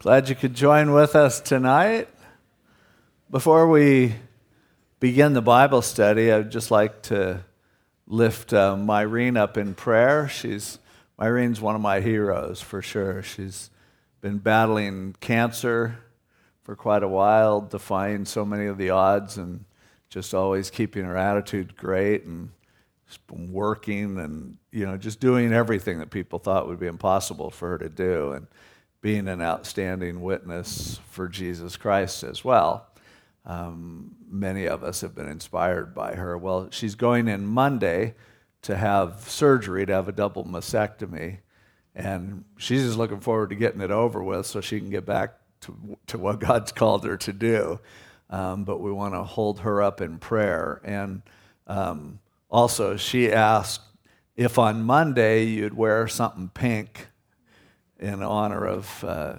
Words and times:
Glad 0.00 0.28
you 0.28 0.36
could 0.36 0.54
join 0.54 0.92
with 0.92 1.16
us 1.16 1.40
tonight. 1.40 2.08
Before 3.32 3.66
we 3.66 4.14
begin 5.00 5.32
the 5.32 5.42
Bible 5.42 5.82
study, 5.82 6.30
I'd 6.30 6.52
just 6.52 6.70
like 6.70 7.02
to 7.02 7.42
lift 8.06 8.52
uh, 8.52 8.76
Myrene 8.76 9.36
up 9.36 9.58
in 9.58 9.74
prayer. 9.74 10.28
She's 10.28 10.78
Myrene's 11.18 11.60
one 11.60 11.74
of 11.74 11.80
my 11.80 11.98
heroes 11.98 12.60
for 12.60 12.80
sure. 12.80 13.24
She's 13.24 13.70
been 14.20 14.38
battling 14.38 15.16
cancer 15.18 15.98
for 16.62 16.76
quite 16.76 17.02
a 17.02 17.08
while, 17.08 17.60
defying 17.60 18.24
so 18.24 18.44
many 18.44 18.66
of 18.66 18.78
the 18.78 18.90
odds, 18.90 19.36
and 19.36 19.64
just 20.10 20.32
always 20.32 20.70
keeping 20.70 21.06
her 21.06 21.16
attitude 21.16 21.76
great 21.76 22.22
and 22.22 22.50
working 23.32 24.16
and 24.20 24.58
you 24.70 24.86
know 24.86 24.96
just 24.96 25.18
doing 25.18 25.52
everything 25.52 25.98
that 25.98 26.10
people 26.10 26.38
thought 26.38 26.68
would 26.68 26.78
be 26.78 26.86
impossible 26.86 27.50
for 27.50 27.70
her 27.70 27.78
to 27.78 27.88
do 27.88 28.32
and 28.32 28.46
being 29.00 29.28
an 29.28 29.40
outstanding 29.40 30.20
witness 30.20 31.00
for 31.10 31.28
Jesus 31.28 31.76
Christ 31.76 32.24
as 32.24 32.44
well. 32.44 32.86
Um, 33.46 34.16
many 34.28 34.66
of 34.66 34.82
us 34.82 35.00
have 35.00 35.14
been 35.14 35.28
inspired 35.28 35.94
by 35.94 36.14
her. 36.14 36.36
Well, 36.36 36.68
she's 36.70 36.94
going 36.94 37.28
in 37.28 37.46
Monday 37.46 38.14
to 38.62 38.76
have 38.76 39.20
surgery 39.28 39.86
to 39.86 39.92
have 39.92 40.08
a 40.08 40.12
double 40.12 40.44
mastectomy, 40.44 41.38
and 41.94 42.44
she's 42.58 42.82
just 42.82 42.98
looking 42.98 43.20
forward 43.20 43.50
to 43.50 43.56
getting 43.56 43.80
it 43.80 43.90
over 43.90 44.22
with 44.22 44.46
so 44.46 44.60
she 44.60 44.78
can 44.78 44.90
get 44.90 45.06
back 45.06 45.34
to, 45.62 45.96
to 46.08 46.18
what 46.18 46.40
God's 46.40 46.72
called 46.72 47.04
her 47.04 47.16
to 47.18 47.32
do. 47.32 47.80
Um, 48.30 48.64
but 48.64 48.80
we 48.80 48.92
want 48.92 49.14
to 49.14 49.22
hold 49.22 49.60
her 49.60 49.82
up 49.82 50.00
in 50.00 50.18
prayer. 50.18 50.82
And 50.84 51.22
um, 51.66 52.18
also, 52.50 52.96
she 52.96 53.32
asked 53.32 53.80
if 54.36 54.58
on 54.58 54.82
Monday 54.82 55.44
you'd 55.44 55.74
wear 55.74 56.06
something 56.08 56.50
pink 56.52 57.07
in 57.98 58.22
honor 58.22 58.64
of 58.64 59.04
uh, 59.04 59.36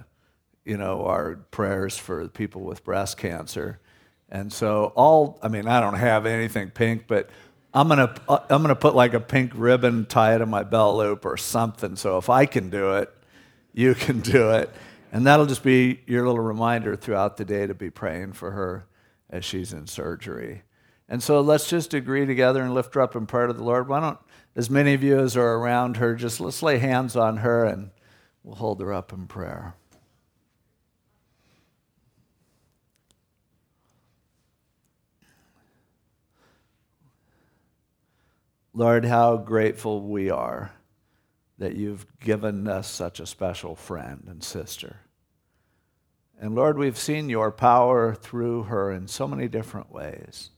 you 0.64 0.76
know 0.76 1.04
our 1.06 1.36
prayers 1.50 1.96
for 1.96 2.28
people 2.28 2.62
with 2.62 2.84
breast 2.84 3.16
cancer. 3.16 3.80
And 4.28 4.52
so 4.52 4.92
all 4.94 5.38
I 5.42 5.48
mean 5.48 5.66
I 5.66 5.80
don't 5.80 5.94
have 5.94 6.26
anything 6.26 6.70
pink, 6.70 7.04
but 7.06 7.30
I'm 7.74 7.88
gonna 7.88 8.14
I'm 8.28 8.62
gonna 8.62 8.76
put 8.76 8.94
like 8.94 9.14
a 9.14 9.20
pink 9.20 9.52
ribbon 9.54 10.06
tie 10.06 10.34
it 10.34 10.40
in 10.40 10.48
my 10.48 10.62
belt 10.62 10.96
loop 10.96 11.24
or 11.24 11.36
something. 11.36 11.96
So 11.96 12.18
if 12.18 12.28
I 12.28 12.46
can 12.46 12.70
do 12.70 12.94
it, 12.96 13.12
you 13.72 13.94
can 13.94 14.20
do 14.20 14.50
it, 14.50 14.70
and 15.12 15.26
that'll 15.26 15.46
just 15.46 15.62
be 15.62 16.00
your 16.06 16.26
little 16.26 16.42
reminder 16.42 16.96
throughout 16.96 17.36
the 17.36 17.44
day 17.44 17.66
to 17.66 17.74
be 17.74 17.90
praying 17.90 18.32
for 18.32 18.52
her 18.52 18.86
as 19.28 19.44
she's 19.44 19.72
in 19.72 19.86
surgery. 19.86 20.62
And 21.08 21.22
so 21.22 21.40
let's 21.40 21.68
just 21.68 21.92
agree 21.92 22.24
together 22.24 22.62
and 22.62 22.72
lift 22.72 22.94
her 22.94 23.00
up 23.00 23.16
in 23.16 23.26
prayer 23.26 23.48
to 23.48 23.52
the 23.52 23.64
Lord. 23.64 23.88
Why 23.88 24.00
don't 24.00 24.18
as 24.54 24.70
many 24.70 24.94
of 24.94 25.02
you 25.02 25.18
as 25.18 25.36
are 25.36 25.54
around 25.54 25.96
her, 25.96 26.14
just 26.14 26.40
let's 26.40 26.62
lay 26.62 26.78
hands 26.78 27.16
on 27.16 27.38
her 27.38 27.64
and 27.64 27.90
We'll 28.42 28.56
hold 28.56 28.80
her 28.80 28.92
up 28.92 29.12
in 29.12 29.26
prayer. 29.26 29.74
Lord, 38.72 39.04
how 39.04 39.36
grateful 39.36 40.00
we 40.02 40.30
are 40.30 40.72
that 41.58 41.76
you've 41.76 42.06
given 42.20 42.66
us 42.66 42.88
such 42.88 43.20
a 43.20 43.26
special 43.26 43.74
friend 43.74 44.24
and 44.26 44.42
sister. 44.42 44.96
And 46.40 46.54
Lord, 46.54 46.78
we've 46.78 46.96
seen 46.96 47.28
your 47.28 47.50
power 47.50 48.14
through 48.14 48.64
her 48.64 48.90
in 48.90 49.08
so 49.08 49.28
many 49.28 49.48
different 49.48 49.92
ways. 49.92 50.50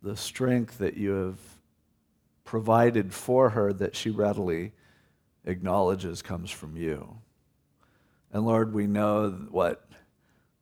The 0.00 0.16
strength 0.16 0.78
that 0.78 0.96
you 0.96 1.10
have 1.10 1.38
provided 2.44 3.12
for 3.12 3.50
her 3.50 3.72
that 3.72 3.96
she 3.96 4.10
readily 4.10 4.72
acknowledges 5.48 6.22
comes 6.22 6.50
from 6.50 6.76
you. 6.76 7.18
And 8.30 8.44
Lord, 8.46 8.74
we 8.74 8.86
know 8.86 9.30
what 9.50 9.88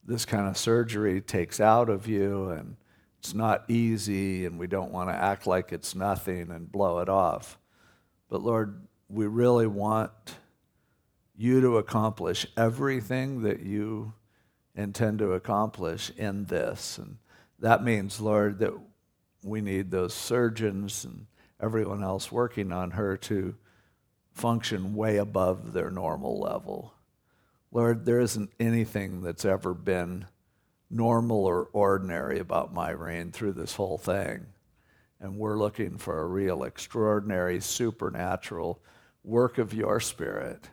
this 0.04 0.24
kind 0.24 0.46
of 0.46 0.56
surgery 0.56 1.20
takes 1.20 1.60
out 1.60 1.90
of 1.90 2.06
you, 2.06 2.50
and 2.50 2.76
it's 3.18 3.34
not 3.34 3.64
easy, 3.68 4.46
and 4.46 4.58
we 4.58 4.68
don't 4.68 4.92
want 4.92 5.10
to 5.10 5.14
act 5.14 5.46
like 5.46 5.72
it's 5.72 5.94
nothing 5.94 6.50
and 6.52 6.70
blow 6.70 7.00
it 7.00 7.08
off. 7.08 7.58
But 8.30 8.42
Lord, 8.42 8.86
we 9.08 9.26
really 9.26 9.66
want 9.66 10.12
you 11.36 11.60
to 11.60 11.76
accomplish 11.78 12.46
everything 12.56 13.42
that 13.42 13.60
you 13.60 14.14
intend 14.76 15.18
to 15.18 15.32
accomplish 15.32 16.10
in 16.16 16.44
this. 16.44 16.98
And 16.98 17.18
that 17.58 17.82
means, 17.82 18.20
Lord, 18.20 18.60
that 18.60 18.72
we 19.42 19.60
need 19.60 19.90
those 19.90 20.14
surgeons 20.14 21.04
and 21.04 21.26
everyone 21.60 22.04
else 22.04 22.30
working 22.30 22.72
on 22.72 22.92
her 22.92 23.16
to 23.16 23.56
function 24.36 24.94
way 24.94 25.16
above 25.16 25.72
their 25.72 25.90
normal 25.90 26.38
level. 26.38 26.92
Lord, 27.72 28.04
there 28.04 28.20
isn't 28.20 28.52
anything 28.60 29.22
that's 29.22 29.44
ever 29.44 29.74
been 29.74 30.26
normal 30.90 31.44
or 31.44 31.68
ordinary 31.72 32.38
about 32.38 32.74
Myrene 32.74 33.32
through 33.32 33.54
this 33.54 33.74
whole 33.74 33.98
thing. 33.98 34.46
And 35.20 35.38
we're 35.38 35.58
looking 35.58 35.96
for 35.96 36.20
a 36.20 36.26
real, 36.26 36.62
extraordinary, 36.62 37.60
supernatural 37.60 38.78
work 39.24 39.56
of 39.56 39.72
your 39.72 40.00
Spirit 40.00 40.68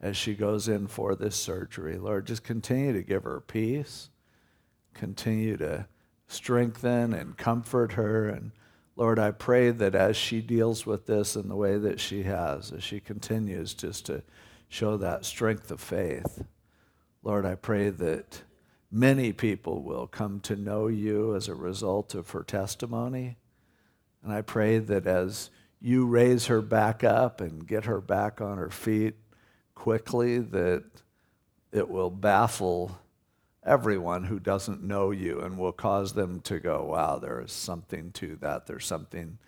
as 0.00 0.16
she 0.16 0.34
goes 0.34 0.68
in 0.68 0.86
for 0.86 1.16
this 1.16 1.34
surgery. 1.34 1.98
Lord, 1.98 2.26
just 2.26 2.44
continue 2.44 2.92
to 2.92 3.02
give 3.02 3.24
her 3.24 3.40
peace, 3.40 4.10
continue 4.92 5.56
to 5.56 5.86
strengthen 6.26 7.14
and 7.14 7.38
comfort 7.38 7.92
her, 7.92 8.28
and 8.28 8.52
Lord, 8.98 9.20
I 9.20 9.30
pray 9.30 9.70
that 9.70 9.94
as 9.94 10.16
she 10.16 10.40
deals 10.40 10.84
with 10.84 11.06
this 11.06 11.36
in 11.36 11.48
the 11.48 11.54
way 11.54 11.78
that 11.78 12.00
she 12.00 12.24
has, 12.24 12.72
as 12.72 12.82
she 12.82 12.98
continues 12.98 13.72
just 13.72 14.06
to 14.06 14.24
show 14.68 14.96
that 14.96 15.24
strength 15.24 15.70
of 15.70 15.80
faith, 15.80 16.42
Lord, 17.22 17.46
I 17.46 17.54
pray 17.54 17.90
that 17.90 18.42
many 18.90 19.32
people 19.32 19.84
will 19.84 20.08
come 20.08 20.40
to 20.40 20.56
know 20.56 20.88
you 20.88 21.36
as 21.36 21.46
a 21.46 21.54
result 21.54 22.16
of 22.16 22.30
her 22.30 22.42
testimony. 22.42 23.36
And 24.24 24.32
I 24.32 24.42
pray 24.42 24.78
that 24.80 25.06
as 25.06 25.50
you 25.80 26.04
raise 26.04 26.46
her 26.46 26.60
back 26.60 27.04
up 27.04 27.40
and 27.40 27.68
get 27.68 27.84
her 27.84 28.00
back 28.00 28.40
on 28.40 28.58
her 28.58 28.68
feet 28.68 29.14
quickly, 29.76 30.40
that 30.40 30.82
it 31.70 31.88
will 31.88 32.10
baffle 32.10 32.98
everyone 33.68 34.24
who 34.24 34.40
doesn't 34.40 34.82
know 34.82 35.10
you 35.10 35.40
and 35.40 35.58
will 35.58 35.72
cause 35.72 36.14
them 36.14 36.40
to 36.40 36.58
go, 36.58 36.84
wow, 36.84 37.18
there 37.18 37.40
is 37.40 37.52
something 37.52 38.10
to 38.12 38.36
that. 38.40 38.66
There's 38.66 38.86
something 38.86 39.38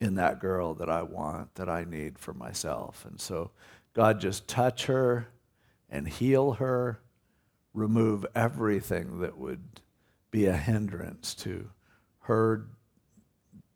in 0.00 0.14
that 0.16 0.40
girl 0.40 0.74
that 0.74 0.88
I 0.88 1.02
want, 1.02 1.54
that 1.56 1.68
I 1.68 1.84
need 1.84 2.18
for 2.18 2.32
myself. 2.32 3.04
And 3.08 3.20
so, 3.20 3.50
God, 3.94 4.20
just 4.20 4.48
touch 4.48 4.86
her 4.86 5.28
and 5.90 6.08
heal 6.08 6.52
her, 6.52 7.00
remove 7.74 8.26
everything 8.34 9.20
that 9.20 9.38
would 9.38 9.62
be 10.30 10.46
a 10.46 10.56
hindrance 10.56 11.34
to 11.34 11.68
her 12.20 12.66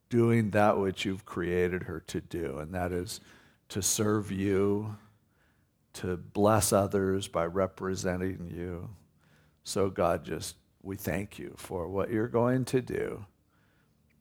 doing 0.09 0.51
that 0.51 0.79
which 0.79 1.05
you've 1.05 1.25
created 1.25 1.83
her 1.85 2.01
to 2.07 2.21
do, 2.21 2.59
and 2.59 2.73
that 2.73 2.93
is 2.93 3.21
to 3.69 3.83
serve 3.83 4.31
you, 4.31 4.97
to 5.93 6.17
bless 6.17 6.73
others 6.73 7.29
by 7.29 7.45
representing 7.45 8.51
you. 8.55 8.89
So, 9.67 9.91
God, 9.91 10.25
just 10.25 10.55
we 10.81 10.95
thank 10.95 11.41
you 11.41 11.53
for 11.57 11.89
what 11.89 12.09
you're 12.09 12.29
going 12.29 12.65
to 12.67 12.81
do 12.81 13.27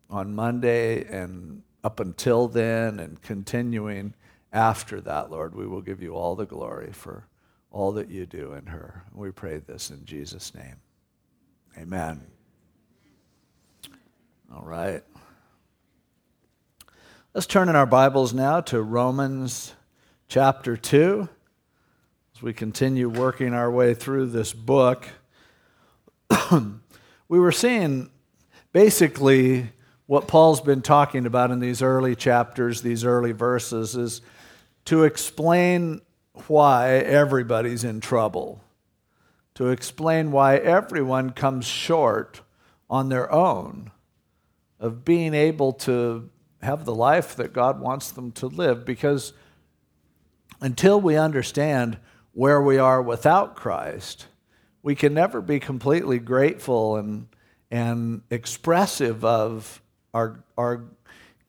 on 0.09 0.33
Monday 0.33 1.05
and 1.05 1.61
up 1.83 1.99
until 1.99 2.47
then 2.47 2.99
and 2.99 3.21
continuing 3.21 4.15
after 4.51 4.99
that, 5.01 5.29
Lord. 5.29 5.53
We 5.53 5.67
will 5.67 5.83
give 5.83 6.01
you 6.01 6.15
all 6.15 6.35
the 6.35 6.47
glory 6.47 6.91
for 6.91 7.27
all 7.69 7.91
that 7.91 8.09
you 8.09 8.25
do 8.25 8.53
in 8.53 8.65
her. 8.65 9.03
We 9.13 9.29
pray 9.29 9.59
this 9.59 9.91
in 9.91 10.03
Jesus' 10.03 10.55
name. 10.55 10.77
Amen. 11.77 12.25
All 14.51 14.65
right. 14.65 15.03
Let's 17.35 17.45
turn 17.45 17.69
in 17.69 17.75
our 17.75 17.85
Bibles 17.85 18.33
now 18.33 18.61
to 18.61 18.81
Romans 18.81 19.75
chapter 20.27 20.75
2 20.75 21.29
as 22.35 22.41
we 22.41 22.51
continue 22.51 23.09
working 23.09 23.53
our 23.53 23.69
way 23.69 23.93
through 23.93 24.25
this 24.31 24.51
book. 24.51 25.07
we 27.27 27.39
were 27.39 27.51
seeing 27.51 28.09
basically 28.71 29.69
what 30.07 30.27
Paul's 30.27 30.61
been 30.61 30.81
talking 30.81 31.25
about 31.25 31.51
in 31.51 31.59
these 31.59 31.81
early 31.81 32.15
chapters, 32.15 32.81
these 32.81 33.03
early 33.03 33.31
verses, 33.31 33.95
is 33.95 34.21
to 34.85 35.03
explain 35.03 36.01
why 36.47 36.97
everybody's 36.97 37.83
in 37.83 38.01
trouble, 38.01 38.61
to 39.55 39.69
explain 39.69 40.31
why 40.31 40.57
everyone 40.57 41.31
comes 41.31 41.65
short 41.65 42.41
on 42.89 43.09
their 43.09 43.31
own 43.31 43.91
of 44.79 45.03
being 45.03 45.33
able 45.33 45.73
to 45.73 46.29
have 46.61 46.85
the 46.85 46.93
life 46.93 47.35
that 47.35 47.53
God 47.53 47.79
wants 47.79 48.11
them 48.11 48.31
to 48.33 48.47
live. 48.47 48.85
Because 48.85 49.33
until 50.61 50.99
we 50.99 51.15
understand 51.15 51.97
where 52.33 52.61
we 52.61 52.77
are 52.77 53.01
without 53.01 53.55
Christ, 53.55 54.27
we 54.85 54.93
can 54.93 55.15
never 55.15 55.41
be 55.41 55.59
completely 55.59 56.19
grateful 56.19 56.95
and, 56.95 57.27
and 57.71 58.21
expressive 58.29 59.25
of 59.25 59.81
our, 60.13 60.43
our 60.59 60.83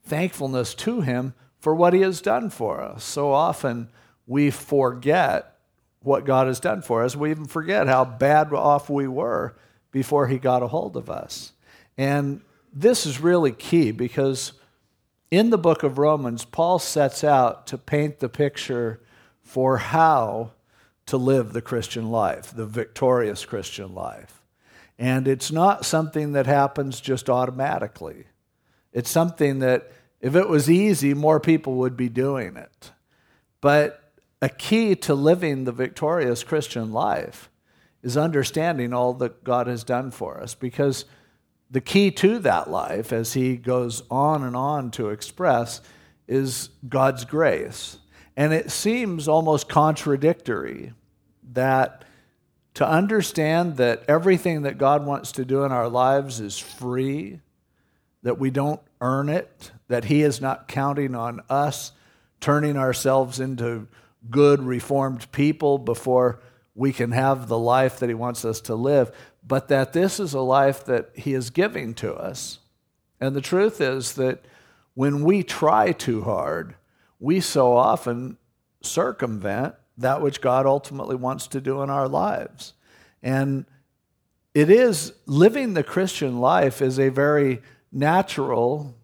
thankfulness 0.05 0.75
to 0.75 1.03
Him 1.03 1.35
for 1.59 1.75
what 1.75 1.93
He 1.93 2.01
has 2.01 2.23
done 2.23 2.49
for 2.49 2.81
us. 2.81 3.05
So 3.05 3.31
often 3.31 3.91
we 4.27 4.51
forget 4.51 5.59
what 6.01 6.25
God 6.25 6.47
has 6.47 6.61
done 6.61 6.81
for 6.81 7.05
us. 7.05 7.15
We 7.15 7.31
even 7.31 7.45
forget 7.45 7.89
how 7.89 8.07
bad 8.07 8.55
off 8.55 8.89
we 8.89 9.07
were 9.07 9.55
before 9.93 10.29
He 10.29 10.39
got 10.39 10.63
a 10.63 10.69
hold 10.69 10.97
of 10.97 11.11
us. 11.11 11.53
And 11.99 12.41
this 12.73 13.05
is 13.05 13.21
really 13.21 13.53
key 13.53 13.91
because 13.91 14.55
in 15.31 15.51
the 15.51 15.59
book 15.59 15.83
of 15.83 15.99
Romans, 15.99 16.47
Paul 16.47 16.79
sets 16.79 17.23
out 17.23 17.67
to 17.67 17.77
paint 17.77 18.21
the 18.21 18.31
picture 18.31 19.03
for 19.43 19.77
how 19.77 20.53
to 21.07 21.17
live 21.17 21.53
the 21.53 21.63
Christian 21.63 22.11
life, 22.11 22.53
the 22.55 22.67
victorious 22.67 23.45
Christian 23.45 23.95
life. 23.95 24.43
And 24.99 25.29
it's 25.29 25.53
not 25.53 25.85
something 25.85 26.33
that 26.33 26.47
happens 26.47 27.01
just 27.01 27.29
automatically. 27.29 28.27
It's 28.93 29.11
something 29.11 29.59
that, 29.61 29.93
if 30.21 30.35
it 30.35 30.49
was 30.49 30.71
easy, 30.71 31.15
more 31.15 31.39
people 31.39 31.75
would 31.77 31.97
be 31.97 32.09
doing 32.09 32.57
it. 32.57 32.93
But 33.61 34.13
a 34.41 34.49
key 34.49 34.95
to 34.97 35.15
living 35.15 35.65
the 35.65 35.73
victorious 35.73 36.45
Christian 36.45 36.93
life 36.93 37.51
is 38.03 38.17
understanding 38.17 38.93
all 38.93 39.15
that 39.15 39.45
God 39.45 39.67
has 39.67 39.85
done 39.85 40.11
for 40.11 40.41
us 40.41 40.55
because 40.55 41.05
the 41.71 41.81
key 41.81 42.11
to 42.13 42.39
that 42.41 42.71
life, 42.71 43.13
as 43.13 43.33
he 43.33 43.57
goes 43.57 44.03
on 44.11 44.45
and 44.45 44.55
on 44.55 44.91
to 44.93 45.11
express, 45.11 45.81
is 46.29 46.71
God's 46.89 47.25
grace. 47.25 47.99
And 48.37 48.53
it 48.53 48.71
seems 48.71 49.29
almost 49.29 49.69
contradictory 49.69 50.93
that 51.53 52.05
to 52.75 52.87
understand 52.87 53.79
that 53.79 54.05
everything 54.07 54.63
that 54.63 54.77
God 54.77 55.07
wants 55.07 55.33
to 55.33 55.45
do 55.45 55.65
in 55.65 55.73
our 55.73 55.89
lives 55.89 56.41
is 56.41 56.59
free, 56.59 57.41
that 58.23 58.39
we 58.39 58.51
don't 58.51 58.81
earn 59.01 59.31
it, 59.31 59.71
that 59.89 60.05
He 60.05 60.23
is 60.23 60.41
not 60.41 60.69
counting 60.69 61.15
on 61.15 61.41
us 61.49 61.93
turning 62.41 62.77
ourselves 62.77 63.41
into 63.41 63.89
good, 64.31 64.63
reformed 64.63 65.31
people 65.33 65.79
before 65.79 66.41
we 66.75 66.93
can 66.93 67.13
have 67.13 67.49
the 67.49 67.59
life 67.59 67.99
that 67.99 68.09
He 68.09 68.15
wants 68.15 68.45
us 68.45 68.61
to 68.63 68.75
live, 68.75 69.11
but 69.47 69.69
that 69.69 69.93
this 69.93 70.21
is 70.21 70.35
a 70.35 70.41
life 70.41 70.85
that 70.85 71.11
He 71.15 71.33
is 71.33 71.51
giving 71.51 71.95
to 71.95 72.15
us. 72.15 72.59
And 73.21 73.35
the 73.35 73.41
truth 73.41 73.81
is 73.81 74.15
that 74.15 74.45
when 74.95 75.25
we 75.25 75.43
try 75.43 75.93
too 75.93 76.23
hard, 76.23 76.75
we 77.19 77.41
so 77.41 77.77
often 77.77 78.37
circumvent 78.83 79.75
that 79.99 80.21
which 80.21 80.41
God 80.41 80.67
ultimately 80.67 81.17
wants 81.17 81.47
to 81.49 81.61
do 81.61 81.83
in 81.83 81.91
our 81.91 82.09
lives. 82.09 82.75
And 83.23 83.65
it 84.55 84.71
is 84.71 85.13
living 85.27 85.75
the 85.75 85.83
Christian 85.83 86.39
life 86.41 86.81
is 86.81 86.99
a 86.99 87.09
very 87.09 87.63
natural, 87.93 88.95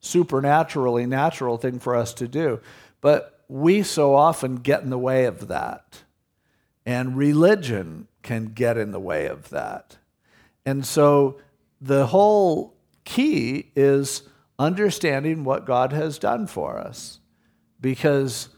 supernaturally 0.00 1.06
natural 1.06 1.58
thing 1.58 1.78
for 1.78 1.94
us 1.94 2.14
to 2.14 2.28
do. 2.28 2.60
But 3.00 3.44
we 3.48 3.82
so 3.82 4.14
often 4.14 4.56
get 4.56 4.82
in 4.82 4.90
the 4.90 4.98
way 4.98 5.24
of 5.24 5.48
that. 5.48 6.02
And 6.84 7.16
religion 7.16 8.08
can 8.22 8.46
get 8.46 8.76
in 8.76 8.92
the 8.92 9.00
way 9.00 9.26
of 9.26 9.50
that. 9.50 9.98
And 10.64 10.86
so 10.86 11.40
the 11.80 12.06
whole 12.06 12.74
key 13.04 13.70
is 13.76 14.22
understanding 14.58 15.44
what 15.44 15.66
God 15.66 15.92
has 15.92 16.18
done 16.18 16.46
for 16.46 16.78
us. 16.78 17.20
Because 17.80 18.48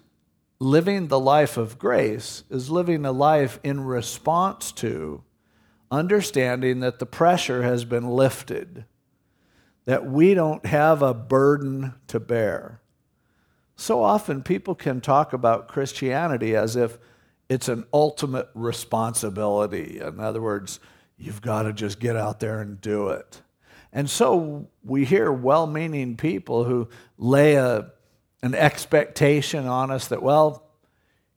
living 0.61 1.09
the 1.09 1.21
life 1.21 1.57
of 1.57 1.79
grace 1.79 2.45
is 2.51 2.71
living 2.71 3.05
a 3.05 3.13
life 3.13 3.61
in 3.63 3.85
response 3.85 4.73
to 4.73 5.23
understanding 5.91 6.81
that 6.81 6.99
the 6.99 7.07
pressure 7.07 7.63
has 7.63 7.85
been 7.85 8.09
lifted, 8.09 8.85
that 9.85 10.05
we 10.07 10.35
don't 10.35 10.67
have 10.67 11.03
a 11.03 11.15
burden 11.15 11.95
to 12.09 12.21
bear. 12.21 12.81
So 13.77 14.03
often 14.03 14.43
people 14.43 14.75
can 14.75 15.01
talk 15.01 15.33
about 15.33 15.69
Christianity 15.69 16.57
as 16.57 16.77
if 16.77 16.99
it's 17.49 17.69
an 17.69 17.87
ultimate 17.93 18.49
responsibility. 18.55 20.01
In 20.01 20.21
other 20.21 20.43
words, 20.43 20.81
you've 21.17 21.41
got 21.41 21.63
to 21.63 21.73
just 21.73 22.01
get 22.01 22.17
out 22.17 22.41
there 22.41 22.61
and 22.61 22.81
do 22.81 23.09
it. 23.09 23.41
And 23.93 24.11
so 24.11 24.69
we 24.85 25.05
hear 25.05 25.33
well 25.33 25.67
meaning 25.67 26.17
people 26.17 26.65
who 26.65 26.89
lay 27.17 27.55
a 27.55 27.91
an 28.43 28.55
expectation 28.55 29.67
on 29.67 29.91
us 29.91 30.09
that, 30.09 30.23
well, 30.23 30.65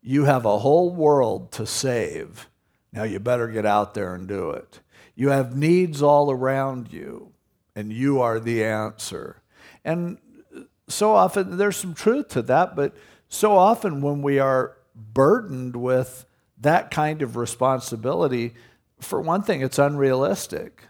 you 0.02 0.26
have 0.26 0.46
a 0.46 0.60
whole 0.60 0.94
world 0.94 1.52
to 1.54 1.66
save. 1.66 2.48
Now 2.94 3.04
you 3.04 3.20
better 3.20 3.48
get 3.48 3.66
out 3.66 3.94
there 3.94 4.14
and 4.14 4.28
do 4.28 4.52
it. 4.52 4.80
You 5.16 5.30
have 5.30 5.56
needs 5.56 6.02
all 6.02 6.32
around 6.32 6.92
you, 6.92 7.32
and 7.76 7.92
you 7.92 8.22
are 8.22 8.40
the 8.40 8.64
answer. 8.64 9.42
And 9.84 10.18
so 10.88 11.14
often, 11.14 11.58
there's 11.58 11.78
some 11.78 11.94
truth 11.94 12.30
to 12.30 12.42
that, 12.44 12.76
but 12.76 12.96
so 13.30 13.56
often 13.56 14.02
when 14.02 14.22
we 14.22 14.40
are 14.40 14.78
burdened 14.96 15.76
with 15.76 16.26
that 16.60 16.92
kind 16.92 17.22
of 17.22 17.36
responsibility, 17.36 18.54
for 19.00 19.22
one 19.22 19.42
thing, 19.42 19.62
it's 19.62 19.80
unrealistic. 19.80 20.84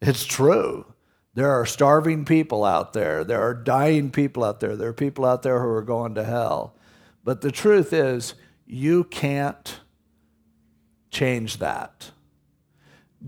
It's 0.00 0.24
true. 0.24 0.89
There 1.34 1.50
are 1.50 1.64
starving 1.64 2.24
people 2.24 2.64
out 2.64 2.92
there. 2.92 3.22
There 3.24 3.40
are 3.40 3.54
dying 3.54 4.10
people 4.10 4.42
out 4.42 4.60
there. 4.60 4.76
There 4.76 4.88
are 4.88 4.94
people 4.94 5.24
out 5.24 5.42
there 5.42 5.60
who 5.60 5.68
are 5.68 5.82
going 5.82 6.14
to 6.16 6.24
hell. 6.24 6.74
But 7.22 7.40
the 7.40 7.52
truth 7.52 7.92
is, 7.92 8.34
you 8.66 9.04
can't 9.04 9.80
change 11.10 11.58
that. 11.58 12.10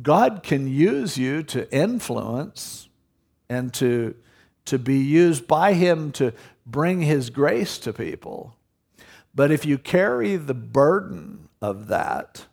God 0.01 0.43
can 0.43 0.67
use 0.67 1.17
you 1.19 1.43
to 1.45 1.73
influence 1.73 2.89
and 3.49 3.73
to, 3.75 4.15
to 4.65 4.79
be 4.79 4.99
used 4.99 5.47
by 5.47 5.75
Him 5.75 6.13
to 6.13 6.33
bring 6.65 7.03
His 7.03 7.31
grace 7.31 7.79
to 7.79 7.93
people. 7.93 8.57
But 9.35 9.51
if 9.51 9.65
you 9.65 9.79
carry 9.79 10.37
the 10.37 10.55
burden 10.55 11.49
of 11.61 11.89
that, 11.89 12.47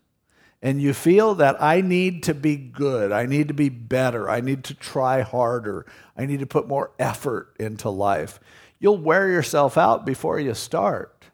and 0.61 0.81
you 0.81 0.93
feel 0.93 1.35
that 1.35 1.61
I 1.61 1.81
need 1.81 2.23
to 2.23 2.33
be 2.33 2.55
good, 2.57 3.11
I 3.11 3.25
need 3.25 3.47
to 3.47 3.53
be 3.53 3.69
better, 3.69 4.29
I 4.29 4.41
need 4.41 4.63
to 4.65 4.73
try 4.73 5.21
harder, 5.21 5.85
I 6.17 6.25
need 6.25 6.39
to 6.39 6.45
put 6.45 6.67
more 6.67 6.91
effort 6.99 7.55
into 7.59 7.89
life, 7.89 8.39
you'll 8.79 8.97
wear 8.97 9.29
yourself 9.29 9.77
out 9.77 10.05
before 10.05 10.39
you 10.39 10.53
start. 10.53 11.25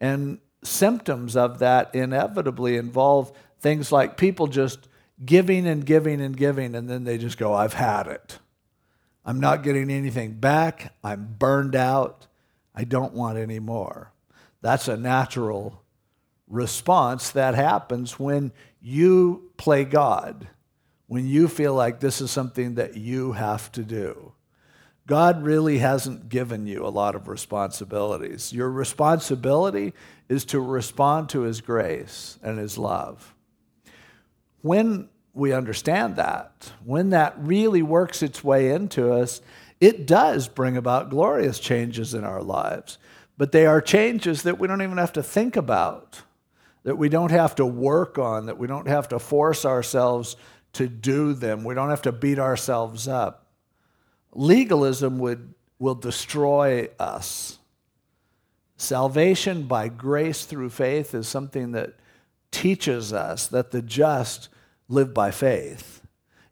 And 0.00 0.38
symptoms 0.62 1.36
of 1.36 1.58
that 1.60 1.94
inevitably 1.94 2.76
involve 2.76 3.32
things 3.60 3.92
like 3.92 4.16
people 4.16 4.46
just 4.46 4.88
giving 5.24 5.66
and 5.66 5.84
giving 5.84 6.20
and 6.20 6.36
giving, 6.36 6.74
and 6.74 6.88
then 6.88 7.04
they 7.04 7.18
just 7.18 7.38
go, 7.38 7.54
I've 7.54 7.74
had 7.74 8.06
it. 8.06 8.38
I'm 9.24 9.38
not 9.38 9.62
getting 9.62 9.90
anything 9.90 10.34
back. 10.34 10.94
I'm 11.04 11.36
burned 11.38 11.76
out. 11.76 12.26
I 12.74 12.84
don't 12.84 13.12
want 13.12 13.38
any 13.38 13.58
more. 13.58 14.12
That's 14.62 14.88
a 14.88 14.96
natural 14.96 15.82
response 16.50 17.30
that 17.30 17.54
happens 17.54 18.18
when 18.18 18.52
you 18.82 19.50
play 19.56 19.84
God, 19.84 20.48
when 21.06 21.26
you 21.26 21.48
feel 21.48 21.74
like 21.74 22.00
this 22.00 22.20
is 22.20 22.30
something 22.30 22.74
that 22.74 22.96
you 22.96 23.32
have 23.32 23.72
to 23.72 23.82
do. 23.82 24.32
God 25.06 25.42
really 25.42 25.78
hasn't 25.78 26.28
given 26.28 26.66
you 26.66 26.86
a 26.86 26.88
lot 26.88 27.14
of 27.14 27.26
responsibilities. 27.26 28.52
Your 28.52 28.70
responsibility 28.70 29.92
is 30.28 30.44
to 30.46 30.60
respond 30.60 31.28
to 31.30 31.40
His 31.40 31.60
grace 31.60 32.38
and 32.42 32.58
His 32.58 32.78
love. 32.78 33.34
When 34.62 35.08
we 35.32 35.52
understand 35.52 36.16
that, 36.16 36.72
when 36.84 37.10
that 37.10 37.34
really 37.38 37.82
works 37.82 38.22
its 38.22 38.44
way 38.44 38.70
into 38.70 39.12
us, 39.12 39.40
it 39.80 40.06
does 40.06 40.46
bring 40.46 40.76
about 40.76 41.10
glorious 41.10 41.58
changes 41.58 42.14
in 42.14 42.24
our 42.24 42.42
lives. 42.42 42.98
But 43.36 43.52
they 43.52 43.66
are 43.66 43.80
changes 43.80 44.42
that 44.42 44.58
we 44.58 44.68
don't 44.68 44.82
even 44.82 44.98
have 44.98 45.14
to 45.14 45.22
think 45.22 45.56
about 45.56 46.22
that 46.82 46.96
we 46.96 47.08
don't 47.08 47.30
have 47.30 47.54
to 47.56 47.66
work 47.66 48.18
on, 48.18 48.46
that 48.46 48.58
we 48.58 48.66
don't 48.66 48.88
have 48.88 49.08
to 49.08 49.18
force 49.18 49.64
ourselves 49.64 50.36
to 50.74 50.88
do 50.88 51.34
them. 51.34 51.64
We 51.64 51.74
don't 51.74 51.90
have 51.90 52.02
to 52.02 52.12
beat 52.12 52.38
ourselves 52.38 53.08
up. 53.08 53.46
Legalism 54.32 55.18
would, 55.18 55.54
will 55.78 55.94
destroy 55.94 56.88
us. 56.98 57.58
Salvation 58.76 59.64
by 59.64 59.88
grace 59.88 60.44
through 60.44 60.70
faith 60.70 61.14
is 61.14 61.28
something 61.28 61.72
that 61.72 61.94
teaches 62.50 63.12
us 63.12 63.46
that 63.48 63.70
the 63.72 63.82
just 63.82 64.48
live 64.88 65.12
by 65.12 65.30
faith. 65.30 66.02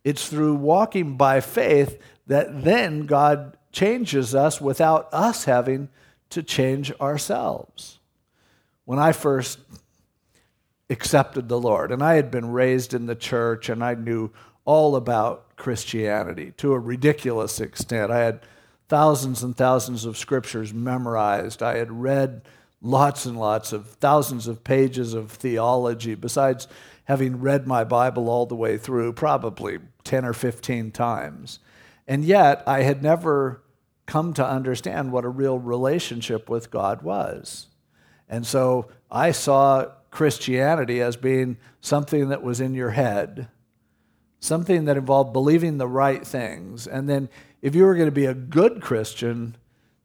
It's 0.04 0.28
through 0.28 0.54
walking 0.54 1.16
by 1.16 1.40
faith 1.40 2.00
that 2.26 2.64
then 2.64 3.06
God 3.06 3.56
changes 3.72 4.34
us 4.34 4.60
without 4.60 5.08
us 5.12 5.44
having 5.44 5.88
to 6.30 6.42
change 6.42 6.92
ourselves. 7.00 7.98
When 8.84 8.98
I 8.98 9.12
first 9.12 9.58
accepted 10.90 11.48
the 11.48 11.60
Lord. 11.60 11.92
And 11.92 12.02
I 12.02 12.14
had 12.14 12.30
been 12.30 12.52
raised 12.52 12.94
in 12.94 13.06
the 13.06 13.14
church 13.14 13.68
and 13.68 13.84
I 13.84 13.94
knew 13.94 14.30
all 14.64 14.96
about 14.96 15.56
Christianity 15.56 16.52
to 16.58 16.72
a 16.72 16.78
ridiculous 16.78 17.60
extent. 17.60 18.10
I 18.10 18.20
had 18.20 18.40
thousands 18.88 19.42
and 19.42 19.56
thousands 19.56 20.04
of 20.04 20.16
scriptures 20.16 20.72
memorized. 20.72 21.62
I 21.62 21.76
had 21.76 21.90
read 21.92 22.42
lots 22.80 23.26
and 23.26 23.38
lots 23.38 23.72
of 23.72 23.86
thousands 23.86 24.46
of 24.46 24.64
pages 24.64 25.14
of 25.14 25.30
theology, 25.32 26.14
besides 26.14 26.68
having 27.04 27.40
read 27.40 27.66
my 27.66 27.84
Bible 27.84 28.28
all 28.28 28.46
the 28.46 28.54
way 28.54 28.78
through, 28.78 29.12
probably 29.12 29.78
10 30.04 30.24
or 30.24 30.32
15 30.32 30.90
times. 30.90 31.58
And 32.06 32.24
yet, 32.24 32.62
I 32.66 32.82
had 32.82 33.02
never 33.02 33.62
come 34.06 34.32
to 34.34 34.46
understand 34.46 35.12
what 35.12 35.24
a 35.24 35.28
real 35.28 35.58
relationship 35.58 36.48
with 36.48 36.70
God 36.70 37.02
was. 37.02 37.66
And 38.28 38.46
so 38.46 38.88
I 39.10 39.32
saw 39.32 39.86
Christianity 40.10 41.00
as 41.00 41.16
being 41.16 41.56
something 41.80 42.28
that 42.28 42.42
was 42.42 42.60
in 42.60 42.74
your 42.74 42.90
head, 42.90 43.48
something 44.40 44.84
that 44.84 44.96
involved 44.96 45.32
believing 45.32 45.78
the 45.78 45.88
right 45.88 46.26
things. 46.26 46.86
And 46.86 47.08
then 47.08 47.28
if 47.62 47.74
you 47.74 47.84
were 47.84 47.94
going 47.94 48.08
to 48.08 48.12
be 48.12 48.26
a 48.26 48.34
good 48.34 48.80
Christian, 48.80 49.56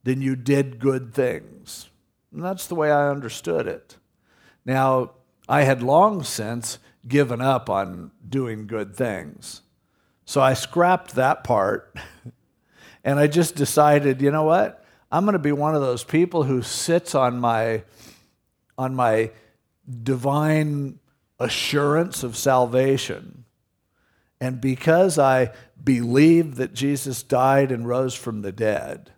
then 0.03 0.21
you 0.21 0.35
did 0.35 0.79
good 0.79 1.13
things. 1.13 1.89
And 2.31 2.43
that's 2.43 2.67
the 2.67 2.75
way 2.75 2.91
I 2.91 3.09
understood 3.09 3.67
it. 3.67 3.97
Now, 4.65 5.11
I 5.47 5.63
had 5.63 5.83
long 5.83 6.23
since 6.23 6.79
given 7.07 7.41
up 7.41 7.69
on 7.69 8.11
doing 8.27 8.65
good 8.65 8.95
things. 8.95 9.61
So 10.25 10.41
I 10.41 10.53
scrapped 10.53 11.15
that 11.15 11.43
part 11.43 11.95
and 13.03 13.19
I 13.19 13.27
just 13.27 13.55
decided, 13.55 14.21
you 14.21 14.31
know 14.31 14.43
what? 14.43 14.83
I'm 15.11 15.25
going 15.25 15.33
to 15.33 15.39
be 15.39 15.51
one 15.51 15.75
of 15.75 15.81
those 15.81 16.03
people 16.03 16.43
who 16.43 16.61
sits 16.61 17.13
on 17.13 17.39
my 17.39 17.83
on 18.77 18.95
my 18.95 19.31
divine 20.03 20.99
assurance 21.39 22.23
of 22.23 22.37
salvation. 22.37 23.45
And 24.39 24.59
because 24.59 25.17
I 25.17 25.51
believe 25.81 26.55
that 26.55 26.73
Jesus 26.73 27.23
died 27.23 27.71
and 27.71 27.87
rose 27.87 28.13
from 28.13 28.41
the 28.41 28.51
dead, 28.51 29.11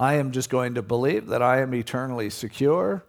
I 0.00 0.14
am 0.14 0.32
just 0.32 0.50
going 0.50 0.74
to 0.74 0.82
believe 0.82 1.28
that 1.28 1.42
I 1.42 1.60
am 1.60 1.74
eternally 1.74 2.30
secure 2.30 3.04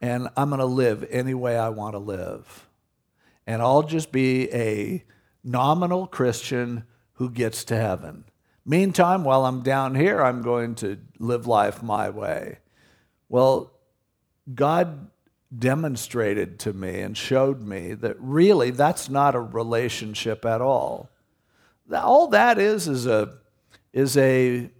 and 0.00 0.28
I'm 0.36 0.50
going 0.50 0.58
to 0.58 0.66
live 0.66 1.06
any 1.10 1.34
way 1.34 1.56
I 1.56 1.68
want 1.68 1.94
to 1.94 1.98
live. 1.98 2.66
And 3.46 3.62
I'll 3.62 3.82
just 3.82 4.12
be 4.12 4.52
a 4.52 5.04
nominal 5.44 6.06
Christian 6.06 6.84
who 7.14 7.30
gets 7.30 7.64
to 7.64 7.76
heaven. 7.76 8.24
Meantime, 8.64 9.24
while 9.24 9.44
I'm 9.44 9.62
down 9.62 9.94
here, 9.94 10.22
I'm 10.22 10.42
going 10.42 10.74
to 10.76 10.98
live 11.18 11.46
life 11.46 11.82
my 11.82 12.10
way. 12.10 12.58
Well, 13.28 13.72
God 14.52 15.08
demonstrated 15.56 16.58
to 16.60 16.72
me 16.72 17.00
and 17.00 17.16
showed 17.16 17.60
me 17.60 17.94
that 17.94 18.16
really 18.18 18.70
that's 18.70 19.08
not 19.08 19.34
a 19.34 19.40
relationship 19.40 20.44
at 20.44 20.60
all. 20.60 21.10
All 21.92 22.28
that 22.28 22.58
is 22.58 22.88
is 22.88 23.06
a 23.06 23.34
is 23.92 24.16
a 24.16 24.70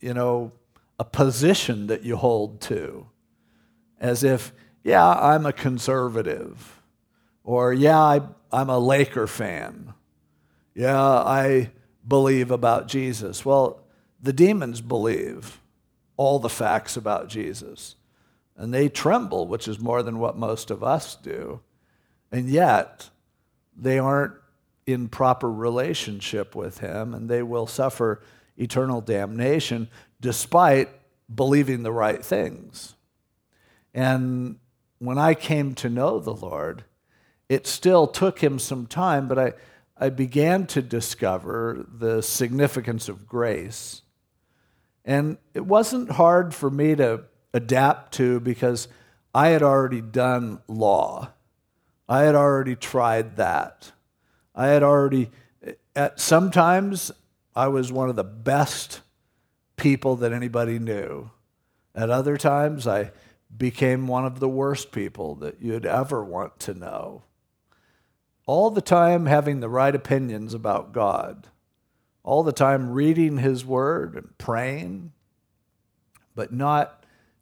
you 0.00 0.14
know 0.14 0.52
a 0.98 1.04
position 1.04 1.86
that 1.86 2.02
you 2.02 2.16
hold 2.16 2.60
to 2.62 3.06
as 4.00 4.22
if 4.22 4.52
yeah, 4.84 5.08
I'm 5.08 5.46
a 5.46 5.52
conservative 5.52 6.80
or 7.44 7.72
yeah, 7.72 7.98
I, 7.98 8.20
I'm 8.52 8.70
a 8.70 8.78
Laker 8.78 9.26
fan. 9.26 9.94
Yeah, 10.74 11.00
I 11.00 11.70
believe 12.06 12.50
about 12.50 12.88
Jesus. 12.88 13.44
Well, 13.44 13.80
the 14.20 14.32
demons 14.32 14.80
believe 14.80 15.60
all 16.16 16.38
the 16.38 16.48
facts 16.48 16.96
about 16.96 17.28
Jesus 17.28 17.96
and 18.58 18.74
they 18.74 18.88
tremble, 18.88 19.46
which 19.46 19.68
is 19.68 19.78
more 19.78 20.02
than 20.02 20.18
what 20.18 20.36
most 20.36 20.70
of 20.70 20.82
us 20.82 21.14
do. 21.14 21.60
And 22.32 22.50
yet, 22.50 23.08
they 23.74 23.98
aren't 23.98 24.34
in 24.84 25.08
proper 25.08 25.50
relationship 25.50 26.56
with 26.56 26.78
Him, 26.78 27.14
and 27.14 27.30
they 27.30 27.42
will 27.42 27.68
suffer 27.68 28.20
eternal 28.56 29.00
damnation 29.00 29.88
despite 30.20 30.88
believing 31.32 31.84
the 31.84 31.92
right 31.92 32.22
things. 32.22 32.94
And 33.94 34.58
when 34.98 35.18
I 35.18 35.34
came 35.34 35.74
to 35.76 35.88
know 35.88 36.18
the 36.18 36.34
Lord, 36.34 36.84
it 37.48 37.66
still 37.66 38.08
took 38.08 38.40
Him 38.40 38.58
some 38.58 38.86
time, 38.86 39.28
but 39.28 39.38
I, 39.38 39.52
I 39.96 40.08
began 40.08 40.66
to 40.68 40.82
discover 40.82 41.86
the 41.88 42.22
significance 42.22 43.08
of 43.08 43.26
grace. 43.26 44.02
And 45.04 45.38
it 45.54 45.64
wasn't 45.64 46.10
hard 46.10 46.54
for 46.54 46.70
me 46.70 46.96
to 46.96 47.22
adapt 47.54 48.14
to 48.14 48.40
because 48.40 48.88
I 49.34 49.48
had 49.48 49.62
already 49.62 50.00
done 50.00 50.60
law. 50.68 51.32
I 52.08 52.22
had 52.22 52.34
already 52.34 52.76
tried 52.76 53.36
that. 53.36 53.92
I 54.54 54.68
had 54.68 54.82
already, 54.82 55.30
eh, 55.62 55.72
at 55.94 56.18
sometimes, 56.18 57.12
I 57.54 57.68
was 57.68 57.92
one 57.92 58.08
of 58.08 58.16
the 58.16 58.24
best 58.24 59.00
people 59.76 60.16
that 60.16 60.32
anybody 60.32 60.78
knew. 60.78 61.30
At 61.94 62.10
other 62.10 62.36
times, 62.36 62.86
I 62.86 63.12
became 63.56 64.06
one 64.06 64.24
of 64.24 64.40
the 64.40 64.48
worst 64.48 64.92
people 64.92 65.34
that 65.36 65.60
you'd 65.60 65.86
ever 65.86 66.22
want 66.22 66.58
to 66.60 66.74
know. 66.74 67.22
All 68.46 68.70
the 68.70 68.80
time 68.80 69.26
having 69.26 69.60
the 69.60 69.68
right 69.68 69.94
opinions 69.94 70.54
about 70.54 70.92
God, 70.92 71.48
all 72.22 72.42
the 72.42 72.52
time 72.52 72.90
reading 72.90 73.38
His 73.38 73.64
Word 73.64 74.14
and 74.14 74.36
praying, 74.38 75.12
but 76.34 76.52
not 76.52 76.97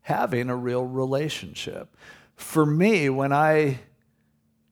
having 0.07 0.49
a 0.49 0.55
real 0.55 0.87
relationship. 0.87 1.97
For 2.37 2.65
me, 2.65 3.11
when 3.11 3.33
I 3.33 3.81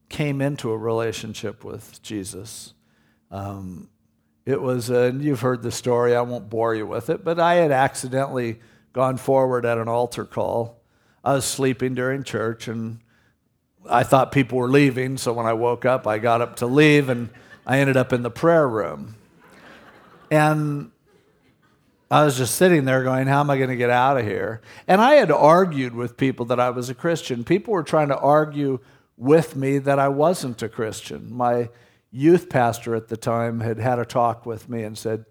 came 0.08 0.40
into 0.40 0.70
a 0.70 0.78
relationship 0.78 1.64
with 1.64 2.00
Jesus, 2.02 2.72
um, 3.32 3.88
it 4.46 4.62
was, 4.62 4.92
uh, 4.92 5.10
and 5.10 5.24
you've 5.24 5.40
heard 5.40 5.64
the 5.64 5.72
story, 5.72 6.14
I 6.14 6.20
won't 6.20 6.48
bore 6.48 6.76
you 6.76 6.86
with 6.86 7.10
it, 7.10 7.24
but 7.24 7.40
I 7.40 7.54
had 7.54 7.72
accidentally 7.72 8.60
gone 8.92 9.16
forward 9.16 9.66
at 9.66 9.76
an 9.76 9.88
altar 9.88 10.24
call. 10.24 10.80
I 11.24 11.32
was 11.32 11.44
sleeping 11.44 11.94
during 11.94 12.22
church 12.22 12.68
and 12.68 13.00
I 13.90 14.04
thought 14.04 14.30
people 14.30 14.58
were 14.58 14.70
leaving, 14.70 15.16
so 15.16 15.32
when 15.32 15.46
I 15.46 15.54
woke 15.54 15.84
up, 15.84 16.06
I 16.06 16.18
got 16.18 16.42
up 16.42 16.54
to 16.58 16.66
leave 16.66 17.08
and 17.08 17.28
I 17.66 17.80
ended 17.80 17.96
up 17.96 18.12
in 18.12 18.22
the 18.22 18.30
prayer 18.30 18.68
room. 18.68 19.16
And 20.30 20.92
I 22.10 22.24
was 22.24 22.36
just 22.36 22.56
sitting 22.56 22.84
there 22.84 23.02
going, 23.02 23.26
How 23.26 23.40
am 23.40 23.50
I 23.50 23.56
going 23.56 23.70
to 23.70 23.76
get 23.76 23.90
out 23.90 24.18
of 24.18 24.24
here? 24.24 24.60
And 24.86 25.00
I 25.00 25.14
had 25.14 25.30
argued 25.30 25.94
with 25.94 26.16
people 26.16 26.46
that 26.46 26.60
I 26.60 26.70
was 26.70 26.90
a 26.90 26.94
Christian. 26.94 27.44
People 27.44 27.72
were 27.72 27.82
trying 27.82 28.08
to 28.08 28.18
argue 28.18 28.80
with 29.16 29.56
me 29.56 29.78
that 29.78 29.98
I 29.98 30.08
wasn't 30.08 30.62
a 30.62 30.68
Christian. 30.68 31.32
My 31.32 31.70
youth 32.10 32.48
pastor 32.48 32.94
at 32.94 33.08
the 33.08 33.16
time 33.16 33.60
had 33.60 33.78
had 33.78 33.98
a 33.98 34.04
talk 34.04 34.46
with 34.46 34.68
me 34.68 34.82
and 34.82 34.96
said, 34.96 35.24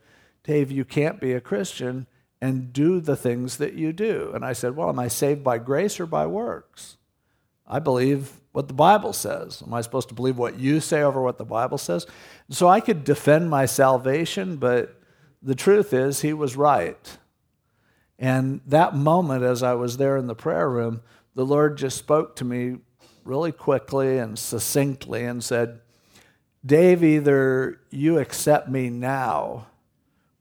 Dave, 0.44 0.72
you 0.72 0.84
can't 0.84 1.22
be 1.22 1.34
a 1.34 1.42
Christian 1.42 2.08
and 2.42 2.74
do 2.74 3.00
the 3.00 3.15
things 3.15 3.58
that 3.58 3.74
you 3.74 3.94
do. 3.94 4.32
And 4.36 4.44
I 4.44 4.53
said, 4.53 4.75
Well, 4.75 4.89
am 4.89 5.00
I 5.00 5.08
saved 5.08 5.44
by 5.44 5.60
grace 5.60 6.00
or 6.00 6.06
by 6.06 6.25
works? 6.25 6.98
I 7.65 7.80
believe 7.80 8.42
what 8.51 8.68
the 8.68 8.74
Bible 8.74 9.13
says. 9.13 9.63
Am 9.65 9.74
I 9.74 9.82
supposed 9.82 10.10
to 10.10 10.13
believe 10.13 10.38
what 10.38 10.60
you 10.60 10.80
say 10.80 11.01
over 11.01 11.22
what 11.22 11.38
the 11.38 11.46
Bible 11.46 11.77
says? 11.77 12.06
So 12.50 12.68
I 12.68 12.82
could 12.82 13.03
defend 13.03 13.50
my 13.50 13.65
salvation, 13.65 14.58
but 14.58 15.00
the 15.43 15.55
truth 15.55 15.93
is, 15.93 16.21
he 16.21 16.33
was 16.33 16.55
right. 16.55 17.17
And 18.17 18.62
that 18.65 18.95
moment, 18.95 19.43
as 19.43 19.62
I 19.62 19.73
was 19.73 19.97
there 19.97 20.17
in 20.17 20.27
the 20.27 20.35
prayer 20.35 20.69
room, 20.69 21.01
the 21.35 21.45
Lord 21.45 21.77
just 21.77 21.97
spoke 21.97 22.35
to 22.38 22.45
me 22.45 22.77
really 23.25 23.51
quickly 23.51 24.17
and 24.17 24.38
succinctly 24.38 25.25
and 25.25 25.43
said, 25.43 25.81
Dave, 26.65 27.03
either 27.03 27.81
you 27.89 28.19
accept 28.19 28.69
me 28.69 28.89
now 28.89 29.67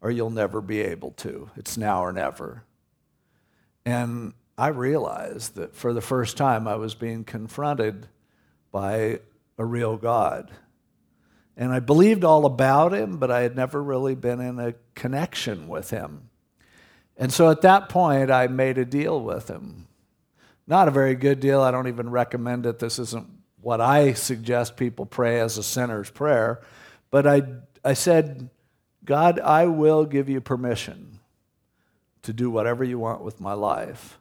or 0.01 0.11
you'll 0.11 0.31
never 0.31 0.61
be 0.61 0.81
able 0.81 1.13
to. 1.13 1.51
It's 1.57 1.77
now 1.77 2.03
or 2.03 2.13
never. 2.13 2.65
And 3.85 4.35
I 4.57 4.69
realized 4.69 5.57
that 5.57 5.75
for 5.75 5.93
the 5.93 6.01
first 6.01 6.37
time 6.37 6.69
I 6.69 6.77
was 6.77 6.95
being 6.95 7.25
confronted 7.25 8.07
by 8.71 9.21
a 9.59 9.65
real 9.65 9.97
God. 9.97 10.51
And 11.57 11.73
I 11.73 11.81
believed 11.81 12.25
all 12.25 12.47
about 12.47 12.95
him, 12.95 13.19
but 13.19 13.31
I 13.31 13.41
had 13.43 13.57
never 13.57 13.83
really 13.83 14.15
been 14.15 14.41
in 14.41 14.59
a 14.59 14.75
connection 14.95 15.69
with 15.69 15.91
him. 15.91 16.31
And 17.17 17.33
so 17.33 17.51
at 17.51 17.61
that 17.63 17.89
point, 17.89 18.31
I 18.31 18.47
made 18.47 18.79
a 18.79 18.85
deal 18.85 19.21
with 19.21 19.49
him. 19.49 19.87
Not 20.67 20.89
a 20.89 20.93
very 20.93 21.15
good 21.15 21.41
deal. 21.41 21.61
I 21.61 21.71
don't 21.71 21.89
even 21.89 22.11
recommend 22.11 22.65
it. 22.67 22.79
This 22.79 22.99
isn't 22.99 23.29
what 23.61 23.81
I 23.81 24.13
suggest 24.15 24.77
people 24.77 25.07
pray 25.07 25.41
as 25.41 25.59
a 25.59 25.63
sinner's 25.63 26.11
prayer. 26.11 26.63
But 27.11 27.27
I, 27.27 27.43
I 27.85 27.95
said, 27.95 28.49
God, 29.05 29.39
I 29.39 29.67
will 29.67 30.05
give 30.05 30.29
you 30.29 30.41
permission 30.41 31.21
to 32.23 32.33
do 32.33 32.51
whatever 32.51 32.85
you 32.85 32.99
want 32.99 33.23
with 33.23 33.41
my 33.41 33.53
life, 33.53 34.21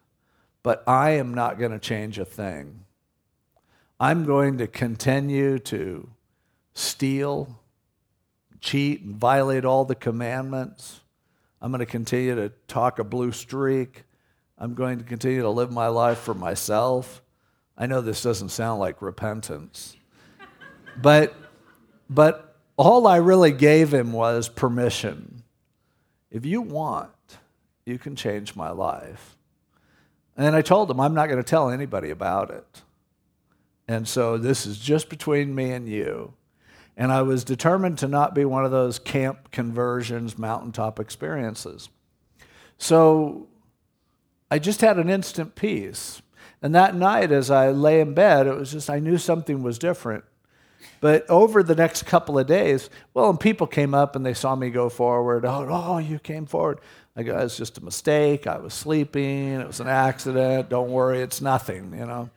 but 0.63 0.83
I 0.88 1.11
am 1.11 1.33
not 1.33 1.59
going 1.59 1.71
to 1.71 1.79
change 1.79 2.17
a 2.17 2.25
thing. 2.25 2.85
I'm 4.00 4.25
going 4.25 4.57
to 4.57 4.67
continue 4.67 5.59
to 5.59 6.09
steal, 6.73 7.59
cheat, 8.59 9.01
and 9.01 9.15
violate 9.15 9.65
all 9.65 9.85
the 9.85 9.95
commandments. 9.95 11.01
I'm 11.61 11.71
going 11.71 11.79
to 11.79 11.85
continue 11.85 12.35
to 12.35 12.49
talk 12.67 12.99
a 12.99 13.03
blue 13.03 13.31
streak. 13.31 14.03
I'm 14.57 14.73
going 14.73 14.99
to 14.99 15.03
continue 15.03 15.41
to 15.41 15.49
live 15.49 15.71
my 15.71 15.87
life 15.87 16.19
for 16.19 16.33
myself. 16.33 17.21
I 17.77 17.87
know 17.87 18.01
this 18.01 18.21
doesn't 18.21 18.49
sound 18.49 18.79
like 18.79 19.01
repentance, 19.01 19.95
but, 21.01 21.33
but 22.09 22.55
all 22.77 23.07
I 23.07 23.17
really 23.17 23.51
gave 23.51 23.93
him 23.93 24.13
was 24.13 24.49
permission. 24.49 25.43
If 26.29 26.45
you 26.45 26.61
want, 26.61 27.11
you 27.85 27.97
can 27.97 28.15
change 28.15 28.55
my 28.55 28.71
life. 28.71 29.37
And 30.37 30.55
I 30.55 30.61
told 30.61 30.89
him, 30.89 30.99
I'm 30.99 31.13
not 31.13 31.27
going 31.27 31.41
to 31.41 31.47
tell 31.47 31.69
anybody 31.69 32.09
about 32.09 32.51
it. 32.51 32.81
And 33.87 34.07
so 34.07 34.37
this 34.37 34.65
is 34.65 34.77
just 34.77 35.09
between 35.09 35.53
me 35.53 35.71
and 35.71 35.87
you. 35.87 36.33
And 37.01 37.12
I 37.12 37.24
was 37.24 37.43
determined 37.43 37.98
to 37.98 38.08
not 38.08 38.36
be 38.36 38.46
one 38.46 38.63
of 38.63 38.70
those 38.70 39.00
camp 39.00 39.50
conversions, 39.50 40.38
mountaintop 40.38 41.00
experiences. 41.00 41.89
So 42.77 43.48
I 44.51 44.60
just 44.60 44.81
had 44.81 45.00
an 45.00 45.10
instant 45.10 45.55
peace. 45.55 46.22
And 46.62 46.75
that 46.75 46.93
night, 46.93 47.31
as 47.31 47.50
I 47.50 47.72
lay 47.72 48.01
in 48.01 48.13
bed, 48.13 48.46
it 48.46 48.55
was 48.55 48.72
just, 48.72 48.88
I 48.88 49.00
knew 49.00 49.17
something 49.17 49.63
was 49.63 49.79
different. 49.79 50.25
But 51.00 51.27
over 51.27 51.63
the 51.63 51.74
next 51.74 52.05
couple 52.05 52.38
of 52.38 52.46
days, 52.46 52.91
well, 53.15 53.31
and 53.31 53.39
people 53.39 53.65
came 53.65 53.96
up 53.96 54.15
and 54.15 54.24
they 54.24 54.36
saw 54.36 54.55
me 54.55 54.70
go 54.70 54.88
forward. 54.88 55.43
Oh, 55.43 55.67
oh, 55.72 55.98
you 55.98 56.20
came 56.20 56.46
forward. 56.46 56.81
I 57.15 57.24
go, 57.24 57.36
it's 57.39 57.58
just 57.58 57.79
a 57.79 57.84
mistake. 57.84 58.46
I 58.46 58.60
was 58.60 58.75
sleeping. 58.75 59.53
It 59.60 59.65
was 59.65 59.79
an 59.79 59.88
accident. 59.88 60.70
Don't 60.70 60.91
worry, 60.91 61.22
it's 61.22 61.41
nothing, 61.41 61.96
you 61.98 62.05
know. 62.05 62.29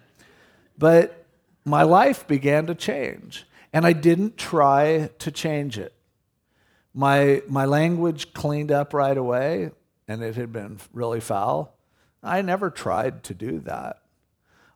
But 0.78 1.26
my 1.66 1.82
life 1.82 2.26
began 2.26 2.64
to 2.68 2.74
change, 2.74 3.44
and 3.74 3.84
I 3.84 3.92
didn't 3.92 4.38
try 4.38 5.10
to 5.18 5.30
change 5.32 5.78
it. 5.78 5.92
My, 6.94 7.42
my 7.48 7.64
language 7.64 8.32
cleaned 8.32 8.70
up 8.70 8.94
right 8.94 9.16
away, 9.16 9.72
and 10.06 10.22
it 10.22 10.36
had 10.36 10.52
been 10.52 10.78
really 10.92 11.20
foul. 11.20 11.76
I 12.22 12.40
never 12.40 12.70
tried 12.70 13.24
to 13.24 13.34
do 13.34 13.58
that. 13.60 14.00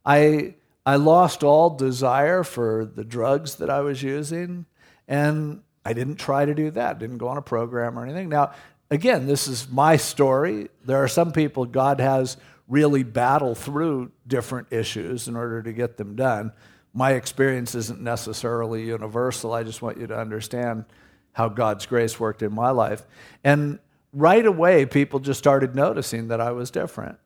I, 0.05 0.57
I 0.85 0.97
lost 0.97 1.45
all 1.45 1.71
desire 1.71 2.43
for 2.43 2.85
the 2.85 3.05
drugs 3.05 3.55
that 3.57 3.71
I 3.71 3.81
was 3.83 4.03
using, 4.03 4.67
and 5.07 5.63
I 5.85 5.93
didn't 5.93 6.17
try 6.17 6.45
to 6.45 6.55
do 6.55 6.73
that. 6.73 6.99
Didn't 6.99 7.19
go 7.19 7.29
on 7.29 7.39
a 7.39 7.43
program 7.43 7.97
or 7.97 8.05
anything. 8.05 8.29
Now, 8.29 8.51
again, 8.91 9.29
this 9.29 9.47
is 9.47 9.69
my 9.69 9.97
story. 9.97 10.71
There 10.85 11.03
are 11.03 11.09
some 11.09 11.31
people 11.31 11.67
God 11.67 12.01
has 12.01 12.37
really 12.67 13.05
battle 13.05 13.55
through 13.55 14.11
different 14.27 14.73
issues 14.73 15.29
in 15.29 15.37
order 15.37 15.63
to 15.63 15.73
get 15.73 15.99
them 15.99 16.17
done. 16.17 16.53
My 16.93 17.13
experience 17.13 17.75
isn't 17.75 18.01
necessarily 18.01 18.85
universal. 18.85 19.53
I 19.53 19.63
just 19.63 19.83
want 19.83 19.99
you 19.99 20.07
to 20.07 20.19
understand 20.19 20.85
how 21.33 21.49
God's 21.49 21.87
grace 21.87 22.19
worked 22.19 22.43
in 22.43 22.53
my 22.53 22.71
life. 22.71 23.05
And 23.45 23.79
right 24.13 24.45
away, 24.45 24.87
people 24.87 25.21
just 25.21 25.39
started 25.39 25.75
noticing 25.75 26.29
that 26.29 26.41
I 26.41 26.53
was 26.53 26.71
different. 26.71 27.19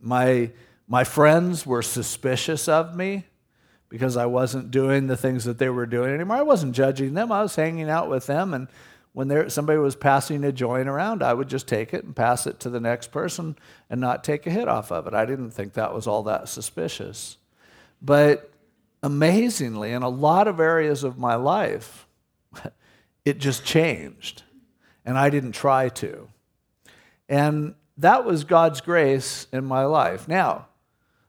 My, 0.00 0.50
my 0.88 1.04
friends 1.04 1.66
were 1.66 1.82
suspicious 1.82 2.68
of 2.68 2.96
me 2.96 3.24
because 3.88 4.16
I 4.16 4.26
wasn't 4.26 4.70
doing 4.70 5.08
the 5.08 5.16
things 5.16 5.44
that 5.44 5.58
they 5.58 5.68
were 5.68 5.84
doing 5.84 6.14
anymore. 6.14 6.36
I 6.36 6.42
wasn't 6.42 6.74
judging 6.74 7.14
them, 7.14 7.30
I 7.30 7.42
was 7.42 7.56
hanging 7.56 7.90
out 7.90 8.08
with 8.08 8.26
them. 8.26 8.54
And 8.54 8.68
when 9.12 9.28
there, 9.28 9.50
somebody 9.50 9.78
was 9.78 9.96
passing 9.96 10.44
a 10.44 10.52
joint 10.52 10.88
around, 10.88 11.22
I 11.22 11.34
would 11.34 11.48
just 11.48 11.66
take 11.66 11.92
it 11.92 12.04
and 12.04 12.14
pass 12.14 12.46
it 12.46 12.60
to 12.60 12.70
the 12.70 12.80
next 12.80 13.10
person 13.10 13.56
and 13.90 14.00
not 14.00 14.22
take 14.22 14.46
a 14.46 14.50
hit 14.50 14.68
off 14.68 14.92
of 14.92 15.06
it. 15.06 15.14
I 15.14 15.26
didn't 15.26 15.50
think 15.50 15.72
that 15.72 15.92
was 15.92 16.06
all 16.06 16.22
that 16.22 16.48
suspicious. 16.48 17.36
But 18.00 18.49
amazingly, 19.02 19.92
in 19.92 20.02
a 20.02 20.08
lot 20.08 20.48
of 20.48 20.60
areas 20.60 21.04
of 21.04 21.18
my 21.18 21.34
life, 21.34 22.06
it 23.24 23.38
just 23.38 23.64
changed. 23.64 24.42
And 25.04 25.18
I 25.18 25.30
didn't 25.30 25.52
try 25.52 25.88
to. 25.88 26.28
And 27.28 27.74
that 27.96 28.24
was 28.24 28.44
God's 28.44 28.80
grace 28.80 29.46
in 29.52 29.64
my 29.64 29.84
life. 29.84 30.28
Now, 30.28 30.66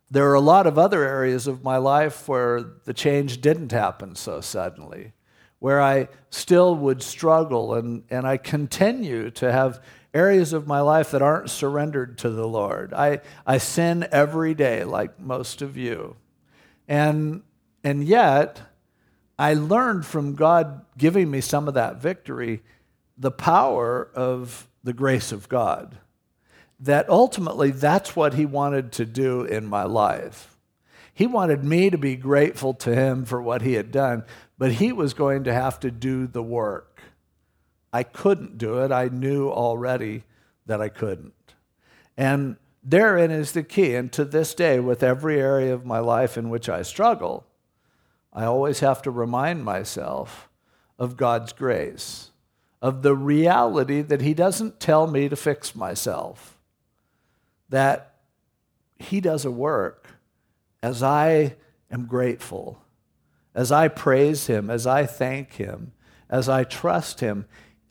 there 0.09 0.29
are 0.29 0.35
a 0.35 0.41
lot 0.41 0.67
of 0.67 0.77
other 0.77 1.03
areas 1.03 1.47
of 1.47 1.63
my 1.63 1.77
life 1.77 2.27
where 2.27 2.61
the 2.61 2.93
change 2.93 3.39
didn't 3.39 3.71
happen 3.71 4.15
so 4.15 4.41
suddenly, 4.41 5.13
where 5.59 5.81
I 5.81 6.09
still 6.29 6.75
would 6.75 7.01
struggle 7.01 7.75
and, 7.75 8.03
and 8.09 8.27
I 8.27 8.35
continue 8.35 9.31
to 9.31 9.51
have 9.51 9.81
areas 10.13 10.51
of 10.51 10.67
my 10.67 10.81
life 10.81 11.11
that 11.11 11.21
aren't 11.21 11.49
surrendered 11.49 12.17
to 12.19 12.29
the 12.29 12.47
Lord. 12.47 12.93
I, 12.93 13.21
I 13.47 13.57
sin 13.57 14.05
every 14.11 14.53
day, 14.53 14.83
like 14.83 15.17
most 15.17 15.61
of 15.61 15.77
you. 15.77 16.17
And, 16.89 17.43
and 17.83 18.03
yet, 18.03 18.61
I 19.39 19.53
learned 19.53 20.05
from 20.05 20.35
God 20.35 20.85
giving 20.97 21.31
me 21.31 21.41
some 21.41 21.67
of 21.67 21.73
that 21.73 22.01
victory 22.01 22.61
the 23.17 23.31
power 23.31 24.09
of 24.13 24.67
the 24.83 24.93
grace 24.93 25.31
of 25.31 25.49
God. 25.49 25.97
That 26.79 27.09
ultimately, 27.09 27.71
that's 27.71 28.15
what 28.15 28.33
He 28.33 28.45
wanted 28.45 28.91
to 28.93 29.05
do 29.05 29.43
in 29.43 29.65
my 29.65 29.83
life. 29.83 30.57
He 31.13 31.27
wanted 31.27 31.63
me 31.63 31.89
to 31.89 31.97
be 31.97 32.15
grateful 32.15 32.73
to 32.75 32.95
Him 32.95 33.25
for 33.25 33.41
what 33.41 33.61
He 33.61 33.73
had 33.73 33.91
done, 33.91 34.23
but 34.57 34.73
He 34.73 34.91
was 34.91 35.13
going 35.13 35.43
to 35.43 35.53
have 35.53 35.79
to 35.81 35.91
do 35.91 36.27
the 36.27 36.43
work. 36.43 37.01
I 37.93 38.03
couldn't 38.03 38.57
do 38.57 38.83
it. 38.83 38.91
I 38.91 39.09
knew 39.09 39.49
already 39.49 40.23
that 40.65 40.81
I 40.81 40.89
couldn't. 40.89 41.33
And 42.17 42.57
therein 42.83 43.31
is 43.31 43.51
the 43.51 43.63
key. 43.63 43.95
And 43.95 44.11
to 44.13 44.25
this 44.25 44.53
day, 44.53 44.79
with 44.79 45.03
every 45.03 45.39
area 45.39 45.73
of 45.73 45.85
my 45.85 45.99
life 45.99 46.37
in 46.37 46.49
which 46.49 46.69
I 46.69 46.81
struggle, 46.83 47.45
I 48.33 48.45
always 48.45 48.79
have 48.79 49.01
to 49.03 49.11
remind 49.11 49.65
myself 49.65 50.49
of 50.97 51.17
God's 51.17 51.51
grace, 51.51 52.31
of 52.81 53.01
the 53.01 53.15
reality 53.15 54.01
that 54.01 54.21
He 54.21 54.33
doesn't 54.33 54.79
tell 54.79 55.07
me 55.07 55.27
to 55.29 55.35
fix 55.35 55.75
myself, 55.75 56.57
that 57.69 58.15
He 58.97 59.19
does 59.19 59.45
a 59.45 59.51
work 59.51 60.07
as 60.81 61.03
I 61.03 61.55
am 61.91 62.05
grateful, 62.05 62.81
as 63.53 63.71
I 63.71 63.87
praise 63.87 64.47
Him, 64.47 64.69
as 64.69 64.87
I 64.87 65.05
thank 65.05 65.53
Him, 65.53 65.91
as 66.29 66.47
I 66.47 66.63
trust 66.63 67.19
Him. 67.19 67.45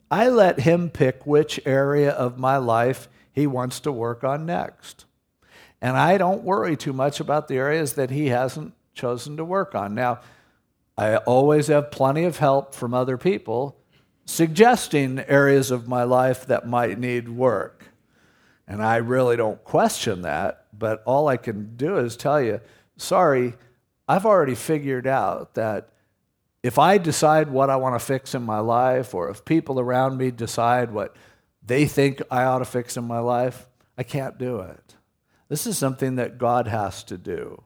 I 0.09 0.27
let 0.27 0.61
Him 0.61 0.89
pick 0.89 1.25
which 1.25 1.59
area 1.65 2.11
of 2.11 2.39
my 2.39 2.57
life 2.57 3.07
He 3.31 3.45
wants 3.45 3.79
to 3.81 3.91
work 3.91 4.23
on 4.23 4.45
next. 4.45 5.05
And 5.81 5.97
I 5.97 6.17
don't 6.17 6.43
worry 6.43 6.75
too 6.75 6.93
much 6.93 7.19
about 7.19 7.47
the 7.47 7.57
areas 7.57 7.93
that 7.93 8.09
He 8.09 8.27
hasn't 8.27 8.73
chosen 9.01 9.35
to 9.37 9.43
work 9.43 9.73
on. 9.73 9.95
Now, 9.95 10.19
I 10.95 11.17
always 11.17 11.67
have 11.67 11.89
plenty 11.89 12.23
of 12.23 12.37
help 12.37 12.75
from 12.75 12.93
other 12.93 13.17
people 13.17 13.75
suggesting 14.25 15.19
areas 15.19 15.71
of 15.71 15.87
my 15.87 16.03
life 16.03 16.45
that 16.45 16.67
might 16.67 16.99
need 16.99 17.27
work. 17.27 17.87
And 18.67 18.83
I 18.83 18.97
really 18.97 19.35
don't 19.35 19.63
question 19.63 20.21
that, 20.21 20.67
but 20.71 21.01
all 21.05 21.27
I 21.27 21.37
can 21.37 21.75
do 21.75 21.97
is 21.97 22.15
tell 22.15 22.39
you 22.39 22.61
sorry, 22.95 23.55
I've 24.07 24.27
already 24.27 24.53
figured 24.53 25.07
out 25.07 25.55
that 25.55 25.89
if 26.61 26.77
I 26.77 26.99
decide 26.99 27.49
what 27.49 27.71
I 27.71 27.77
want 27.77 27.99
to 27.99 28.05
fix 28.05 28.35
in 28.35 28.43
my 28.43 28.59
life, 28.59 29.15
or 29.15 29.29
if 29.31 29.43
people 29.43 29.79
around 29.79 30.17
me 30.17 30.29
decide 30.29 30.91
what 30.91 31.15
they 31.65 31.87
think 31.87 32.21
I 32.29 32.43
ought 32.43 32.59
to 32.59 32.65
fix 32.65 32.95
in 32.95 33.05
my 33.05 33.19
life, 33.19 33.67
I 33.97 34.03
can't 34.03 34.37
do 34.37 34.59
it. 34.59 34.95
This 35.49 35.65
is 35.65 35.79
something 35.79 36.15
that 36.17 36.37
God 36.37 36.67
has 36.67 37.03
to 37.05 37.17
do. 37.17 37.63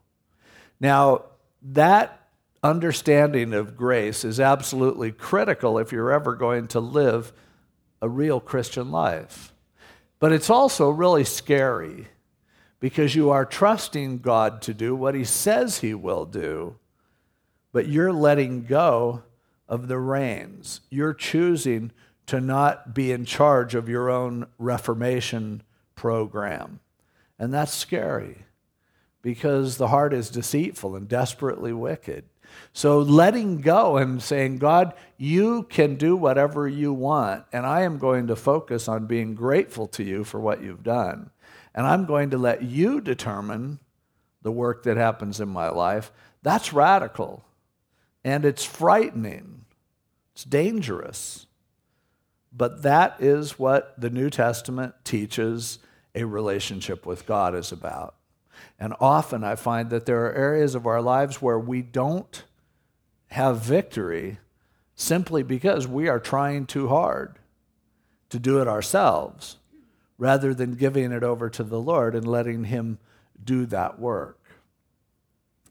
Now, 0.85 1.23
that 1.63 2.27
understanding 2.61 3.55
of 3.55 3.75
grace 3.75 4.23
is 4.23 4.39
absolutely 4.39 5.11
critical 5.11 5.79
if 5.79 5.91
you're 5.91 6.11
ever 6.11 6.35
going 6.35 6.67
to 6.67 6.79
live 6.79 7.33
a 8.03 8.07
real 8.07 8.39
Christian 8.39 8.91
life. 8.91 9.51
But 10.19 10.31
it's 10.31 10.51
also 10.51 10.91
really 10.91 11.23
scary 11.23 12.09
because 12.79 13.15
you 13.15 13.31
are 13.31 13.47
trusting 13.47 14.19
God 14.19 14.61
to 14.61 14.75
do 14.75 14.95
what 14.95 15.15
He 15.15 15.23
says 15.23 15.79
He 15.79 15.95
will 15.95 16.25
do, 16.25 16.75
but 17.71 17.87
you're 17.87 18.13
letting 18.13 18.65
go 18.65 19.23
of 19.67 19.87
the 19.87 19.97
reins. 19.97 20.81
You're 20.91 21.15
choosing 21.15 21.93
to 22.27 22.39
not 22.39 22.93
be 22.93 23.11
in 23.11 23.25
charge 23.25 23.73
of 23.73 23.89
your 23.89 24.11
own 24.11 24.45
Reformation 24.59 25.63
program. 25.95 26.79
And 27.39 27.51
that's 27.51 27.73
scary 27.73 28.44
because 29.25 29.77
the 29.77 29.87
heart 29.87 30.13
is 30.13 30.29
deceitful 30.29 30.95
and 30.95 31.07
desperately 31.07 31.73
wicked. 31.73 32.25
So 32.73 32.99
letting 32.99 33.59
go 33.59 33.97
and 33.97 34.21
saying, 34.21 34.59
God, 34.59 34.93
you 35.17 35.63
can 35.63 35.95
do 35.95 36.15
whatever 36.15 36.67
you 36.67 36.93
want, 36.93 37.43
and 37.51 37.65
I 37.65 37.81
am 37.81 37.97
going 37.97 38.27
to 38.27 38.35
focus 38.35 38.87
on 38.87 39.07
being 39.07 39.33
grateful 39.33 39.87
to 39.87 40.03
you 40.03 40.23
for 40.25 40.39
what 40.39 40.61
you've 40.61 40.83
done. 40.83 41.31
And 41.73 41.87
I'm 41.87 42.05
going 42.05 42.29
to 42.29 42.37
let 42.37 42.61
you 42.61 43.01
determine 43.01 43.79
the 44.43 44.51
work 44.51 44.83
that 44.83 44.95
happens 44.95 45.39
in 45.39 45.49
my 45.49 45.69
life. 45.69 46.11
That's 46.43 46.71
radical. 46.71 47.43
And 48.23 48.45
it's 48.45 48.63
frightening. 48.63 49.65
It's 50.33 50.43
dangerous. 50.43 51.47
But 52.55 52.83
that 52.83 53.15
is 53.17 53.57
what 53.57 53.99
the 53.99 54.11
New 54.11 54.29
Testament 54.29 54.93
teaches 55.03 55.79
a 56.13 56.25
relationship 56.25 57.07
with 57.07 57.25
God 57.25 57.55
is 57.55 57.71
about. 57.71 58.13
And 58.79 58.93
often 58.99 59.43
I 59.43 59.55
find 59.55 59.89
that 59.89 60.05
there 60.05 60.25
are 60.25 60.33
areas 60.33 60.75
of 60.75 60.85
our 60.85 61.01
lives 61.01 61.41
where 61.41 61.59
we 61.59 61.81
don't 61.81 62.43
have 63.27 63.61
victory 63.61 64.39
simply 64.95 65.43
because 65.43 65.87
we 65.87 66.07
are 66.07 66.19
trying 66.19 66.65
too 66.65 66.87
hard 66.87 67.37
to 68.29 68.39
do 68.39 68.61
it 68.61 68.67
ourselves 68.67 69.57
rather 70.17 70.53
than 70.53 70.75
giving 70.75 71.11
it 71.11 71.23
over 71.23 71.49
to 71.49 71.63
the 71.63 71.79
Lord 71.79 72.15
and 72.15 72.27
letting 72.27 72.65
Him 72.65 72.99
do 73.43 73.65
that 73.67 73.99
work. 73.99 74.39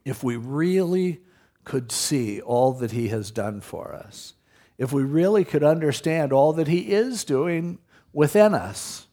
If 0.05 0.23
we 0.23 0.37
really 0.37 1.21
could 1.65 1.91
see 1.91 2.41
all 2.41 2.73
that 2.75 2.93
He 2.93 3.09
has 3.09 3.31
done 3.31 3.61
for 3.61 3.95
us, 3.95 4.35
if 4.77 4.93
we 4.93 5.03
really 5.03 5.45
could 5.45 5.63
understand 5.63 6.33
all 6.33 6.53
that 6.55 6.69
He 6.69 6.93
is 6.93 7.25
doing 7.25 7.79
within 8.13 8.55
us, 8.55 9.07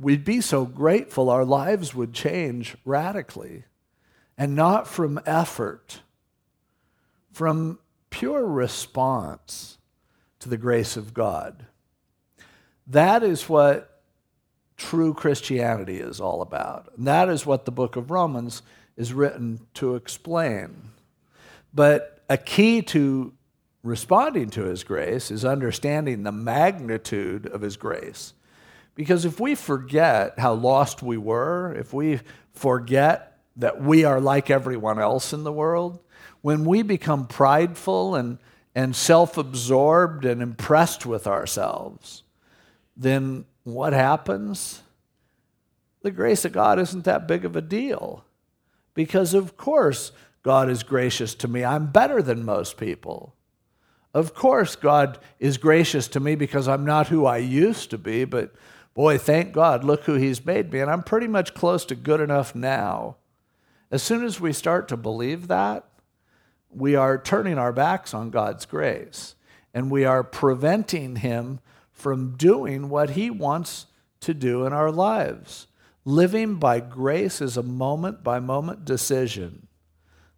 we'd 0.00 0.24
be 0.24 0.40
so 0.40 0.64
grateful 0.64 1.28
our 1.28 1.44
lives 1.44 1.94
would 1.94 2.12
change 2.12 2.76
radically 2.84 3.64
and 4.36 4.54
not 4.54 4.86
from 4.86 5.20
effort, 5.26 6.00
from 7.32 7.78
pure 8.10 8.46
response 8.46 9.78
to 10.38 10.48
the 10.48 10.56
grace 10.56 10.96
of 10.96 11.12
God. 11.12 11.66
That 12.86 13.22
is 13.22 13.48
what 13.48 14.00
true 14.76 15.12
Christianity 15.12 15.98
is 15.98 16.20
all 16.20 16.40
about. 16.40 16.92
And 16.96 17.06
that 17.06 17.28
is 17.28 17.44
what 17.44 17.64
the 17.64 17.72
book 17.72 17.96
of 17.96 18.10
Romans 18.10 18.62
is 18.96 19.12
written 19.12 19.66
to 19.74 19.96
explain. 19.96 20.90
But 21.74 22.22
a 22.28 22.36
key 22.38 22.82
to 22.82 23.32
responding 23.82 24.50
to 24.50 24.64
his 24.64 24.84
grace 24.84 25.30
is 25.30 25.44
understanding 25.44 26.22
the 26.22 26.32
magnitude 26.32 27.46
of 27.46 27.60
his 27.60 27.76
grace. 27.76 28.34
Because 28.98 29.24
if 29.24 29.38
we 29.38 29.54
forget 29.54 30.40
how 30.40 30.54
lost 30.54 31.04
we 31.04 31.16
were, 31.16 31.72
if 31.78 31.92
we 31.94 32.18
forget 32.52 33.38
that 33.54 33.80
we 33.80 34.02
are 34.02 34.20
like 34.20 34.50
everyone 34.50 34.98
else 34.98 35.32
in 35.32 35.44
the 35.44 35.52
world, 35.52 36.00
when 36.40 36.64
we 36.64 36.82
become 36.82 37.28
prideful 37.28 38.16
and, 38.16 38.38
and 38.74 38.96
self 38.96 39.38
absorbed 39.38 40.24
and 40.24 40.42
impressed 40.42 41.06
with 41.06 41.28
ourselves, 41.28 42.24
then 42.96 43.44
what 43.62 43.92
happens? 43.92 44.82
The 46.02 46.10
grace 46.10 46.44
of 46.44 46.50
God 46.50 46.80
isn't 46.80 47.04
that 47.04 47.28
big 47.28 47.44
of 47.44 47.54
a 47.54 47.62
deal. 47.62 48.24
Because, 48.94 49.32
of 49.32 49.56
course, 49.56 50.10
God 50.42 50.68
is 50.68 50.82
gracious 50.82 51.36
to 51.36 51.46
me. 51.46 51.64
I'm 51.64 51.92
better 51.92 52.20
than 52.20 52.44
most 52.44 52.76
people. 52.76 53.36
Of 54.12 54.34
course, 54.34 54.74
God 54.74 55.20
is 55.38 55.56
gracious 55.56 56.08
to 56.08 56.18
me 56.18 56.34
because 56.34 56.66
I'm 56.66 56.84
not 56.84 57.06
who 57.06 57.26
I 57.26 57.36
used 57.36 57.90
to 57.90 57.98
be, 57.98 58.24
but 58.24 58.52
boy, 58.98 59.16
thank 59.16 59.52
God, 59.52 59.84
look 59.84 60.06
who 60.06 60.14
He's 60.14 60.44
made 60.44 60.72
me. 60.72 60.80
And 60.80 60.90
I'm 60.90 61.04
pretty 61.04 61.28
much 61.28 61.54
close 61.54 61.84
to 61.84 61.94
good 61.94 62.20
enough 62.20 62.52
now. 62.52 63.14
As 63.92 64.02
soon 64.02 64.24
as 64.24 64.40
we 64.40 64.52
start 64.52 64.88
to 64.88 64.96
believe 64.96 65.46
that, 65.46 65.84
we 66.68 66.96
are 66.96 67.16
turning 67.16 67.58
our 67.58 67.72
backs 67.72 68.12
on 68.12 68.30
God's 68.30 68.66
grace 68.66 69.36
and 69.72 69.88
we 69.88 70.04
are 70.04 70.24
preventing 70.24 71.14
Him 71.14 71.60
from 71.92 72.36
doing 72.36 72.88
what 72.88 73.10
He 73.10 73.30
wants 73.30 73.86
to 74.18 74.34
do 74.34 74.66
in 74.66 74.72
our 74.72 74.90
lives. 74.90 75.68
Living 76.04 76.56
by 76.56 76.80
grace 76.80 77.40
is 77.40 77.56
a 77.56 77.62
moment 77.62 78.24
by 78.24 78.40
moment 78.40 78.84
decision. 78.84 79.68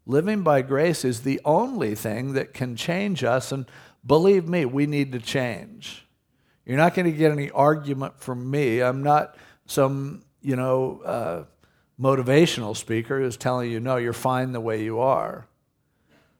Living 0.04 0.42
by 0.42 0.60
grace 0.60 1.02
is 1.02 1.22
the 1.22 1.40
only 1.46 1.94
thing 1.94 2.34
that 2.34 2.52
can 2.52 2.76
change 2.76 3.24
us. 3.24 3.52
And 3.52 3.64
believe 4.06 4.46
me, 4.46 4.66
we 4.66 4.84
need 4.84 5.12
to 5.12 5.18
change. 5.18 6.04
You're 6.64 6.76
not 6.76 6.94
going 6.94 7.10
to 7.10 7.16
get 7.16 7.32
any 7.32 7.50
argument 7.50 8.20
from 8.20 8.50
me. 8.50 8.80
I'm 8.80 9.02
not 9.02 9.36
some, 9.66 10.24
you 10.42 10.56
know, 10.56 11.00
uh, 11.04 11.44
motivational 12.00 12.76
speaker 12.76 13.20
who's 13.20 13.36
telling 13.36 13.70
you, 13.70 13.80
no, 13.80 13.96
you're 13.96 14.12
fine 14.12 14.52
the 14.52 14.60
way 14.60 14.82
you 14.82 15.00
are. 15.00 15.46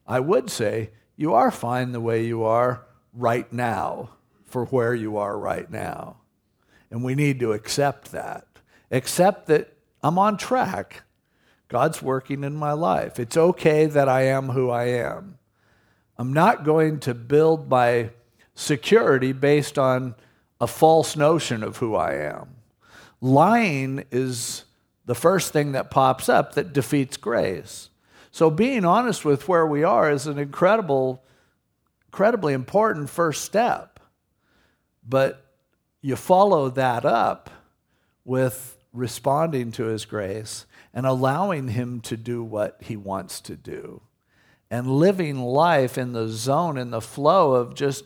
I 0.06 0.20
would 0.20 0.50
say, 0.50 0.90
you 1.16 1.34
are 1.34 1.50
fine 1.50 1.92
the 1.92 2.00
way 2.00 2.24
you 2.24 2.44
are 2.44 2.86
right 3.12 3.50
now 3.52 4.10
for 4.46 4.64
where 4.66 4.94
you 4.94 5.16
are 5.16 5.38
right 5.38 5.70
now. 5.70 6.16
And 6.90 7.04
we 7.04 7.14
need 7.14 7.38
to 7.40 7.52
accept 7.52 8.10
that. 8.12 8.46
Accept 8.90 9.46
that 9.46 9.76
I'm 10.02 10.18
on 10.18 10.36
track. 10.36 11.02
God's 11.68 12.02
working 12.02 12.42
in 12.42 12.56
my 12.56 12.72
life. 12.72 13.20
It's 13.20 13.36
okay 13.36 13.86
that 13.86 14.08
I 14.08 14.22
am 14.22 14.48
who 14.48 14.70
I 14.70 14.84
am. 14.86 15.38
I'm 16.18 16.32
not 16.32 16.64
going 16.64 16.98
to 17.00 17.14
build 17.14 17.70
my 17.70 18.10
security 18.60 19.32
based 19.32 19.78
on 19.78 20.14
a 20.60 20.66
false 20.66 21.16
notion 21.16 21.62
of 21.62 21.78
who 21.78 21.94
I 21.94 22.14
am. 22.14 22.56
Lying 23.20 24.04
is 24.10 24.64
the 25.06 25.14
first 25.14 25.52
thing 25.52 25.72
that 25.72 25.90
pops 25.90 26.28
up 26.28 26.54
that 26.54 26.72
defeats 26.72 27.16
grace. 27.16 27.88
So 28.30 28.50
being 28.50 28.84
honest 28.84 29.24
with 29.24 29.48
where 29.48 29.66
we 29.66 29.82
are 29.82 30.10
is 30.10 30.26
an 30.26 30.38
incredible, 30.38 31.22
incredibly 32.08 32.52
important 32.52 33.08
first 33.08 33.44
step. 33.44 33.98
But 35.08 35.44
you 36.02 36.14
follow 36.16 36.68
that 36.70 37.04
up 37.04 37.50
with 38.24 38.76
responding 38.92 39.72
to 39.72 39.84
his 39.84 40.04
grace 40.04 40.66
and 40.92 41.06
allowing 41.06 41.68
him 41.68 42.00
to 42.02 42.16
do 42.16 42.42
what 42.42 42.76
he 42.80 42.96
wants 42.96 43.40
to 43.42 43.56
do 43.56 44.02
and 44.70 44.86
living 44.86 45.40
life 45.40 45.96
in 45.96 46.12
the 46.12 46.28
zone 46.28 46.76
in 46.76 46.90
the 46.90 47.00
flow 47.00 47.54
of 47.54 47.74
just 47.74 48.04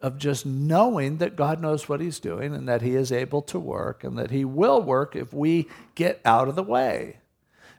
of 0.00 0.18
just 0.18 0.46
knowing 0.46 1.18
that 1.18 1.36
God 1.36 1.60
knows 1.60 1.88
what 1.88 2.00
he's 2.00 2.20
doing 2.20 2.54
and 2.54 2.68
that 2.68 2.82
he 2.82 2.94
is 2.94 3.12
able 3.12 3.42
to 3.42 3.58
work 3.58 4.02
and 4.02 4.18
that 4.18 4.30
he 4.30 4.44
will 4.44 4.80
work 4.82 5.14
if 5.14 5.32
we 5.32 5.68
get 5.94 6.20
out 6.24 6.48
of 6.48 6.56
the 6.56 6.62
way. 6.62 7.18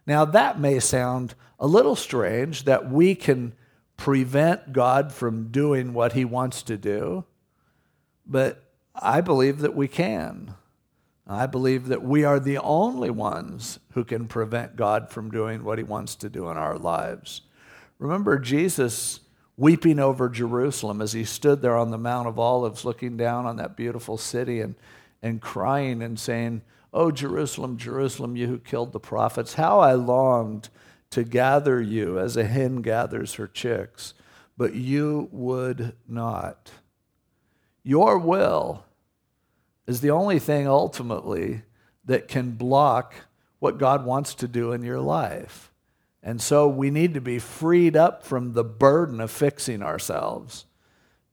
Now 0.05 0.25
that 0.25 0.59
may 0.59 0.79
sound 0.79 1.33
a 1.59 1.67
little 1.67 1.95
strange 1.95 2.65
that 2.65 2.91
we 2.91 3.15
can 3.15 3.53
prevent 3.97 4.73
God 4.73 5.11
from 5.11 5.49
doing 5.49 5.93
what 5.93 6.13
he 6.13 6.25
wants 6.25 6.63
to 6.63 6.77
do. 6.77 7.25
But 8.25 8.63
I 8.95 9.21
believe 9.21 9.59
that 9.59 9.75
we 9.75 9.87
can. 9.87 10.55
I 11.27 11.45
believe 11.45 11.87
that 11.87 12.03
we 12.03 12.23
are 12.23 12.39
the 12.39 12.57
only 12.57 13.09
ones 13.09 13.79
who 13.93 14.03
can 14.03 14.27
prevent 14.27 14.75
God 14.75 15.09
from 15.09 15.31
doing 15.31 15.63
what 15.63 15.77
he 15.77 15.83
wants 15.83 16.15
to 16.15 16.29
do 16.29 16.49
in 16.49 16.57
our 16.57 16.77
lives. 16.77 17.41
Remember 17.99 18.37
Jesus 18.37 19.20
weeping 19.61 19.99
over 19.99 20.27
Jerusalem 20.27 21.03
as 21.03 21.13
he 21.13 21.23
stood 21.23 21.61
there 21.61 21.77
on 21.77 21.91
the 21.91 21.97
Mount 21.97 22.27
of 22.27 22.39
Olives 22.39 22.83
looking 22.83 23.15
down 23.15 23.45
on 23.45 23.57
that 23.57 23.77
beautiful 23.77 24.17
city 24.17 24.59
and, 24.59 24.73
and 25.21 25.39
crying 25.39 26.01
and 26.01 26.19
saying, 26.19 26.63
Oh, 26.91 27.11
Jerusalem, 27.11 27.77
Jerusalem, 27.77 28.35
you 28.35 28.47
who 28.47 28.57
killed 28.57 28.91
the 28.91 28.99
prophets, 28.99 29.53
how 29.53 29.79
I 29.79 29.93
longed 29.93 30.69
to 31.11 31.23
gather 31.23 31.79
you 31.79 32.17
as 32.17 32.35
a 32.35 32.43
hen 32.43 32.81
gathers 32.81 33.35
her 33.35 33.47
chicks, 33.47 34.15
but 34.57 34.73
you 34.73 35.29
would 35.31 35.93
not. 36.07 36.71
Your 37.83 38.17
will 38.17 38.83
is 39.85 40.01
the 40.01 40.09
only 40.09 40.39
thing 40.39 40.67
ultimately 40.67 41.61
that 42.05 42.27
can 42.27 42.51
block 42.53 43.13
what 43.59 43.77
God 43.77 44.05
wants 44.05 44.33
to 44.35 44.47
do 44.47 44.71
in 44.71 44.81
your 44.81 44.99
life. 44.99 45.70
And 46.23 46.41
so 46.41 46.67
we 46.67 46.91
need 46.91 47.13
to 47.15 47.21
be 47.21 47.39
freed 47.39 47.95
up 47.95 48.23
from 48.23 48.53
the 48.53 48.63
burden 48.63 49.19
of 49.19 49.31
fixing 49.31 49.81
ourselves 49.81 50.65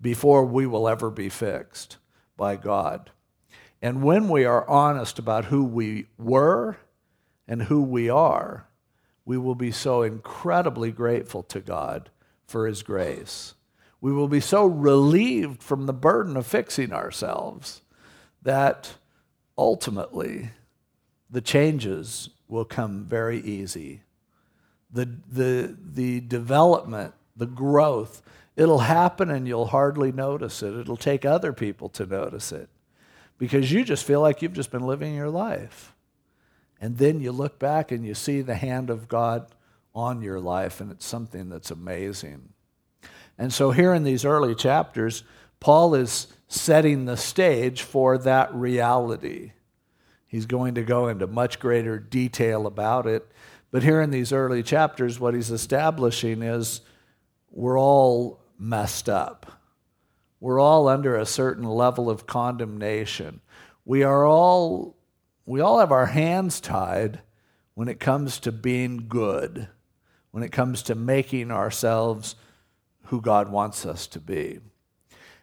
before 0.00 0.44
we 0.44 0.66
will 0.66 0.88
ever 0.88 1.10
be 1.10 1.28
fixed 1.28 1.98
by 2.36 2.56
God. 2.56 3.10
And 3.82 4.02
when 4.02 4.28
we 4.28 4.44
are 4.44 4.68
honest 4.68 5.18
about 5.18 5.46
who 5.46 5.64
we 5.64 6.06
were 6.16 6.78
and 7.46 7.62
who 7.62 7.82
we 7.82 8.08
are, 8.08 8.66
we 9.24 9.36
will 9.36 9.54
be 9.54 9.72
so 9.72 10.02
incredibly 10.02 10.90
grateful 10.90 11.42
to 11.44 11.60
God 11.60 12.10
for 12.46 12.66
His 12.66 12.82
grace 12.82 13.54
we 14.00 14.12
will 14.12 14.28
be 14.28 14.40
so 14.40 14.64
relieved 14.64 15.62
from 15.62 15.86
the 15.86 15.92
burden 15.92 16.36
of 16.36 16.46
fixing 16.46 16.92
ourselves 16.92 17.82
that 18.42 18.94
ultimately 19.56 20.50
the 21.28 21.40
changes 21.40 22.30
will 22.46 22.64
come 22.64 23.04
very 23.04 23.40
easy. 23.40 24.02
The, 24.90 25.08
the, 25.28 25.76
the 25.80 26.20
development, 26.20 27.14
the 27.36 27.46
growth, 27.46 28.22
it'll 28.56 28.80
happen 28.80 29.30
and 29.30 29.46
you'll 29.46 29.66
hardly 29.66 30.12
notice 30.12 30.62
it. 30.62 30.74
It'll 30.74 30.96
take 30.96 31.24
other 31.24 31.52
people 31.52 31.88
to 31.90 32.06
notice 32.06 32.52
it 32.52 32.68
because 33.38 33.70
you 33.72 33.84
just 33.84 34.04
feel 34.04 34.20
like 34.20 34.42
you've 34.42 34.52
just 34.52 34.70
been 34.70 34.86
living 34.86 35.14
your 35.14 35.30
life. 35.30 35.94
And 36.80 36.98
then 36.98 37.20
you 37.20 37.32
look 37.32 37.58
back 37.58 37.90
and 37.90 38.04
you 38.04 38.14
see 38.14 38.40
the 38.40 38.54
hand 38.54 38.90
of 38.90 39.08
God 39.08 39.46
on 39.94 40.22
your 40.22 40.38
life, 40.38 40.80
and 40.80 40.92
it's 40.92 41.06
something 41.06 41.48
that's 41.48 41.70
amazing. 41.70 42.50
And 43.36 43.52
so, 43.52 43.70
here 43.70 43.94
in 43.94 44.04
these 44.04 44.24
early 44.24 44.54
chapters, 44.54 45.24
Paul 45.60 45.94
is 45.94 46.28
setting 46.46 47.04
the 47.04 47.16
stage 47.16 47.82
for 47.82 48.16
that 48.18 48.54
reality. 48.54 49.52
He's 50.26 50.46
going 50.46 50.74
to 50.74 50.82
go 50.82 51.08
into 51.08 51.26
much 51.26 51.58
greater 51.58 51.98
detail 51.98 52.66
about 52.66 53.06
it. 53.06 53.26
But 53.70 53.82
here 53.82 54.00
in 54.00 54.10
these 54.10 54.32
early 54.32 54.62
chapters, 54.62 55.20
what 55.20 55.34
he's 55.34 55.50
establishing 55.50 56.42
is 56.42 56.80
we're 57.50 57.78
all 57.78 58.40
messed 58.58 59.08
up. 59.08 59.46
We're 60.40 60.60
all 60.60 60.88
under 60.88 61.16
a 61.16 61.26
certain 61.26 61.64
level 61.64 62.08
of 62.08 62.26
condemnation. 62.26 63.40
We 63.84 64.02
are 64.02 64.24
all, 64.24 64.96
we 65.46 65.60
all 65.60 65.80
have 65.80 65.92
our 65.92 66.06
hands 66.06 66.60
tied 66.60 67.20
when 67.74 67.88
it 67.88 68.00
comes 68.00 68.38
to 68.40 68.52
being 68.52 69.06
good, 69.08 69.68
when 70.30 70.42
it 70.42 70.52
comes 70.52 70.82
to 70.84 70.94
making 70.94 71.50
ourselves 71.50 72.36
who 73.04 73.20
God 73.20 73.50
wants 73.50 73.84
us 73.84 74.06
to 74.08 74.20
be. 74.20 74.60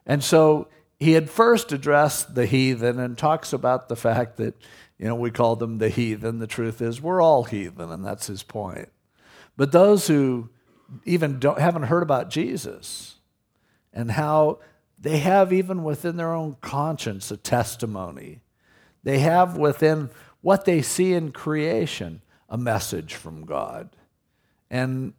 And 0.06 0.24
so 0.24 0.68
he 1.00 1.14
had 1.14 1.30
first 1.30 1.72
addressed 1.72 2.36
the 2.36 2.46
heathen 2.46 3.00
and 3.00 3.18
talks 3.18 3.52
about 3.54 3.90
the 3.90 3.96
fact 3.96 4.38
that, 4.38 4.56
you 4.98 5.08
know, 5.08 5.16
we 5.16 5.32
call 5.32 5.56
them 5.56 5.78
the 5.78 5.90
heathen. 5.90 6.40
The 6.40 6.48
truth 6.48 6.82
is, 6.82 7.02
we're 7.02 7.22
all 7.22 7.44
heathen, 7.44 7.92
and 7.92 8.06
that's 8.06 8.28
his 8.28 8.44
point. 8.44 8.90
But 9.58 9.72
those 9.72 10.08
who 10.08 10.50
even 11.04 11.40
don't, 11.40 11.60
haven't 11.60 11.84
heard 11.84 12.04
about 12.04 12.30
Jesus 12.30 13.16
and 13.94 14.12
how 14.12 14.60
they 15.00 15.20
have, 15.20 15.52
even 15.52 15.84
within 15.84 16.16
their 16.16 16.34
own 16.34 16.58
conscience, 16.62 17.32
a 17.32 17.38
testimony, 17.38 18.42
they 19.04 19.20
have 19.20 19.58
within 19.58 20.10
what 20.42 20.66
they 20.66 20.82
see 20.82 21.14
in 21.14 21.32
creation 21.32 22.22
a 22.50 22.58
message 22.58 23.16
from 23.16 23.46
God. 23.46 23.90
And 24.70 25.14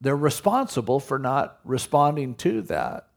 they're 0.00 0.16
responsible 0.16 0.98
for 0.98 1.18
not 1.18 1.60
responding 1.64 2.34
to 2.36 2.62
that. 2.62 3.08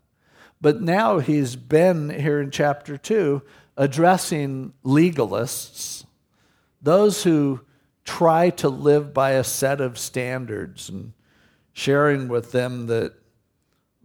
But 0.62 0.82
now 0.82 1.20
he's 1.20 1.56
been 1.56 2.10
here 2.10 2.42
in 2.42 2.52
chapter 2.52 2.98
2 2.98 3.42
addressing 3.78 4.74
legalists, 4.84 6.06
those 6.82 7.24
who 7.24 7.62
try 8.04 8.50
to 8.52 8.70
live 8.70 9.14
by 9.14 9.32
a 9.32 9.44
set 9.44 9.82
of 9.82 9.98
standards 9.98 10.90
and 10.90 11.14
sharing 11.74 12.28
with 12.28 12.52
them 12.52 12.88
that 12.88 13.14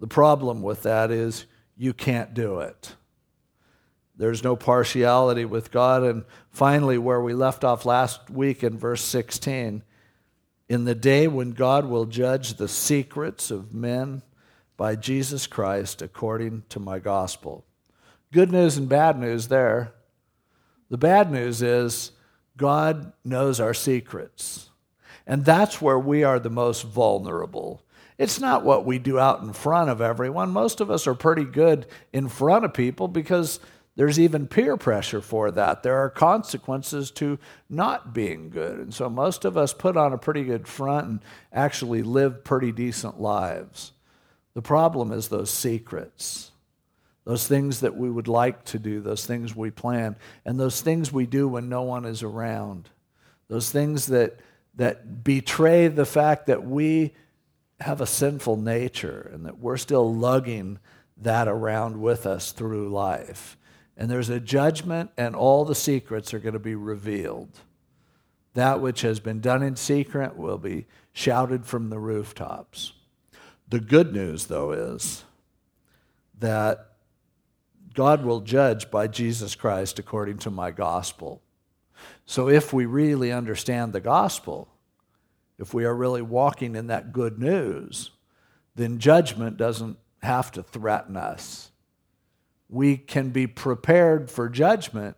the 0.00 0.06
problem 0.06 0.62
with 0.62 0.82
that 0.82 1.10
is 1.10 1.46
you 1.76 1.92
can't 1.92 2.34
do 2.34 2.60
it. 2.60 2.94
There's 4.16 4.44
no 4.44 4.56
partiality 4.56 5.44
with 5.44 5.70
God. 5.70 6.02
And 6.02 6.24
finally, 6.50 6.98
where 6.98 7.20
we 7.20 7.32
left 7.32 7.64
off 7.64 7.86
last 7.86 8.28
week 8.28 8.62
in 8.62 8.76
verse 8.76 9.02
16, 9.02 9.82
in 10.68 10.84
the 10.84 10.94
day 10.94 11.26
when 11.26 11.52
God 11.52 11.86
will 11.86 12.04
judge 12.04 12.54
the 12.54 12.68
secrets 12.68 13.50
of 13.50 13.74
men 13.74 14.22
by 14.76 14.94
Jesus 14.94 15.46
Christ 15.46 16.02
according 16.02 16.64
to 16.68 16.78
my 16.78 16.98
gospel. 16.98 17.64
Good 18.32 18.52
news 18.52 18.76
and 18.76 18.88
bad 18.88 19.18
news 19.18 19.48
there. 19.48 19.92
The 20.88 20.98
bad 20.98 21.32
news 21.32 21.62
is 21.62 22.12
God 22.56 23.12
knows 23.24 23.58
our 23.58 23.74
secrets. 23.74 24.70
And 25.26 25.44
that's 25.44 25.82
where 25.82 25.98
we 25.98 26.22
are 26.22 26.38
the 26.38 26.50
most 26.50 26.82
vulnerable. 26.82 27.82
It's 28.18 28.38
not 28.38 28.64
what 28.64 28.84
we 28.84 28.98
do 28.98 29.18
out 29.18 29.42
in 29.42 29.52
front 29.52 29.90
of 29.90 30.00
everyone. 30.00 30.50
Most 30.50 30.80
of 30.80 30.90
us 30.90 31.06
are 31.06 31.14
pretty 31.14 31.44
good 31.44 31.86
in 32.12 32.28
front 32.28 32.64
of 32.64 32.74
people 32.74 33.08
because 33.08 33.60
there's 33.96 34.20
even 34.20 34.46
peer 34.46 34.76
pressure 34.76 35.20
for 35.20 35.50
that. 35.50 35.82
There 35.82 35.96
are 35.96 36.10
consequences 36.10 37.10
to 37.12 37.38
not 37.68 38.14
being 38.14 38.50
good. 38.50 38.78
And 38.78 38.94
so 38.94 39.08
most 39.08 39.44
of 39.44 39.56
us 39.56 39.72
put 39.72 39.96
on 39.96 40.12
a 40.12 40.18
pretty 40.18 40.44
good 40.44 40.68
front 40.68 41.08
and 41.08 41.20
actually 41.52 42.02
live 42.02 42.44
pretty 42.44 42.72
decent 42.72 43.20
lives. 43.20 43.92
The 44.54 44.62
problem 44.62 45.12
is 45.12 45.28
those 45.28 45.50
secrets, 45.50 46.49
those 47.24 47.46
things 47.46 47.80
that 47.80 47.96
we 47.96 48.10
would 48.10 48.28
like 48.28 48.64
to 48.64 48.78
do, 48.78 49.00
those 49.00 49.26
things 49.26 49.54
we 49.54 49.70
plan, 49.70 50.16
and 50.44 50.58
those 50.58 50.80
things 50.80 51.12
we 51.12 51.26
do 51.26 51.46
when 51.46 51.68
no 51.68 51.82
one 51.82 52.04
is 52.04 52.22
around, 52.22 52.88
those 53.48 53.70
things 53.70 54.06
that, 54.06 54.40
that 54.76 55.22
betray 55.22 55.88
the 55.88 56.06
fact 56.06 56.46
that 56.46 56.64
we 56.64 57.14
have 57.80 58.00
a 58.00 58.06
sinful 58.06 58.56
nature 58.56 59.30
and 59.32 59.46
that 59.46 59.58
we're 59.58 59.76
still 59.76 60.14
lugging 60.14 60.78
that 61.16 61.48
around 61.48 62.00
with 62.00 62.26
us 62.26 62.52
through 62.52 62.88
life. 62.88 63.56
And 63.96 64.10
there's 64.10 64.30
a 64.30 64.40
judgment, 64.40 65.10
and 65.18 65.36
all 65.36 65.64
the 65.64 65.74
secrets 65.74 66.32
are 66.32 66.38
going 66.38 66.54
to 66.54 66.58
be 66.58 66.74
revealed. 66.74 67.60
That 68.54 68.80
which 68.80 69.02
has 69.02 69.20
been 69.20 69.40
done 69.40 69.62
in 69.62 69.76
secret 69.76 70.36
will 70.36 70.58
be 70.58 70.86
shouted 71.12 71.66
from 71.66 71.90
the 71.90 71.98
rooftops. 71.98 72.92
The 73.68 73.80
good 73.80 74.12
news, 74.12 74.46
though, 74.46 74.72
is 74.72 75.24
that 76.38 76.89
God 77.94 78.24
will 78.24 78.40
judge 78.40 78.90
by 78.90 79.06
Jesus 79.08 79.54
Christ 79.54 79.98
according 79.98 80.38
to 80.38 80.50
my 80.50 80.70
gospel. 80.70 81.42
So 82.24 82.48
if 82.48 82.72
we 82.72 82.86
really 82.86 83.32
understand 83.32 83.92
the 83.92 84.00
gospel, 84.00 84.68
if 85.58 85.74
we 85.74 85.84
are 85.84 85.94
really 85.94 86.22
walking 86.22 86.76
in 86.76 86.86
that 86.86 87.12
good 87.12 87.38
news, 87.38 88.10
then 88.76 88.98
judgment 88.98 89.56
doesn't 89.56 89.98
have 90.22 90.52
to 90.52 90.62
threaten 90.62 91.16
us. 91.16 91.70
We 92.68 92.96
can 92.96 93.30
be 93.30 93.46
prepared 93.46 94.30
for 94.30 94.48
judgment 94.48 95.16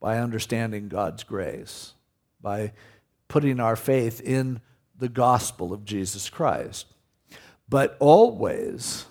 by 0.00 0.18
understanding 0.18 0.88
God's 0.88 1.22
grace, 1.22 1.94
by 2.40 2.72
putting 3.28 3.60
our 3.60 3.76
faith 3.76 4.20
in 4.20 4.60
the 4.98 5.08
gospel 5.08 5.72
of 5.72 5.84
Jesus 5.84 6.28
Christ. 6.28 6.86
But 7.68 7.96
always, 8.00 9.06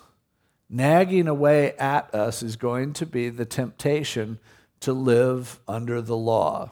nagging 0.69 1.27
away 1.27 1.73
at 1.73 2.13
us 2.13 2.43
is 2.43 2.55
going 2.55 2.93
to 2.93 3.05
be 3.05 3.29
the 3.29 3.45
temptation 3.45 4.39
to 4.79 4.93
live 4.93 5.59
under 5.67 6.01
the 6.01 6.17
law. 6.17 6.71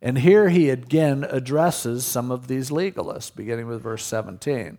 And 0.00 0.18
here 0.18 0.48
he 0.48 0.70
again 0.70 1.24
addresses 1.28 2.04
some 2.04 2.30
of 2.30 2.48
these 2.48 2.70
legalists, 2.70 3.34
beginning 3.34 3.66
with 3.66 3.82
verse 3.82 4.04
17. 4.04 4.78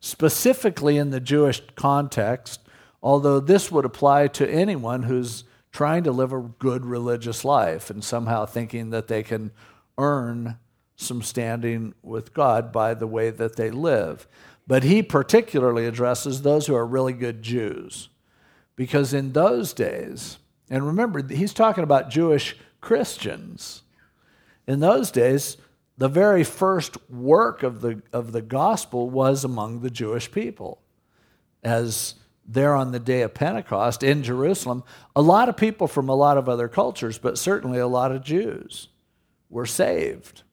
Specifically 0.00 0.96
in 0.96 1.10
the 1.10 1.20
Jewish 1.20 1.62
context, 1.74 2.60
although 3.02 3.40
this 3.40 3.70
would 3.70 3.84
apply 3.84 4.28
to 4.28 4.48
anyone 4.48 5.04
who's 5.04 5.44
trying 5.72 6.04
to 6.04 6.12
live 6.12 6.32
a 6.32 6.40
good 6.40 6.84
religious 6.84 7.44
life 7.44 7.90
and 7.90 8.02
somehow 8.02 8.44
thinking 8.44 8.90
that 8.90 9.08
they 9.08 9.22
can 9.22 9.50
earn 9.98 10.58
some 10.96 11.22
standing 11.22 11.94
with 12.02 12.34
God 12.34 12.72
by 12.72 12.94
the 12.94 13.06
way 13.06 13.30
that 13.30 13.56
they 13.56 13.70
live. 13.70 14.28
But 14.70 14.84
he 14.84 15.02
particularly 15.02 15.84
addresses 15.84 16.42
those 16.42 16.68
who 16.68 16.76
are 16.76 16.86
really 16.86 17.12
good 17.12 17.42
Jews. 17.42 18.08
Because 18.76 19.12
in 19.12 19.32
those 19.32 19.72
days, 19.72 20.38
and 20.70 20.86
remember, 20.86 21.26
he's 21.26 21.52
talking 21.52 21.82
about 21.82 22.08
Jewish 22.08 22.56
Christians. 22.80 23.82
In 24.68 24.78
those 24.78 25.10
days, 25.10 25.56
the 25.98 26.06
very 26.06 26.44
first 26.44 26.96
work 27.10 27.64
of 27.64 27.80
the, 27.80 28.00
of 28.12 28.30
the 28.30 28.42
gospel 28.42 29.10
was 29.10 29.42
among 29.42 29.80
the 29.80 29.90
Jewish 29.90 30.30
people. 30.30 30.80
As 31.64 32.14
there 32.46 32.76
on 32.76 32.92
the 32.92 33.00
day 33.00 33.22
of 33.22 33.34
Pentecost 33.34 34.04
in 34.04 34.22
Jerusalem, 34.22 34.84
a 35.16 35.20
lot 35.20 35.48
of 35.48 35.56
people 35.56 35.88
from 35.88 36.08
a 36.08 36.14
lot 36.14 36.38
of 36.38 36.48
other 36.48 36.68
cultures, 36.68 37.18
but 37.18 37.38
certainly 37.38 37.80
a 37.80 37.88
lot 37.88 38.12
of 38.12 38.22
Jews, 38.22 38.86
were 39.48 39.66
saved. 39.66 40.44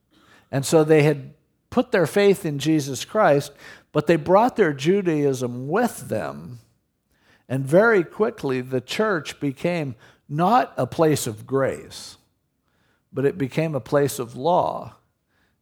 And 0.52 0.66
so 0.66 0.84
they 0.84 1.04
had 1.04 1.36
put 1.70 1.92
their 1.92 2.08
faith 2.08 2.46
in 2.46 2.58
Jesus 2.58 3.06
Christ, 3.06 3.52
but 3.92 4.08
they 4.08 4.16
brought 4.16 4.56
their 4.56 4.74
Judaism 4.74 5.68
with 5.68 6.10
them. 6.10 6.60
And 7.50 7.66
very 7.66 8.04
quickly, 8.04 8.62
the 8.62 8.82
church 8.82 9.40
became 9.40 9.96
not 10.28 10.74
a 10.78 10.86
place 10.86 11.28
of 11.28 11.48
grace 11.48 12.18
but 13.18 13.26
it 13.26 13.38
became 13.38 13.76
a 13.76 13.80
place 13.80 14.20
of 14.20 14.36
law. 14.36 14.96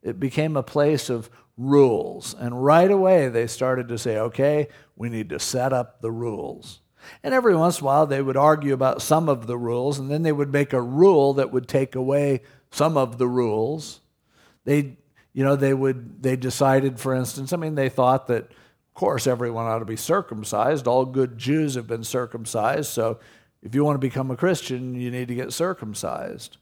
It 0.02 0.20
became 0.20 0.58
a 0.58 0.62
place 0.62 1.10
of 1.10 1.30
rules. 1.58 2.36
And 2.38 2.64
right 2.64 2.92
away, 2.92 3.30
they 3.30 3.48
started 3.48 3.88
to 3.88 3.98
say, 3.98 4.18
okay, 4.18 4.68
we 4.98 5.10
need 5.10 5.30
to 5.30 5.40
set 5.40 5.72
up 5.72 6.02
the 6.02 6.12
rules. 6.12 6.82
And 7.24 7.34
every 7.34 7.56
once 7.56 7.80
in 7.80 7.84
a 7.84 7.88
while, 7.88 8.08
they 8.08 8.22
would 8.22 8.36
argue 8.36 8.74
about 8.74 9.02
some 9.02 9.30
of 9.30 9.48
the 9.48 9.58
rules, 9.58 10.00
and 10.00 10.12
then 10.12 10.24
they 10.24 10.32
would 10.32 10.52
make 10.52 10.74
a 10.74 10.82
rule 10.82 11.34
that 11.36 11.54
would 11.54 11.68
take 11.68 11.96
away 11.96 12.42
some 12.72 12.98
of 12.98 13.20
the 13.20 13.28
rules. 13.28 14.02
They, 14.66 14.98
you 15.36 15.44
know, 15.44 15.58
they 15.58 15.74
would, 15.74 16.24
they 16.24 16.38
decided, 16.38 16.98
for 16.98 17.14
instance, 17.14 17.52
I 17.52 17.58
mean, 17.58 17.76
they 17.76 17.90
thought 17.90 18.28
that, 18.28 18.44
of 18.44 18.94
course, 18.94 19.28
everyone 19.28 19.66
ought 19.66 19.80
to 19.80 19.86
be 19.86 19.98
circumcised. 19.98 20.88
All 20.88 21.04
good 21.04 21.38
Jews 21.38 21.76
have 21.76 21.88
been 21.88 22.06
circumcised. 22.06 22.90
So 22.90 23.20
if 23.62 23.76
you 23.76 23.84
want 23.84 23.96
to 23.96 24.00
become 24.08 24.32
a 24.32 24.38
Christian, 24.38 24.96
you 24.96 25.12
need 25.12 25.28
to 25.28 25.36
get 25.36 25.52
circumcised. 25.52 26.56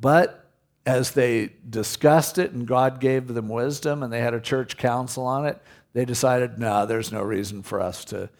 But 0.00 0.50
as 0.86 1.10
they 1.10 1.50
discussed 1.68 2.38
it 2.38 2.52
and 2.52 2.66
God 2.66 2.98
gave 2.98 3.28
them 3.28 3.50
wisdom 3.50 4.02
and 4.02 4.10
they 4.10 4.20
had 4.20 4.32
a 4.32 4.40
church 4.40 4.78
council 4.78 5.26
on 5.26 5.44
it, 5.44 5.60
they 5.92 6.06
decided, 6.06 6.58
no, 6.58 6.86
there's 6.86 7.12
no 7.12 7.22
reason 7.22 7.62
for 7.62 7.78
us 7.78 8.06
to 8.06 8.30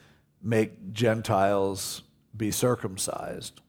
make 0.43 0.95
Gentiles 0.95 2.03
be 2.35 2.51
circumcised. 2.51 3.61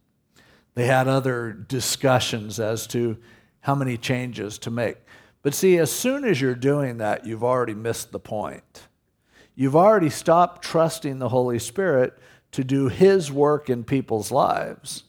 They 0.75 0.86
had 0.86 1.10
other 1.10 1.51
discussions 1.51 2.58
as 2.58 2.88
to 2.88 3.17
how 3.60 3.75
many 3.75 3.97
changes 3.97 4.58
to 4.60 4.71
make. 4.71 4.95
But 5.41 5.54
see, 5.54 5.78
as 5.78 5.91
soon 5.91 6.26
as 6.26 6.41
you're 6.41 6.56
doing 6.56 6.97
that, 6.97 7.26
you've 7.26 7.43
already 7.43 7.73
missed 7.73 8.12
the 8.12 8.19
point. 8.19 8.88
You've 9.56 9.76
already 9.76 10.10
stopped 10.10 10.63
trusting 10.63 11.19
the 11.19 11.30
Holy 11.30 11.60
Spirit 11.60 12.17
to 12.52 12.63
do 12.63 12.88
His 12.88 13.32
work 13.32 13.69
in 13.69 13.84
people's 13.84 14.32
lives. 14.32 15.04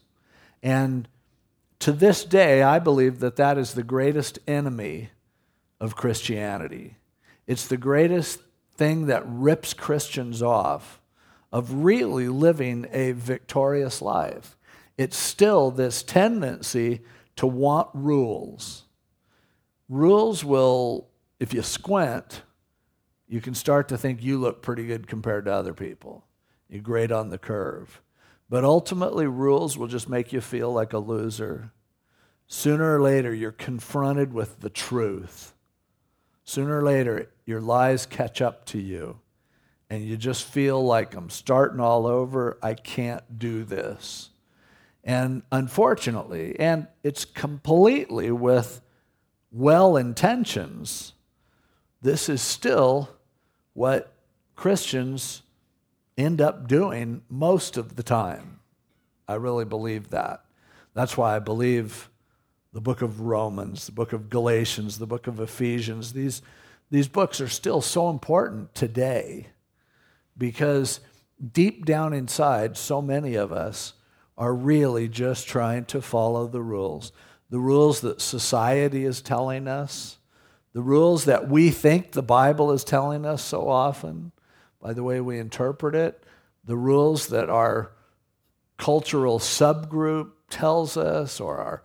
And 0.62 1.09
to 1.81 1.93
this 1.93 2.25
day, 2.25 2.62
I 2.62 2.79
believe 2.79 3.21
that 3.21 3.37
that 3.37 3.59
is 3.59 3.75
the 3.75 3.83
greatest 3.83 4.38
enemy 4.47 5.11
of 5.81 5.97
Christianity. 5.97 6.97
It's 7.47 7.67
the 7.67 7.77
greatest 7.77 8.41
thing 8.75 9.07
that 9.07 9.23
rips 9.27 9.75
Christians 9.75 10.43
off 10.43 11.01
of 11.53 11.73
really 11.73 12.29
living 12.29 12.87
a 12.93 13.12
victorious 13.12 14.03
life. 14.03 14.57
It's 14.97 15.17
still 15.17 15.71
this 15.71 16.03
tendency 16.03 17.01
to 17.37 17.47
want 17.47 17.88
rules. 17.95 18.85
Rules 19.88 20.44
will, 20.44 21.09
if 21.40 21.55
you 21.55 21.62
squint, 21.62 22.42
you 23.27 23.40
can 23.40 23.55
start 23.55 23.88
to 23.88 23.98
think 23.98 24.22
you 24.22 24.38
look 24.38 24.62
pretty 24.62 24.87
good 24.87 25.07
compared 25.07 25.46
to 25.46 25.53
other 25.53 25.74
people. 25.74 26.24
You 26.68 26.81
grade 26.81 27.12
on 27.12 27.31
the 27.31 27.38
curve. 27.38 28.01
But 28.51 28.64
ultimately, 28.64 29.27
rules 29.27 29.77
will 29.77 29.87
just 29.87 30.09
make 30.09 30.33
you 30.33 30.40
feel 30.40 30.72
like 30.72 30.92
a 30.92 30.98
loser. 30.98 31.72
Sooner 32.46 32.96
or 32.96 33.03
later, 33.03 33.35
you're 33.35 33.53
confronted 33.53 34.33
with 34.33 34.61
the 34.61 34.70
truth. 34.70 35.55
Sooner 36.44 36.79
or 36.79 36.83
later, 36.83 37.31
your 37.44 37.61
lies 37.61 38.07
catch 38.07 38.40
up 38.40 38.64
to 38.66 38.79
you, 38.79 39.18
and 39.90 40.03
you 40.03 40.16
just 40.16 40.44
feel 40.44 40.83
like 40.83 41.14
I'm 41.14 41.29
starting 41.29 41.81
all 41.81 42.07
over. 42.07 42.59
I 42.62 42.72
can't 42.72 43.38
do 43.38 43.64
this. 43.64 44.31
And 45.05 45.42
unfortunately, 45.53 46.59
and 46.59 46.87
it's 47.03 47.27
completely 47.27 48.31
with 48.31 48.81
well 49.51 49.97
intentions, 49.97 51.13
this 52.03 52.29
is 52.29 52.43
still 52.43 53.11
what 53.75 54.13
Christians 54.57 55.43
end 56.17 56.41
up 56.41 56.67
doing 56.67 57.23
most 57.29 57.77
of 57.77 57.97
the 57.97 58.03
time. 58.03 58.61
I 59.27 59.35
really 59.35 59.65
believe 59.65 60.11
that. 60.11 60.45
That's 60.95 61.17
why 61.17 61.37
I 61.37 61.39
believe 61.39 62.09
the 62.73 62.81
book 62.81 63.03
of 63.03 63.21
Romans, 63.21 63.87
the 63.87 63.93
book 63.93 64.13
of 64.13 64.29
Galatians, 64.29 64.99
the 64.99 65.07
book 65.07 65.27
of 65.27 65.41
Ephesians, 65.41 66.13
these, 66.13 66.43
these 66.91 67.09
books 67.09 67.41
are 67.41 67.49
still 67.49 67.81
so 67.81 68.11
important 68.11 68.75
today 68.75 69.49
because 70.37 71.01
deep 71.53 71.85
down 71.85 72.13
inside, 72.13 72.77
so 72.77 73.01
many 73.01 73.35
of 73.35 73.53
us 73.53 73.95
are 74.37 74.55
really 74.55 75.09
just 75.09 75.49
trying 75.49 75.85
to 75.87 76.01
follow 76.01 76.47
the 76.47 76.63
rules. 76.63 77.13
The 77.51 77.59
rules 77.59 78.01
that 78.03 78.21
society 78.21 79.05
is 79.05 79.23
telling 79.23 79.69
us, 79.69 80.19
the 80.73 80.83
rules 80.83 81.25
that 81.25 81.49
we 81.49 81.71
think 81.71 82.13
the 82.13 82.23
Bible 82.23 82.73
is 82.73 82.85
telling 82.85 83.25
us 83.25 83.43
so 83.43 83.69
often 83.69 84.33
by 84.81 84.93
the 84.93 85.03
way 85.03 85.21
we 85.21 85.39
interpret 85.39 85.95
it, 85.95 86.23
the 86.65 86.77
rules 86.77 87.29
that 87.29 87.51
our 87.51 87.91
cultural 88.77 89.39
subgroup 89.39 90.31
tells 90.49 90.97
us 90.97 91.41
or 91.41 91.59
our 91.59 91.83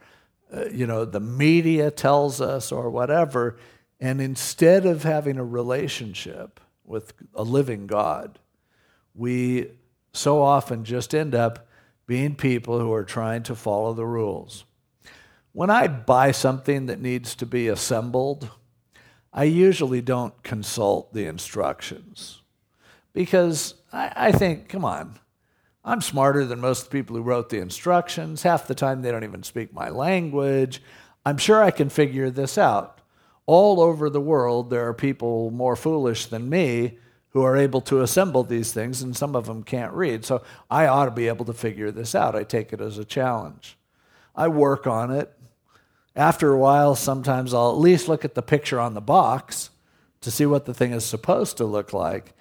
uh, 0.54 0.66
you 0.72 0.86
know 0.86 1.04
the 1.04 1.20
media 1.20 1.90
tells 1.90 2.40
us 2.40 2.72
or 2.72 2.90
whatever 2.90 3.58
and 4.00 4.22
instead 4.22 4.86
of 4.86 5.04
having 5.04 5.38
a 5.38 5.44
relationship 5.44 6.60
with 6.86 7.14
a 7.34 7.44
living 7.44 7.88
God 7.88 8.40
we 9.16 9.72
so 10.14 10.42
often 10.42 10.86
just 10.86 11.16
end 11.16 11.34
up 11.34 11.68
being 12.06 12.36
people 12.36 12.80
who 12.80 12.94
are 12.94 13.04
trying 13.04 13.44
to 13.44 13.56
follow 13.56 13.94
the 13.94 14.06
rules 14.06 14.64
when 15.54 15.70
I 15.70 15.88
buy 15.88 16.32
something 16.32 16.88
that 16.88 17.00
needs 17.00 17.36
to 17.36 17.46
be 17.46 17.68
assembled 17.68 18.50
I 19.36 19.46
usually 19.46 20.02
don't 20.02 20.44
consult 20.44 21.14
the 21.14 21.26
instructions 21.26 22.42
because 23.14 23.76
I, 23.92 24.12
I 24.16 24.32
think 24.32 24.70
come 24.70 24.86
on 24.86 25.20
I'm 25.86 26.02
smarter 26.02 26.46
than 26.46 26.62
most 26.62 26.90
people 26.90 27.16
who 27.16 27.22
wrote 27.22 27.50
the 27.50 27.60
instructions. 27.60 28.44
Half 28.44 28.68
the 28.68 28.76
time, 28.76 29.02
they 29.02 29.12
don't 29.12 29.26
even 29.26 29.44
speak 29.44 29.74
my 29.74 29.90
language. 29.90 30.82
I'm 31.26 31.38
sure 31.38 31.62
I 31.62 31.72
can 31.72 31.90
figure 31.90 32.30
this 32.30 32.58
out. 32.58 33.02
All 33.46 33.82
over 33.82 34.10
the 34.10 34.22
world, 34.22 34.70
there 34.70 34.88
are 34.88 34.94
people 34.94 35.52
more 35.52 35.76
foolish 35.76 36.28
than 36.28 36.50
me 36.50 37.00
who 37.30 37.42
are 37.42 37.58
able 37.58 37.82
to 37.82 38.02
assemble 38.02 38.44
these 38.44 38.72
things, 38.72 39.02
and 39.02 39.18
some 39.18 39.36
of 39.36 39.46
them 39.46 39.64
can't 39.64 39.92
read. 39.92 40.24
So 40.24 40.44
I 40.70 40.88
ought 40.88 41.06
to 41.06 41.12
be 41.12 41.28
able 41.28 41.46
to 41.46 41.54
figure 41.54 41.92
this 41.92 42.16
out. 42.16 42.36
I 42.36 42.44
take 42.44 42.72
it 42.72 42.80
as 42.80 42.98
a 42.98 43.04
challenge. 43.04 43.78
I 44.36 44.48
work 44.48 44.88
on 44.88 45.12
it. 45.12 45.34
After 46.16 46.52
a 46.52 46.58
while, 46.58 46.96
sometimes 46.96 47.54
I'll 47.54 47.72
at 47.72 47.78
least 47.78 48.08
look 48.08 48.24
at 48.24 48.36
the 48.36 48.42
picture 48.42 48.80
on 48.80 48.94
the 48.94 49.02
box 49.02 49.70
to 50.22 50.32
see 50.32 50.46
what 50.46 50.66
the 50.66 50.74
thing 50.74 50.92
is 50.92 51.06
supposed 51.06 51.58
to 51.58 51.66
look 51.66 51.94
like. 51.94 52.34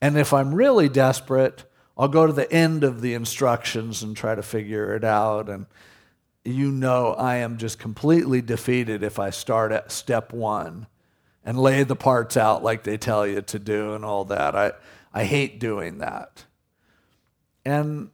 And 0.00 0.16
if 0.18 0.32
I'm 0.32 0.54
really 0.54 0.88
desperate, 0.88 1.64
I'll 1.96 2.08
go 2.08 2.26
to 2.26 2.32
the 2.32 2.50
end 2.52 2.82
of 2.82 3.02
the 3.02 3.14
instructions 3.14 4.02
and 4.02 4.16
try 4.16 4.34
to 4.34 4.42
figure 4.42 4.94
it 4.94 5.04
out. 5.04 5.48
And 5.48 5.66
you 6.44 6.70
know, 6.70 7.12
I 7.12 7.36
am 7.36 7.58
just 7.58 7.78
completely 7.78 8.40
defeated 8.40 9.02
if 9.02 9.18
I 9.18 9.30
start 9.30 9.72
at 9.72 9.92
step 9.92 10.32
one 10.32 10.86
and 11.44 11.58
lay 11.58 11.82
the 11.82 11.96
parts 11.96 12.36
out 12.36 12.62
like 12.62 12.84
they 12.84 12.96
tell 12.96 13.26
you 13.26 13.42
to 13.42 13.58
do 13.58 13.94
and 13.94 14.04
all 14.04 14.24
that. 14.26 14.56
I, 14.56 14.72
I 15.12 15.24
hate 15.24 15.60
doing 15.60 15.98
that. 15.98 16.44
And 17.64 18.10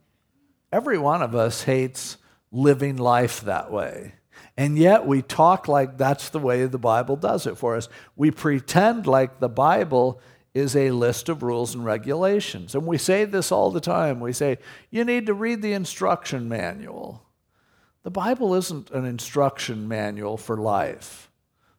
every 0.71 0.97
one 0.97 1.21
of 1.21 1.35
us 1.35 1.63
hates 1.63 2.17
living 2.51 2.97
life 2.97 3.41
that 3.41 3.71
way. 3.71 4.13
And 4.57 4.77
yet 4.77 5.05
we 5.05 5.21
talk 5.21 5.67
like 5.67 5.97
that's 5.97 6.29
the 6.29 6.39
way 6.39 6.65
the 6.65 6.79
Bible 6.79 7.15
does 7.15 7.45
it 7.45 7.57
for 7.57 7.75
us. 7.75 7.87
We 8.15 8.31
pretend 8.31 9.05
like 9.05 9.39
the 9.39 9.49
Bible 9.49 10.19
is 10.53 10.75
a 10.75 10.89
list 10.89 11.29
of 11.29 11.43
rules 11.43 11.75
and 11.75 11.85
regulations. 11.85 12.73
And 12.73 12.87
we 12.87 12.97
say 12.97 13.25
this 13.25 13.51
all 13.51 13.69
the 13.69 13.79
time. 13.79 14.19
We 14.19 14.33
say, 14.33 14.57
you 14.89 15.05
need 15.05 15.27
to 15.27 15.35
read 15.35 15.61
the 15.61 15.73
instruction 15.73 16.49
manual. 16.49 17.23
The 18.01 18.09
Bible 18.09 18.55
isn't 18.55 18.89
an 18.89 19.05
instruction 19.05 19.87
manual 19.87 20.37
for 20.37 20.57
life. 20.57 21.29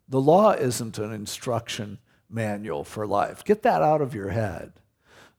The 0.08 0.20
law 0.20 0.52
isn't 0.52 0.98
an 0.98 1.12
instruction 1.12 1.98
manual 2.30 2.84
for 2.84 3.06
life. 3.06 3.44
Get 3.44 3.62
that 3.62 3.82
out 3.82 4.00
of 4.00 4.14
your 4.14 4.30
head. 4.30 4.74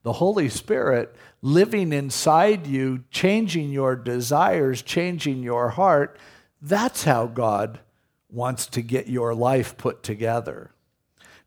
The 0.02 0.14
Holy 0.14 0.48
Spirit 0.48 1.14
living 1.40 1.92
inside 1.92 2.66
you, 2.66 3.04
changing 3.10 3.70
your 3.70 3.96
desires, 3.96 4.82
changing 4.82 5.42
your 5.42 5.70
heart, 5.70 6.18
that's 6.60 7.04
how 7.04 7.26
God 7.26 7.80
wants 8.28 8.66
to 8.68 8.82
get 8.82 9.08
your 9.08 9.34
life 9.34 9.76
put 9.76 10.02
together. 10.02 10.70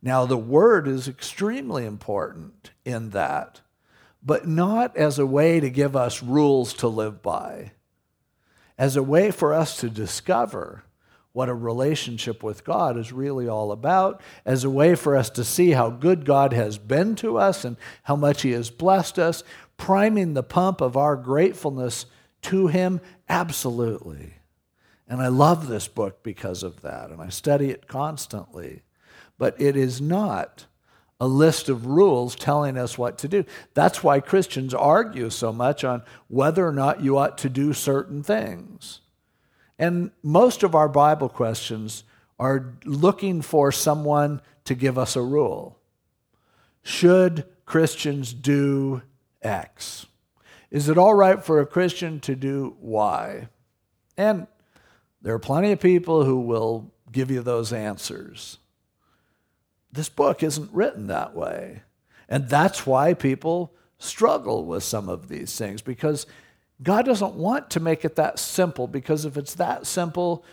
Now, 0.01 0.25
the 0.25 0.37
word 0.37 0.87
is 0.87 1.07
extremely 1.07 1.85
important 1.85 2.71
in 2.83 3.11
that, 3.11 3.61
but 4.21 4.47
not 4.47 4.95
as 4.97 5.17
a 5.17 5.25
way 5.25 5.59
to 5.59 5.69
give 5.69 5.95
us 5.95 6.21
rules 6.21 6.73
to 6.75 6.87
live 6.87 7.21
by, 7.21 7.71
as 8.77 8.95
a 8.95 9.03
way 9.03 9.31
for 9.31 9.53
us 9.53 9.77
to 9.77 9.89
discover 9.89 10.83
what 11.31 11.49
a 11.49 11.53
relationship 11.53 12.43
with 12.43 12.63
God 12.63 12.97
is 12.97 13.11
really 13.11 13.47
all 13.47 13.71
about, 13.71 14.21
as 14.45 14.63
a 14.63 14.69
way 14.69 14.93
for 14.93 15.15
us 15.15 15.29
to 15.31 15.43
see 15.43 15.71
how 15.71 15.89
good 15.89 16.25
God 16.25 16.53
has 16.53 16.77
been 16.77 17.15
to 17.15 17.37
us 17.37 17.65
and 17.65 17.75
how 18.03 18.15
much 18.15 18.43
He 18.43 18.51
has 18.51 18.69
blessed 18.69 19.17
us, 19.17 19.43
priming 19.77 20.33
the 20.33 20.43
pump 20.43 20.79
of 20.79 20.95
our 20.95 21.15
gratefulness 21.15 22.05
to 22.43 22.67
Him, 22.67 23.01
absolutely. 23.27 24.33
And 25.13 25.21
I 25.21 25.27
love 25.27 25.67
this 25.67 25.87
book 25.87 26.23
because 26.23 26.63
of 26.63 26.81
that, 26.81 27.11
and 27.11 27.21
I 27.21 27.29
study 27.29 27.69
it 27.69 27.87
constantly 27.87 28.81
but 29.37 29.59
it 29.59 29.75
is 29.75 29.99
not 29.99 30.65
a 31.19 31.27
list 31.27 31.69
of 31.69 31.85
rules 31.85 32.35
telling 32.35 32.77
us 32.77 32.97
what 32.97 33.17
to 33.19 33.27
do. 33.27 33.45
That's 33.73 34.03
why 34.03 34.19
Christians 34.19 34.73
argue 34.73 35.29
so 35.29 35.53
much 35.53 35.83
on 35.83 36.03
whether 36.27 36.67
or 36.67 36.71
not 36.71 37.01
you 37.01 37.17
ought 37.17 37.37
to 37.39 37.49
do 37.49 37.73
certain 37.73 38.23
things. 38.23 39.01
And 39.79 40.11
most 40.21 40.63
of 40.63 40.75
our 40.75 40.89
Bible 40.89 41.29
questions 41.29 42.03
are 42.39 42.73
looking 42.83 43.41
for 43.41 43.71
someone 43.71 44.41
to 44.65 44.75
give 44.75 44.97
us 44.97 45.15
a 45.15 45.21
rule. 45.21 45.77
Should 46.81 47.45
Christians 47.65 48.33
do 48.33 49.01
X? 49.41 50.05
Is 50.71 50.89
it 50.89 50.97
all 50.97 51.13
right 51.13 51.43
for 51.43 51.59
a 51.59 51.65
Christian 51.65 52.19
to 52.21 52.35
do 52.35 52.75
Y? 52.79 53.47
And 54.17 54.47
there 55.23 55.33
are 55.33 55.39
plenty 55.39 55.71
of 55.71 55.79
people 55.79 56.23
who 56.23 56.39
will 56.39 56.91
give 57.11 57.31
you 57.31 57.41
those 57.41 57.73
answers 57.73 58.59
this 59.93 60.09
book 60.09 60.41
isn't 60.43 60.73
written 60.73 61.07
that 61.07 61.35
way. 61.35 61.83
And 62.27 62.49
that's 62.49 62.85
why 62.85 63.13
people 63.13 63.73
struggle 63.99 64.65
with 64.65 64.83
some 64.83 65.07
of 65.07 65.29
these 65.29 65.55
things 65.55 65.81
because 65.81 66.25
God 66.81 67.05
doesn't 67.05 67.35
want 67.35 67.69
to 67.69 67.79
make 67.79 68.03
it 68.03 68.15
that 68.15 68.39
simple 68.39 68.87
because 68.87 69.23
if 69.23 69.37
it's 69.37 69.53
that 69.55 69.85
simple, 69.85 70.43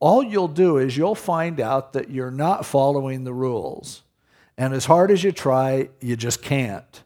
all 0.00 0.22
you'll 0.22 0.48
do 0.48 0.78
is 0.78 0.96
you'll 0.96 1.14
find 1.14 1.60
out 1.60 1.92
that 1.92 2.10
you're 2.10 2.30
not 2.30 2.64
following 2.64 3.24
the 3.24 3.34
rules. 3.34 4.02
And 4.56 4.72
as 4.72 4.86
hard 4.86 5.10
as 5.10 5.22
you 5.22 5.30
try, 5.30 5.90
you 6.00 6.16
just 6.16 6.42
can't. 6.42 7.04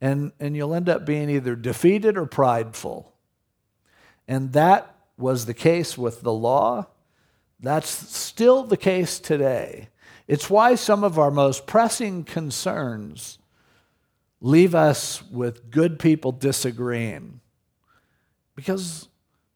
And, 0.00 0.32
and 0.38 0.54
you'll 0.54 0.74
end 0.74 0.90
up 0.90 1.06
being 1.06 1.30
either 1.30 1.56
defeated 1.56 2.18
or 2.18 2.26
prideful. 2.26 3.12
And 4.28 4.52
that 4.52 4.94
was 5.18 5.46
the 5.46 5.54
case 5.54 5.98
with 5.98 6.22
the 6.22 6.32
law. 6.32 6.86
That's 7.60 7.88
still 7.88 8.62
the 8.62 8.76
case 8.76 9.18
today. 9.18 9.88
It's 10.26 10.48
why 10.48 10.74
some 10.74 11.04
of 11.04 11.18
our 11.18 11.30
most 11.30 11.66
pressing 11.66 12.24
concerns 12.24 13.38
leave 14.40 14.74
us 14.74 15.22
with 15.30 15.70
good 15.70 15.98
people 15.98 16.32
disagreeing. 16.32 17.40
Because 18.54 19.08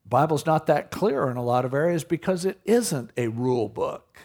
Bible's 0.05 0.47
not 0.47 0.67
that 0.67 0.91
clear 0.91 1.31
in 1.31 1.37
a 1.37 1.45
lot 1.45 1.65
of 1.65 1.75
areas 1.75 2.05
because 2.05 2.45
it 2.45 2.61
isn't 2.65 3.11
a 3.17 3.29
rule 3.29 3.69
book. 3.69 4.19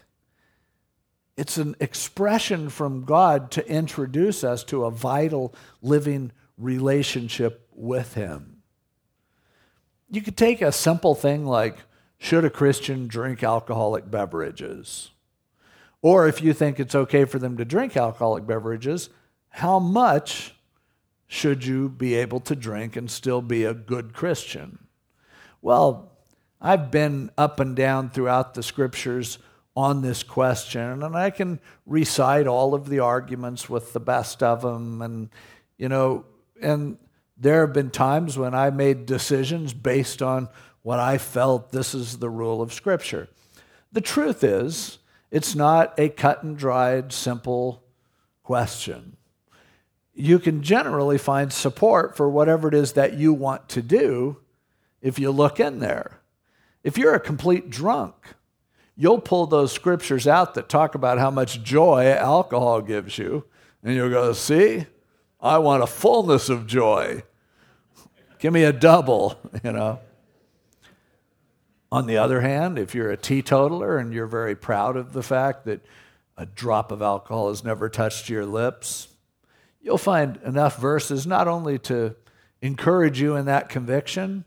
It's 1.38 1.58
an 1.58 1.76
expression 1.80 2.69
from 2.69 3.06
God 3.06 3.52
to 3.52 3.69
introduce 3.69 4.43
us 4.43 4.63
to 4.65 4.86
a 4.86 4.91
vital 4.91 5.54
living 5.82 6.32
relationship 6.58 7.67
with 7.71 8.15
Him. 8.15 8.56
You 10.09 10.21
could 10.21 10.37
take 10.37 10.61
a 10.61 10.71
simple 10.71 11.15
thing 11.15 11.45
like 11.45 11.77
should 12.17 12.45
a 12.45 12.49
Christian 12.49 13.07
drink 13.07 13.43
alcoholic 13.43 14.10
beverages? 14.10 15.12
Or 16.01 16.27
if 16.27 16.41
you 16.41 16.53
think 16.53 16.79
it's 16.79 16.95
okay 16.95 17.25
for 17.25 17.39
them 17.39 17.58
to 17.58 17.65
drink 17.65 17.97
alcoholic 17.97 18.45
beverages, 18.47 19.10
how 19.49 19.79
much 19.79 20.55
should 21.27 21.65
you 21.65 21.89
be 21.89 22.15
able 22.15 22.39
to 22.41 22.55
drink 22.55 22.95
and 22.95 23.12
still 23.12 23.41
be 23.41 23.65
a 23.65 23.73
good 23.73 24.13
Christian? 24.13 24.87
Well, 25.62 26.12
I've 26.62 26.89
been 26.89 27.31
up 27.37 27.60
and 27.60 27.75
down 27.75 28.10
throughout 28.10 28.53
the 28.53 28.63
scriptures 28.63 29.37
on 29.75 30.01
this 30.01 30.23
question, 30.23 31.03
and 31.03 31.15
I 31.15 31.29
can 31.29 31.60
recite 31.85 32.47
all 32.47 32.73
of 32.73 32.89
the 32.89 32.99
arguments 32.99 33.69
with 33.69 33.93
the 33.93 33.99
best 33.99 34.41
of 34.41 34.62
them. 34.62 35.01
And, 35.01 35.29
you 35.77 35.89
know, 35.89 36.25
and 36.62 36.97
there 37.40 37.62
have 37.62 37.73
been 37.73 37.92
times 37.92 38.38
when 38.38 38.54
I 38.54 38.69
made 38.69 39.06
decisions 39.06 39.73
based 39.73 40.21
on 40.21 40.50
what 40.81 41.00
I 41.00 41.17
felt 41.17 41.71
this 41.71 41.94
is 41.94 42.17
the 42.17 42.29
rule 42.29 42.62
of 42.62 42.73
Scripture. 42.73 43.27
The 43.92 44.02
truth 44.02 44.44
is, 44.44 45.00
it's 45.31 45.56
not 45.56 45.94
a 46.00 46.10
cut 46.10 46.44
and 46.44 46.58
dried, 46.58 47.12
simple 47.12 47.83
question. 48.44 49.17
You 50.13 50.40
can 50.40 50.63
generally 50.63 51.17
find 51.17 51.52
support 51.54 52.15
for 52.17 52.29
whatever 52.29 52.67
it 52.69 52.73
is 52.73 52.94
that 52.94 53.13
you 53.13 53.33
want 53.33 53.69
to 53.69 53.81
do 53.81 54.38
if 55.02 55.19
you 55.19 55.29
look 55.29 55.60
in 55.60 55.79
there. 55.79 56.21
If 56.83 56.98
you're 56.98 57.13
a 57.13 57.19
complete 57.19 57.69
drunk, 57.69 58.15
you'll 58.96 59.21
pull 59.21 59.46
those 59.46 59.71
scriptures 59.71 60.27
out 60.27 60.56
that 60.56 60.69
talk 60.69 60.96
about 60.96 61.19
how 61.19 61.29
much 61.29 61.62
joy 61.62 62.12
alcohol 62.12 62.81
gives 62.81 63.17
you, 63.17 63.44
and 63.83 63.94
you'll 63.94 64.10
go, 64.10 64.33
See, 64.33 64.85
I 65.40 65.60
want 65.60 65.83
a 65.83 65.88
fullness 65.88 66.50
of 66.50 66.67
joy. 66.67 67.23
Give 68.40 68.54
me 68.54 68.63
a 68.63 68.73
double, 68.73 69.38
you 69.63 69.71
know. 69.71 70.00
On 71.92 72.06
the 72.06 72.17
other 72.17 72.42
hand, 72.42 72.77
if 72.77 72.94
you're 72.94 73.12
a 73.12 73.17
teetotaler 73.17 73.98
and 73.98 74.13
you're 74.13 74.27
very 74.27 74.56
proud 74.56 74.98
of 74.98 75.13
the 75.13 75.23
fact 75.23 75.65
that 75.65 75.85
a 76.38 76.46
drop 76.46 76.92
of 76.92 77.02
alcohol 77.02 77.50
has 77.50 77.63
never 77.63 77.90
touched 77.90 78.29
your 78.29 78.46
lips, 78.46 79.08
you'll 79.81 79.98
find 79.98 80.38
enough 80.44 80.77
verses 80.77 81.25
not 81.25 81.48
only 81.48 81.79
to 81.79 82.15
encourage 82.62 83.21
you 83.21 83.35
in 83.35 83.46
that 83.46 83.69
conviction, 83.69 84.44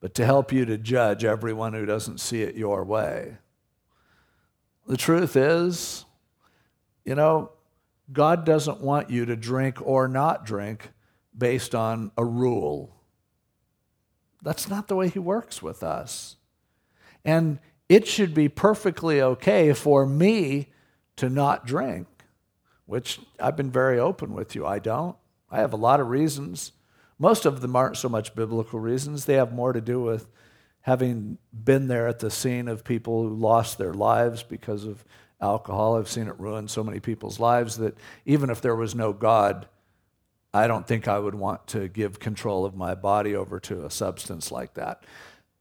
but 0.00 0.14
to 0.14 0.24
help 0.24 0.52
you 0.52 0.64
to 0.64 0.78
judge 0.78 1.24
everyone 1.24 1.74
who 1.74 1.84
doesn't 1.84 2.20
see 2.20 2.42
it 2.42 2.54
your 2.54 2.84
way. 2.84 3.36
The 4.86 4.96
truth 4.96 5.36
is, 5.36 6.04
you 7.04 7.14
know, 7.14 7.50
God 8.12 8.44
doesn't 8.44 8.80
want 8.80 9.10
you 9.10 9.24
to 9.26 9.36
drink 9.36 9.78
or 9.80 10.08
not 10.08 10.44
drink 10.44 10.90
based 11.36 11.74
on 11.74 12.12
a 12.16 12.24
rule. 12.24 12.94
That's 14.42 14.68
not 14.68 14.88
the 14.88 14.96
way 14.96 15.08
He 15.08 15.18
works 15.18 15.62
with 15.62 15.82
us. 15.82 16.36
And 17.24 17.58
it 17.88 18.06
should 18.06 18.34
be 18.34 18.48
perfectly 18.48 19.20
okay 19.20 19.72
for 19.72 20.06
me 20.06 20.68
to 21.16 21.28
not 21.28 21.66
drink, 21.66 22.06
which 22.84 23.20
I've 23.40 23.56
been 23.56 23.70
very 23.70 23.98
open 23.98 24.34
with 24.34 24.54
you. 24.54 24.66
I 24.66 24.78
don't. 24.78 25.16
I 25.50 25.58
have 25.58 25.72
a 25.72 25.76
lot 25.76 26.00
of 26.00 26.08
reasons. 26.08 26.72
Most 27.18 27.46
of 27.46 27.60
them 27.60 27.74
aren't 27.74 27.96
so 27.96 28.08
much 28.08 28.34
biblical 28.34 28.78
reasons, 28.78 29.24
they 29.24 29.34
have 29.34 29.52
more 29.52 29.72
to 29.72 29.80
do 29.80 30.00
with 30.00 30.28
having 30.82 31.38
been 31.52 31.88
there 31.88 32.06
at 32.06 32.20
the 32.20 32.30
scene 32.30 32.68
of 32.68 32.84
people 32.84 33.22
who 33.22 33.34
lost 33.34 33.78
their 33.78 33.92
lives 33.92 34.44
because 34.44 34.84
of 34.84 35.04
alcohol. 35.40 35.96
I've 35.96 36.10
seen 36.10 36.28
it 36.28 36.38
ruin 36.38 36.68
so 36.68 36.82
many 36.82 37.00
people's 37.00 37.38
lives 37.38 37.76
that 37.78 37.96
even 38.24 38.50
if 38.50 38.60
there 38.60 38.76
was 38.76 38.94
no 38.94 39.12
God, 39.12 39.66
I 40.54 40.66
don't 40.66 40.86
think 40.86 41.06
I 41.06 41.18
would 41.18 41.34
want 41.34 41.66
to 41.68 41.88
give 41.88 42.18
control 42.18 42.64
of 42.64 42.74
my 42.74 42.94
body 42.94 43.34
over 43.34 43.60
to 43.60 43.84
a 43.84 43.90
substance 43.90 44.50
like 44.50 44.74
that. 44.74 45.04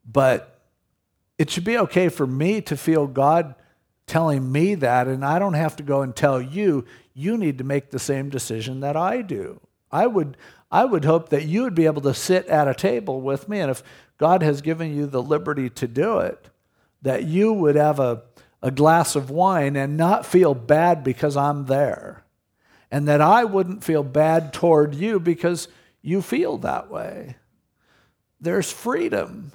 But 0.10 0.60
it 1.38 1.50
should 1.50 1.66
be 1.66 1.78
okay 1.80 2.10
for 2.10 2.26
me 2.26 2.62
to 2.62 2.78
feel 2.78 3.08
God 3.08 3.56
telling 4.08 4.52
me 4.52 4.76
that, 4.76 5.08
and 5.08 5.26
I 5.26 5.40
don't 5.40 5.54
have 5.54 5.76
to 5.78 5.84
go 5.84 6.02
and 6.02 6.16
tell 6.16 6.42
you, 6.42 6.86
you 7.14 7.38
need 7.38 7.58
to 7.58 7.64
make 7.64 7.90
the 7.90 8.00
same 8.00 8.30
decision 8.30 8.82
that 8.82 8.96
I 8.96 9.22
do. 9.22 9.60
I 9.92 10.08
would, 10.08 10.38
I 10.72 10.86
would 10.86 11.06
hope 11.06 11.30
that 11.30 11.46
you 11.46 11.64
would 11.64 11.76
be 11.76 11.88
able 11.88 12.04
to 12.04 12.14
sit 12.14 12.46
at 12.48 12.68
a 12.68 12.74
table 12.74 13.20
with 13.22 13.50
me, 13.50 13.60
and 13.60 13.72
if 13.72 13.84
God 14.18 14.44
has 14.44 14.62
given 14.62 14.96
you 14.96 15.08
the 15.08 15.24
liberty 15.24 15.70
to 15.72 15.88
do 15.88 16.20
it, 16.20 16.50
that 17.02 17.24
you 17.24 17.52
would 17.52 17.76
have 17.76 18.00
a, 18.00 18.24
a 18.66 18.72
glass 18.72 19.16
of 19.16 19.30
wine 19.30 19.76
and 19.76 19.96
not 19.96 20.26
feel 20.26 20.56
bad 20.56 21.04
because 21.04 21.38
I'm 21.38 21.68
there. 21.68 22.26
And 22.90 23.08
that 23.08 23.22
I 23.22 23.44
wouldn't 23.44 23.84
feel 23.84 24.02
bad 24.02 24.54
toward 24.54 24.96
you 24.96 25.20
because 25.20 25.68
you 26.02 26.24
feel 26.24 26.58
that 26.58 26.90
way. 26.90 27.36
There's 28.42 28.72
freedom 28.72 29.52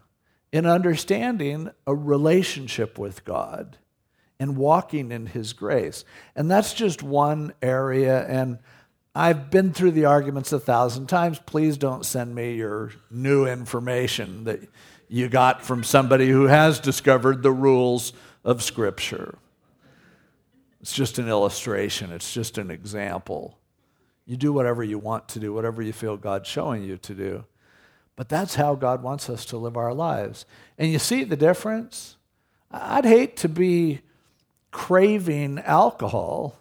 in 0.53 0.65
understanding 0.65 1.73
a 1.89 1.95
relationship 1.95 2.99
with 2.99 3.25
God 3.25 3.79
and 4.39 4.57
walking 4.57 5.11
in 5.11 5.27
His 5.27 5.55
grace. 5.55 6.05
And 6.37 6.49
that's 6.49 6.73
just 6.73 7.03
one 7.03 7.53
area. 7.61 8.25
And 8.29 8.61
I've 9.13 9.51
been 9.51 9.73
through 9.73 9.91
the 9.93 10.05
arguments 10.05 10.53
a 10.53 10.61
thousand 10.61 11.09
times. 11.09 11.41
Please 11.41 11.77
don't 11.77 12.07
send 12.07 12.33
me 12.33 12.55
your 12.55 12.93
new 13.11 13.45
information 13.45 14.45
that 14.45 14.61
you 15.09 15.29
got 15.29 15.65
from 15.65 15.83
somebody 15.83 16.29
who 16.29 16.45
has 16.45 16.79
discovered 16.79 17.43
the 17.43 17.51
rules 17.51 18.13
of 18.45 18.63
Scripture. 18.63 19.39
It's 20.81 20.95
just 20.95 21.19
an 21.19 21.29
illustration, 21.29 22.11
it's 22.13 22.33
just 22.33 22.59
an 22.59 22.71
example. 22.71 23.59
You 24.27 24.37
do 24.37 24.53
whatever 24.53 24.83
you 24.83 24.99
want 24.99 25.29
to 25.31 25.41
do, 25.41 25.53
whatever 25.53 25.83
you 25.83 25.93
feel 25.93 26.17
God's 26.17 26.49
showing 26.49 26.83
you 26.83 26.97
to 26.99 27.15
do. 27.15 27.45
But 28.17 28.29
that's 28.29 28.55
how 28.55 28.75
God 28.75 29.03
wants 29.03 29.29
us 29.29 29.45
to 29.47 29.57
live 29.57 29.77
our 29.77 29.95
lives. 29.95 30.45
And 30.79 30.93
you 30.93 30.99
see 30.99 31.25
the 31.25 31.37
difference? 31.37 32.17
I'd 32.71 33.05
hate 33.05 33.37
to 33.39 33.49
be 33.49 34.01
craving 34.71 35.59
alcohol 35.61 36.59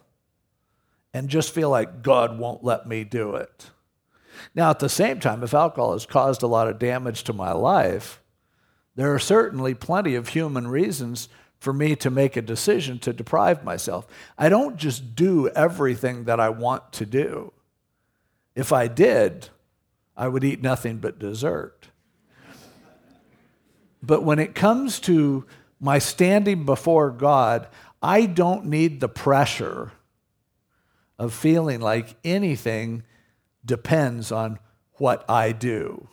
and 1.14 1.28
just 1.28 1.52
feel 1.54 1.70
like 1.70 2.02
God 2.02 2.38
won't 2.38 2.64
let 2.64 2.88
me 2.88 3.04
do 3.04 3.34
it. 3.36 3.70
Now, 4.54 4.70
at 4.70 4.78
the 4.78 4.88
same 4.88 5.20
time, 5.20 5.42
if 5.42 5.54
alcohol 5.54 5.92
has 5.92 6.06
caused 6.06 6.42
a 6.42 6.46
lot 6.46 6.68
of 6.68 6.78
damage 6.78 7.24
to 7.24 7.32
my 7.32 7.52
life, 7.52 8.20
there 8.96 9.14
are 9.14 9.18
certainly 9.18 9.74
plenty 9.74 10.14
of 10.14 10.28
human 10.28 10.66
reasons 10.66 11.28
for 11.60 11.72
me 11.72 11.94
to 11.94 12.10
make 12.10 12.36
a 12.36 12.42
decision 12.42 12.98
to 13.00 13.12
deprive 13.12 13.62
myself. 13.62 14.06
I 14.38 14.48
don't 14.48 14.76
just 14.76 15.14
do 15.14 15.48
everything 15.50 16.24
that 16.24 16.40
I 16.40 16.48
want 16.48 16.92
to 16.94 17.06
do. 17.06 17.52
If 18.56 18.72
I 18.72 18.88
did, 18.88 19.50
I 20.16 20.26
would 20.28 20.42
eat 20.42 20.62
nothing 20.62 20.98
but 20.98 21.18
dessert. 21.18 21.88
But 24.02 24.24
when 24.24 24.38
it 24.38 24.54
comes 24.54 24.98
to 25.00 25.44
my 25.78 25.98
standing 25.98 26.64
before 26.64 27.10
God, 27.10 27.68
I 28.02 28.24
don't 28.24 28.66
need 28.66 29.00
the 29.00 29.08
pressure 29.08 29.92
of 31.18 31.34
feeling 31.34 31.80
like 31.80 32.16
anything 32.24 33.02
depends 33.64 34.32
on 34.32 34.58
what 34.94 35.28
I 35.28 35.52
do. 35.52 36.08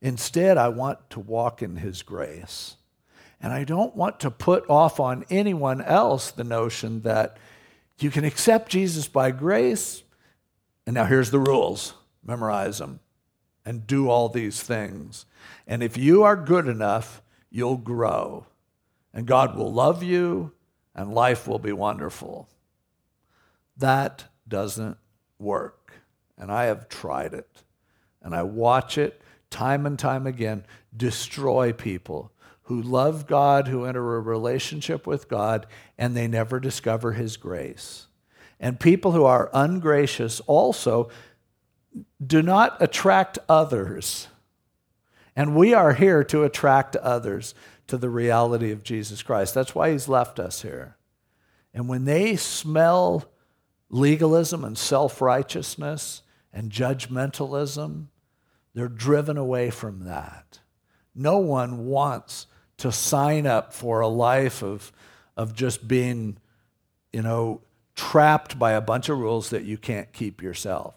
Instead, 0.00 0.58
I 0.58 0.68
want 0.68 1.10
to 1.10 1.20
walk 1.20 1.62
in 1.62 1.76
His 1.76 2.02
grace. 2.02 2.76
And 3.40 3.52
I 3.52 3.64
don't 3.64 3.94
want 3.94 4.20
to 4.20 4.30
put 4.30 4.68
off 4.68 4.98
on 4.98 5.24
anyone 5.30 5.82
else 5.82 6.30
the 6.30 6.44
notion 6.44 7.02
that 7.02 7.36
you 7.98 8.10
can 8.10 8.24
accept 8.24 8.70
Jesus 8.70 9.08
by 9.08 9.30
grace. 9.30 10.02
And 10.86 10.94
now 10.94 11.04
here's 11.04 11.30
the 11.30 11.38
rules 11.38 11.94
memorize 12.24 12.78
them 12.78 13.00
and 13.64 13.86
do 13.86 14.08
all 14.08 14.28
these 14.28 14.62
things. 14.62 15.26
And 15.66 15.82
if 15.82 15.96
you 15.96 16.22
are 16.22 16.36
good 16.36 16.66
enough, 16.66 17.22
you'll 17.50 17.76
grow. 17.76 18.46
And 19.12 19.26
God 19.26 19.56
will 19.56 19.72
love 19.72 20.02
you 20.02 20.52
and 20.94 21.12
life 21.12 21.46
will 21.46 21.58
be 21.58 21.72
wonderful. 21.72 22.48
That 23.76 24.24
doesn't 24.48 24.96
work. 25.38 25.92
And 26.38 26.50
I 26.50 26.64
have 26.64 26.88
tried 26.88 27.34
it. 27.34 27.62
And 28.22 28.34
I 28.34 28.42
watch 28.42 28.98
it 28.98 29.20
time 29.50 29.86
and 29.86 29.98
time 29.98 30.26
again 30.26 30.64
destroy 30.96 31.72
people 31.72 32.32
who 32.66 32.82
love 32.82 33.26
God, 33.26 33.68
who 33.68 33.84
enter 33.84 34.16
a 34.16 34.20
relationship 34.20 35.06
with 35.06 35.28
God, 35.28 35.66
and 35.96 36.16
they 36.16 36.26
never 36.26 36.58
discover 36.58 37.12
His 37.12 37.36
grace. 37.36 38.06
And 38.58 38.80
people 38.80 39.12
who 39.12 39.24
are 39.24 39.50
ungracious 39.52 40.40
also 40.40 41.10
do 42.24 42.42
not 42.42 42.76
attract 42.80 43.38
others. 43.48 44.28
And 45.36 45.54
we 45.54 45.74
are 45.74 45.94
here 45.94 46.24
to 46.24 46.42
attract 46.42 46.96
others 46.96 47.54
to 47.86 47.96
the 47.96 48.10
reality 48.10 48.72
of 48.72 48.82
Jesus 48.82 49.22
Christ. 49.22 49.54
That's 49.54 49.74
why 49.74 49.92
He's 49.92 50.08
left 50.08 50.40
us 50.40 50.62
here. 50.62 50.96
And 51.72 51.88
when 51.88 52.04
they 52.04 52.34
smell 52.34 53.30
legalism 53.90 54.64
and 54.64 54.76
self 54.76 55.20
righteousness 55.20 56.22
and 56.52 56.72
judgmentalism, 56.72 58.06
they're 58.74 58.88
driven 58.88 59.36
away 59.36 59.70
from 59.70 60.04
that. 60.04 60.58
No 61.14 61.38
one 61.38 61.86
wants 61.86 62.46
to 62.78 62.92
sign 62.92 63.46
up 63.46 63.72
for 63.72 64.00
a 64.00 64.08
life 64.08 64.62
of, 64.62 64.92
of 65.36 65.54
just 65.54 65.86
being, 65.88 66.38
you 67.12 67.22
know, 67.22 67.60
trapped 67.94 68.58
by 68.58 68.72
a 68.72 68.80
bunch 68.80 69.08
of 69.08 69.18
rules 69.18 69.50
that 69.50 69.64
you 69.64 69.78
can't 69.78 70.12
keep 70.12 70.42
yourself. 70.42 70.94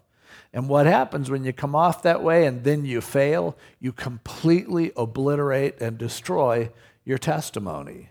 And 0.51 0.67
what 0.67 0.85
happens 0.85 1.29
when 1.29 1.43
you 1.43 1.53
come 1.53 1.75
off 1.75 2.03
that 2.03 2.23
way 2.23 2.45
and 2.45 2.63
then 2.63 2.85
you 2.85 3.01
fail, 3.01 3.55
you 3.79 3.91
completely 3.91 4.91
obliterate 4.97 5.79
and 5.79 5.97
destroy 5.97 6.71
your 7.05 7.17
testimony. 7.17 8.09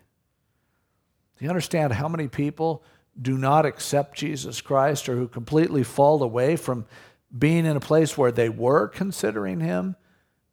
Do 1.36 1.44
you 1.44 1.50
understand 1.50 1.92
how 1.92 2.08
many 2.08 2.28
people 2.28 2.82
do 3.20 3.36
not 3.36 3.66
accept 3.66 4.16
Jesus 4.16 4.60
Christ 4.60 5.08
or 5.08 5.16
who 5.16 5.28
completely 5.28 5.82
fall 5.82 6.22
away 6.22 6.56
from 6.56 6.86
being 7.36 7.66
in 7.66 7.76
a 7.76 7.80
place 7.80 8.16
where 8.16 8.32
they 8.32 8.48
were 8.48 8.88
considering 8.88 9.60
him 9.60 9.96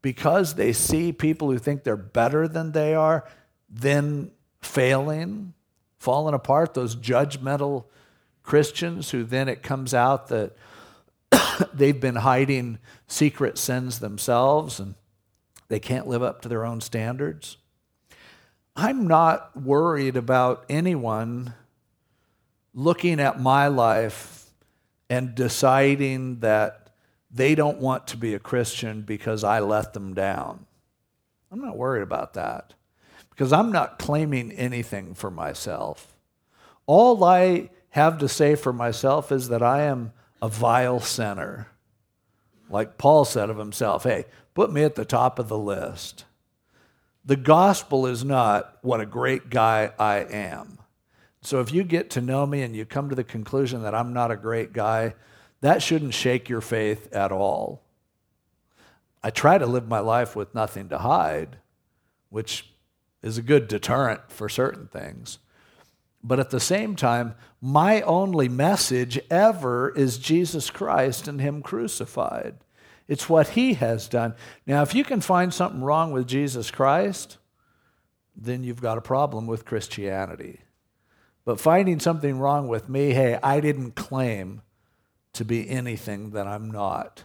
because 0.05 0.53
they 0.53 0.71
see 0.71 1.11
people 1.11 1.49
who 1.49 1.57
think 1.57 1.83
they're 1.83 1.97
better 1.97 2.47
than 2.47 2.73
they 2.73 2.93
are 2.93 3.27
then 3.67 4.29
failing, 4.61 5.51
falling 5.97 6.35
apart, 6.35 6.75
those 6.75 6.95
judgmental 6.95 7.85
Christians 8.43 9.09
who 9.09 9.23
then 9.23 9.49
it 9.49 9.63
comes 9.63 9.95
out 9.95 10.27
that 10.27 10.55
they've 11.73 11.99
been 11.99 12.17
hiding 12.17 12.77
secret 13.07 13.57
sins 13.57 13.97
themselves 13.97 14.79
and 14.79 14.93
they 15.69 15.79
can't 15.79 16.05
live 16.05 16.21
up 16.21 16.43
to 16.43 16.49
their 16.49 16.65
own 16.65 16.81
standards. 16.81 17.57
I'm 18.75 19.07
not 19.07 19.59
worried 19.59 20.17
about 20.17 20.65
anyone 20.69 21.55
looking 22.75 23.19
at 23.19 23.41
my 23.41 23.69
life 23.69 24.51
and 25.09 25.33
deciding 25.33 26.41
that 26.41 26.84
they 27.36 27.53
don't 27.53 27.79
want 27.79 28.07
to 28.07 28.17
be 28.17 28.33
a 28.33 28.39
Christian 28.39 29.01
because 29.01 29.43
I 29.43 29.59
let 29.59 29.93
them 29.93 30.13
down. 30.13 30.65
I'm 31.51 31.61
not 31.61 31.77
worried 31.77 32.03
about 32.03 32.33
that. 32.33 32.73
because 33.36 33.51
I'm 33.51 33.71
not 33.71 33.99
claiming 33.99 34.51
anything 34.53 35.13
for 35.13 35.29
myself. 35.29 36.15
All 36.86 37.21
I 37.23 37.69
have 37.89 38.17
to 38.19 38.29
say 38.29 38.55
for 38.55 38.71
myself 38.71 39.31
is 39.31 39.49
that 39.49 39.61
I 39.61 39.83
am 39.83 40.13
a 40.41 40.47
vile 40.47 41.01
sinner. 41.01 41.67
Like 42.69 42.97
Paul 42.97 43.25
said 43.25 43.49
of 43.49 43.57
himself, 43.57 44.03
hey, 44.03 44.25
put 44.53 44.71
me 44.71 44.83
at 44.83 44.95
the 44.95 45.05
top 45.05 45.38
of 45.38 45.49
the 45.49 45.57
list. 45.57 46.23
The 47.25 47.36
gospel 47.36 48.05
is 48.05 48.23
not 48.23 48.77
what 48.81 49.01
a 49.01 49.05
great 49.05 49.49
guy 49.49 49.91
I 49.99 50.17
am. 50.19 50.77
So 51.41 51.59
if 51.59 51.73
you 51.73 51.83
get 51.83 52.09
to 52.11 52.21
know 52.21 52.45
me 52.45 52.61
and 52.61 52.75
you 52.75 52.86
come 52.86 53.09
to 53.09 53.15
the 53.15 53.23
conclusion 53.23 53.83
that 53.83 53.93
I'm 53.93 54.13
not 54.13 54.31
a 54.31 54.38
great 54.38 54.73
guy, 54.73 55.13
that 55.66 55.82
shouldn't 55.82 56.13
shake 56.13 56.49
your 56.49 56.61
faith 56.61 57.11
at 57.13 57.32
all. 57.32 57.84
I 59.24 59.32
try 59.32 59.57
to 59.57 59.66
live 59.66 59.88
my 59.88 59.99
life 59.99 60.36
with 60.36 60.53
nothing 60.53 60.89
to 60.89 60.99
hide, 60.99 61.57
which 62.30 62.70
is 63.24 63.39
a 63.39 63.41
good 63.41 63.68
deterrent 63.68 64.32
for 64.32 64.47
certain 64.47 64.88
things. 64.88 65.39
But 66.24 66.39
at 66.39 66.51
the 66.51 66.59
same 66.59 66.95
time, 66.95 67.34
my 67.61 68.01
only 68.01 68.47
message 68.47 69.20
ever 69.32 69.89
is 69.89 70.20
Jesus 70.20 70.70
Christ 70.70 71.28
and 71.28 71.41
Him 71.41 71.63
crucified. 71.63 72.57
It's 73.07 73.30
what 73.30 73.49
He 73.49 73.74
has 73.74 74.07
done. 74.07 74.36
Now, 74.68 74.84
if 74.84 74.93
you 74.93 75.03
can 75.03 75.22
find 75.22 75.53
something 75.53 75.82
wrong 75.82 76.11
with 76.11 76.28
Jesus 76.28 76.70
Christ, 76.70 77.38
then 78.36 78.63
you've 78.63 78.82
got 78.82 78.97
a 78.97 79.01
problem 79.01 79.47
with 79.47 79.66
Christianity. 79.66 80.61
But 81.45 81.59
finding 81.59 81.99
something 81.99 82.38
wrong 82.38 82.68
with 82.68 82.89
me, 82.89 83.13
hey, 83.13 83.39
I 83.41 83.59
didn't 83.59 83.95
claim 83.95 84.61
to 85.36 85.45
be 85.45 85.69
anything 85.69 86.31
that 86.31 86.47
I'm 86.47 86.69
not 86.69 87.23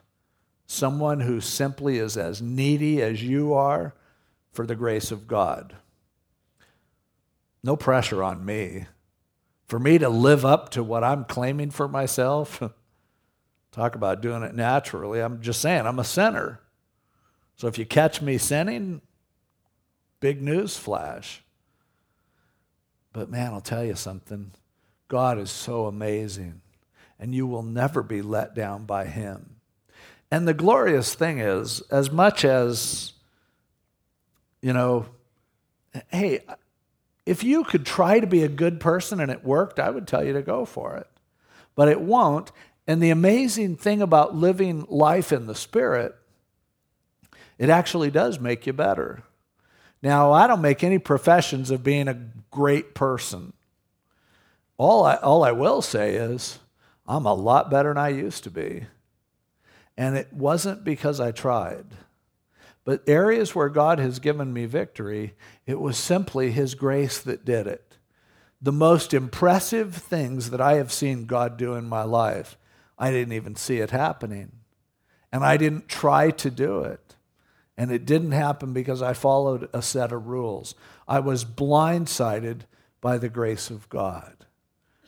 someone 0.71 1.19
who 1.19 1.41
simply 1.41 1.99
is 1.99 2.17
as 2.17 2.41
needy 2.41 3.03
as 3.03 3.21
you 3.21 3.53
are 3.53 3.93
for 4.53 4.65
the 4.65 4.77
grace 4.77 5.11
of 5.11 5.27
God. 5.27 5.75
No 7.61 7.77
pressure 7.77 8.23
on 8.23 8.45
me. 8.45 8.87
For 9.67 9.81
me 9.81 9.99
to 9.99 10.09
live 10.09 10.45
up 10.45 10.69
to 10.71 10.85
what 10.85 11.03
I'm 11.03 11.25
claiming 11.25 11.73
for 11.73 11.89
myself, 11.89 12.63
talk 13.73 13.97
about 13.97 14.23
doing 14.23 14.45
it 14.45 14.55
naturally. 14.55 15.21
I'm 15.21 15.43
just 15.43 15.61
saying, 15.61 15.87
I'm 15.87 15.99
a 15.99 16.05
sinner. 16.05 16.61
So 17.57 17.67
if 17.67 17.77
you 17.77 17.85
catch 17.85 18.23
me 18.23 18.39
sinning, 18.39 19.01
big 20.21 20.41
news 20.41 20.77
flash. 20.77 21.43
But 23.13 23.29
man, 23.29 23.53
I'll 23.53 23.61
tell 23.61 23.85
you 23.85 23.97
something 23.97 24.53
God 25.09 25.37
is 25.37 25.51
so 25.51 25.87
amazing, 25.87 26.61
and 27.21 27.35
you 27.35 27.47
will 27.47 27.63
never 27.63 28.03
be 28.03 28.23
let 28.23 28.55
down 28.55 28.87
by 28.87 29.05
Him. 29.05 29.57
And 30.31 30.49
the 30.49 30.55
glorious 30.55 31.15
thing 31.15 31.39
is, 31.39 31.83
as 31.91 32.11
much 32.11 32.45
as, 32.45 33.13
you 34.63 34.73
know, 34.73 35.07
hey, 36.09 36.41
if 37.27 37.45
you 37.45 37.65
could 37.65 37.85
try 37.85 38.21
to 38.21 38.27
be 38.27 38.43
a 38.43 38.49
good 38.49 38.81
person 38.81 39.21
and 39.21 39.31
it 39.31 39.45
worked, 39.45 39.79
I 39.79 39.91
would 39.91 40.09
tell 40.09 40.25
you 40.25 40.33
to 40.33 40.43
go 40.43 40.65
for 40.65 40.97
it. 40.97 41.09
But 41.75 41.89
it 41.89 42.01
won't. 42.01 42.53
And 42.87 43.03
the 43.03 43.11
amazing 43.11 43.77
thing 43.77 44.01
about 44.01 44.35
living 44.35 44.87
life 44.89 45.31
in 45.31 45.47
the 45.47 45.55
Spirit, 45.55 46.15
it 47.59 47.69
actually 47.69 48.11
does 48.11 48.41
make 48.41 48.67
you 48.67 48.73
better. 48.73 49.25
Now, 50.03 50.33
I 50.33 50.47
don't 50.47 50.63
make 50.63 50.83
any 50.83 50.99
professions 50.99 51.71
of 51.71 51.85
being 51.85 52.09
a 52.09 52.19
great 52.51 52.95
person. 52.95 53.53
All 54.79 55.05
I, 55.05 55.17
all 55.17 55.45
I 55.45 55.53
will 55.53 55.83
say 55.83 56.15
is, 56.15 56.60
I'm 57.11 57.27
a 57.27 57.35
lot 57.35 57.73
better 57.73 57.89
than 57.89 57.99
I 57.99 58.11
used 58.11 58.45
to 58.45 58.53
be. 58.53 58.87
And 59.97 60.17
it 60.17 60.33
wasn't 60.33 60.85
because 60.85 61.19
I 61.19 61.33
tried. 61.33 61.87
But 62.85 63.03
areas 63.09 63.53
where 63.53 63.69
God 63.69 63.99
has 63.99 64.21
given 64.21 64.53
me 64.53 64.67
victory, 64.67 65.35
it 65.67 65.81
was 65.81 65.99
simply 65.99 66.53
His 66.53 66.77
grace 66.77 67.19
that 67.19 67.45
did 67.45 67.67
it. 67.67 67.97
The 68.63 68.71
most 68.71 69.13
impressive 69.13 69.97
things 69.97 70.51
that 70.51 70.61
I 70.61 70.75
have 70.75 70.93
seen 70.93 71.27
God 71.27 71.57
do 71.57 71.75
in 71.75 71.89
my 71.89 72.05
life, 72.05 72.57
I 72.97 73.11
didn't 73.11 73.33
even 73.33 73.57
see 73.57 73.79
it 73.79 73.91
happening. 73.91 74.53
And 75.33 75.45
I 75.45 75.57
didn't 75.57 75.89
try 75.89 76.31
to 76.31 76.49
do 76.51 76.83
it. 76.83 77.17
And 77.77 77.91
it 77.91 78.07
didn't 78.07 78.33
happen 78.33 78.73
because 78.73 79.03
I 79.03 79.15
followed 79.15 79.69
a 79.73 79.83
set 79.83 80.13
of 80.13 80.29
rules. 80.29 80.77
I 81.09 81.19
was 81.19 81.45
blindsided 81.45 82.61
by 83.01 83.19
the 83.19 83.29
grace 83.29 83.69
of 83.69 83.89
God. 83.89 84.37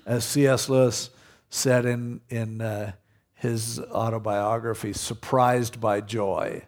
As 0.04 0.24
C.S. 0.24 0.68
Lewis 0.68 1.10
said 1.54 1.84
in, 1.84 2.18
in 2.30 2.62
uh, 2.62 2.92
his 3.34 3.78
autobiography, 3.78 4.94
Surprised 4.94 5.80
by 5.80 6.00
Joy. 6.00 6.62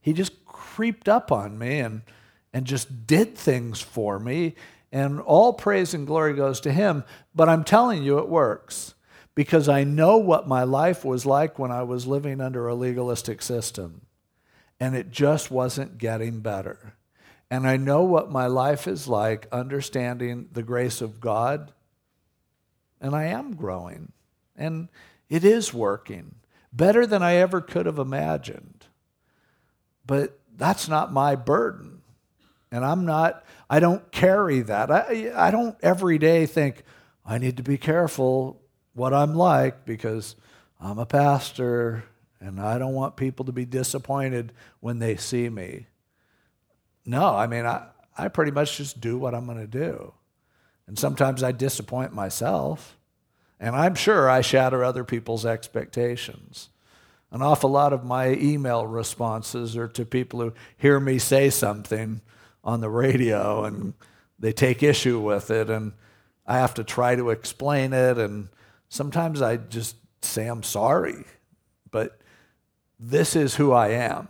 He 0.00 0.14
just 0.14 0.46
creeped 0.46 1.10
up 1.10 1.30
on 1.30 1.58
me 1.58 1.80
and, 1.80 2.00
and 2.52 2.66
just 2.66 3.06
did 3.06 3.36
things 3.36 3.82
for 3.82 4.18
me. 4.18 4.54
And 4.90 5.20
all 5.20 5.52
praise 5.52 5.92
and 5.92 6.06
glory 6.06 6.32
goes 6.32 6.58
to 6.62 6.72
him. 6.72 7.04
But 7.34 7.50
I'm 7.50 7.64
telling 7.64 8.02
you, 8.02 8.18
it 8.18 8.30
works 8.30 8.94
because 9.34 9.68
I 9.68 9.84
know 9.84 10.16
what 10.16 10.48
my 10.48 10.64
life 10.64 11.04
was 11.04 11.26
like 11.26 11.58
when 11.58 11.70
I 11.70 11.82
was 11.82 12.06
living 12.06 12.40
under 12.40 12.66
a 12.66 12.74
legalistic 12.74 13.42
system. 13.42 14.00
And 14.80 14.96
it 14.96 15.10
just 15.10 15.50
wasn't 15.50 15.98
getting 15.98 16.40
better. 16.40 16.94
And 17.50 17.68
I 17.68 17.76
know 17.76 18.04
what 18.04 18.30
my 18.30 18.46
life 18.46 18.88
is 18.88 19.06
like 19.06 19.48
understanding 19.52 20.48
the 20.50 20.62
grace 20.62 21.02
of 21.02 21.20
God. 21.20 21.72
And 23.02 23.14
I 23.14 23.24
am 23.24 23.54
growing. 23.54 24.12
And 24.60 24.88
it 25.28 25.42
is 25.42 25.74
working 25.74 26.36
better 26.72 27.06
than 27.06 27.22
I 27.22 27.34
ever 27.36 27.60
could 27.60 27.86
have 27.86 27.98
imagined. 27.98 28.86
But 30.06 30.38
that's 30.56 30.86
not 30.86 31.12
my 31.12 31.34
burden. 31.34 32.02
And 32.70 32.84
I'm 32.84 33.04
not, 33.04 33.44
I 33.68 33.80
don't 33.80 34.12
carry 34.12 34.60
that. 34.60 34.90
I, 34.90 35.32
I 35.34 35.50
don't 35.50 35.76
every 35.82 36.18
day 36.18 36.46
think, 36.46 36.84
I 37.24 37.38
need 37.38 37.56
to 37.56 37.62
be 37.62 37.78
careful 37.78 38.60
what 38.94 39.12
I'm 39.14 39.34
like 39.34 39.84
because 39.84 40.36
I'm 40.80 40.98
a 40.98 41.06
pastor 41.06 42.04
and 42.40 42.60
I 42.60 42.78
don't 42.78 42.94
want 42.94 43.16
people 43.16 43.46
to 43.46 43.52
be 43.52 43.64
disappointed 43.64 44.52
when 44.80 44.98
they 44.98 45.16
see 45.16 45.48
me. 45.48 45.86
No, 47.04 47.34
I 47.34 47.46
mean, 47.46 47.66
I, 47.66 47.86
I 48.16 48.28
pretty 48.28 48.52
much 48.52 48.76
just 48.76 49.00
do 49.00 49.18
what 49.18 49.34
I'm 49.34 49.46
going 49.46 49.58
to 49.58 49.66
do. 49.66 50.12
And 50.86 50.98
sometimes 50.98 51.42
I 51.42 51.52
disappoint 51.52 52.12
myself. 52.12 52.96
And 53.60 53.76
I'm 53.76 53.94
sure 53.94 54.28
I 54.28 54.40
shatter 54.40 54.82
other 54.82 55.04
people's 55.04 55.44
expectations. 55.44 56.70
An 57.30 57.42
awful 57.42 57.70
lot 57.70 57.92
of 57.92 58.04
my 58.04 58.30
email 58.30 58.86
responses 58.86 59.76
are 59.76 59.86
to 59.88 60.04
people 60.04 60.40
who 60.40 60.52
hear 60.78 60.98
me 60.98 61.18
say 61.18 61.50
something 61.50 62.22
on 62.64 62.80
the 62.80 62.88
radio 62.88 63.64
and 63.64 63.94
they 64.38 64.52
take 64.52 64.82
issue 64.82 65.20
with 65.20 65.50
it, 65.50 65.68
and 65.68 65.92
I 66.46 66.58
have 66.58 66.74
to 66.74 66.84
try 66.84 67.14
to 67.14 67.28
explain 67.28 67.92
it. 67.92 68.16
And 68.16 68.48
sometimes 68.88 69.42
I 69.42 69.58
just 69.58 69.96
say, 70.22 70.46
I'm 70.46 70.62
sorry, 70.62 71.24
but 71.90 72.18
this 72.98 73.36
is 73.36 73.54
who 73.54 73.72
I 73.72 73.88
am. 73.88 74.28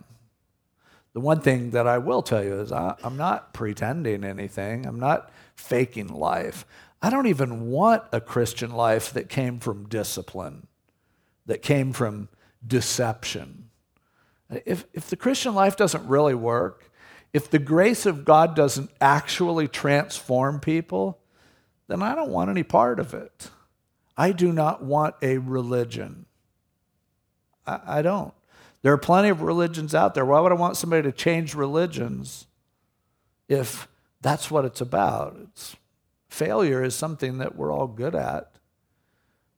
The 1.12 1.20
one 1.20 1.40
thing 1.40 1.70
that 1.70 1.86
I 1.86 1.98
will 1.98 2.22
tell 2.22 2.42
you 2.44 2.60
is 2.60 2.72
I, 2.72 2.96
am 3.02 3.16
not 3.16 3.54
pretending 3.54 4.24
anything, 4.24 4.86
I'm 4.86 5.00
not 5.00 5.30
faking 5.54 6.08
life. 6.08 6.66
I 7.02 7.10
don't 7.10 7.26
even 7.26 7.70
want 7.70 8.02
a 8.12 8.20
Christian 8.20 8.72
life 8.72 9.12
that 9.14 9.28
came 9.28 9.58
from 9.58 9.88
discipline, 9.88 10.66
that 11.46 11.62
came 11.62 11.92
from 11.92 12.28
deception. 12.66 13.70
If, 14.50 14.84
if 14.92 15.08
the 15.08 15.16
Christian 15.16 15.54
life 15.54 15.76
doesn't 15.76 16.06
really 16.06 16.34
work, 16.34 16.90
if 17.32 17.50
the 17.50 17.58
grace 17.58 18.06
of 18.06 18.24
God 18.24 18.54
doesn't 18.54 18.90
actually 19.00 19.68
transform 19.68 20.60
people, 20.60 21.18
then 21.88 22.02
I 22.02 22.14
don't 22.14 22.30
want 22.30 22.50
any 22.50 22.64
part 22.64 23.00
of 23.00 23.14
it. 23.14 23.50
I 24.16 24.32
do 24.32 24.52
not 24.52 24.82
want 24.82 25.14
a 25.22 25.38
religion. 25.38 26.26
I, 27.66 27.80
I 27.86 28.02
don't. 28.02 28.34
There 28.82 28.92
are 28.92 28.98
plenty 28.98 29.28
of 29.28 29.42
religions 29.42 29.94
out 29.94 30.14
there. 30.14 30.24
Why 30.24 30.40
would 30.40 30.52
I 30.52 30.56
want 30.56 30.76
somebody 30.76 31.02
to 31.02 31.12
change 31.12 31.54
religions 31.54 32.46
if 33.48 33.88
that's 34.20 34.50
what 34.50 34.64
it's 34.64 34.80
about? 34.80 35.36
It's 35.42 35.76
Failure 36.30 36.82
is 36.82 36.94
something 36.94 37.38
that 37.38 37.56
we're 37.56 37.72
all 37.72 37.88
good 37.88 38.14
at. 38.14 38.52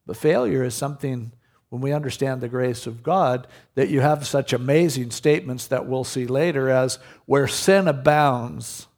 But 0.07 0.17
failure 0.17 0.65
is 0.65 0.75
something, 0.75 1.33
when 1.69 1.83
we 1.83 1.93
understand 1.93 2.41
the 2.41 2.49
grace 2.49 2.87
of 2.87 3.03
God, 3.03 3.47
that 3.75 3.91
you 3.91 4.01
have 4.01 4.27
such 4.27 4.53
amazing 4.53 5.11
statements 5.11 5.67
that 5.69 5.87
we'll 5.87 6.03
see 6.03 6.27
later 6.27 6.71
as 6.71 6.99
where 7.27 7.47
sin 7.47 7.87
abounds, 7.87 8.89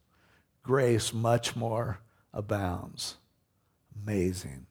grace 0.62 1.12
much 1.12 1.56
more 1.56 1.98
abounds. 2.32 3.16
Amazing. 4.02 4.66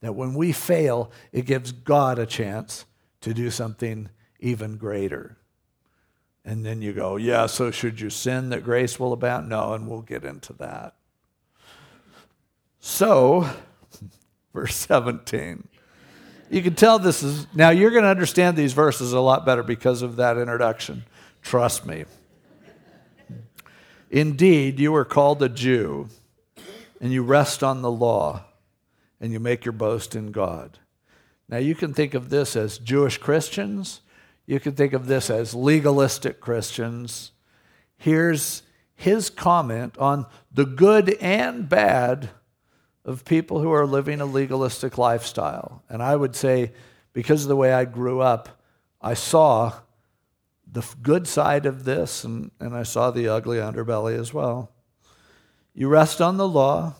That 0.00 0.14
when 0.14 0.34
we 0.34 0.52
fail, 0.52 1.10
it 1.32 1.46
gives 1.46 1.72
God 1.72 2.18
a 2.18 2.26
chance 2.26 2.86
to 3.22 3.34
do 3.34 3.50
something 3.50 4.10
even 4.38 4.76
greater. 4.76 5.38
And 6.44 6.64
then 6.64 6.82
you 6.82 6.92
go, 6.92 7.16
yeah, 7.16 7.46
so 7.46 7.70
should 7.70 8.00
you 8.00 8.10
sin 8.10 8.50
that 8.50 8.64
grace 8.64 9.00
will 9.00 9.12
abound? 9.12 9.48
No, 9.48 9.74
and 9.74 9.88
we'll 9.88 10.02
get 10.02 10.24
into 10.24 10.52
that. 10.54 10.94
So, 12.86 13.48
verse 14.52 14.76
17. 14.76 15.66
You 16.50 16.62
can 16.62 16.74
tell 16.74 16.98
this 16.98 17.22
is, 17.22 17.46
now 17.54 17.70
you're 17.70 17.90
going 17.90 18.02
to 18.02 18.10
understand 18.10 18.58
these 18.58 18.74
verses 18.74 19.14
a 19.14 19.20
lot 19.20 19.46
better 19.46 19.62
because 19.62 20.02
of 20.02 20.16
that 20.16 20.36
introduction. 20.36 21.06
Trust 21.40 21.86
me. 21.86 22.04
Indeed, 24.10 24.78
you 24.78 24.94
are 24.96 25.06
called 25.06 25.42
a 25.42 25.48
Jew, 25.48 26.10
and 27.00 27.10
you 27.10 27.22
rest 27.22 27.64
on 27.64 27.80
the 27.80 27.90
law, 27.90 28.44
and 29.18 29.32
you 29.32 29.40
make 29.40 29.64
your 29.64 29.72
boast 29.72 30.14
in 30.14 30.30
God. 30.30 30.78
Now, 31.48 31.56
you 31.56 31.74
can 31.74 31.94
think 31.94 32.12
of 32.12 32.28
this 32.28 32.54
as 32.54 32.76
Jewish 32.76 33.16
Christians, 33.16 34.02
you 34.44 34.60
can 34.60 34.72
think 34.72 34.92
of 34.92 35.06
this 35.06 35.30
as 35.30 35.54
legalistic 35.54 36.38
Christians. 36.38 37.32
Here's 37.96 38.62
his 38.94 39.30
comment 39.30 39.96
on 39.96 40.26
the 40.52 40.66
good 40.66 41.14
and 41.14 41.66
bad 41.66 42.28
of 43.04 43.24
people 43.24 43.60
who 43.60 43.70
are 43.72 43.86
living 43.86 44.20
a 44.20 44.26
legalistic 44.26 44.96
lifestyle. 44.96 45.82
And 45.88 46.02
I 46.02 46.16
would 46.16 46.34
say, 46.34 46.72
because 47.12 47.42
of 47.42 47.48
the 47.48 47.56
way 47.56 47.72
I 47.72 47.84
grew 47.84 48.20
up, 48.20 48.60
I 49.00 49.14
saw 49.14 49.72
the 50.70 50.84
good 51.02 51.28
side 51.28 51.66
of 51.66 51.84
this 51.84 52.24
and, 52.24 52.50
and 52.58 52.74
I 52.74 52.82
saw 52.82 53.10
the 53.10 53.28
ugly 53.28 53.58
underbelly 53.58 54.18
as 54.18 54.32
well. 54.32 54.72
You 55.74 55.88
rest 55.88 56.20
on 56.20 56.36
the 56.36 56.48
law, 56.48 56.94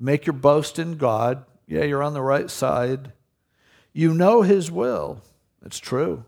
make 0.00 0.26
your 0.26 0.34
boast 0.34 0.78
in 0.78 0.96
God. 0.96 1.44
Yeah, 1.66 1.84
you're 1.84 2.02
on 2.02 2.14
the 2.14 2.22
right 2.22 2.50
side. 2.50 3.12
You 3.92 4.12
know 4.12 4.42
His 4.42 4.70
will. 4.70 5.22
It's 5.64 5.78
true. 5.78 6.24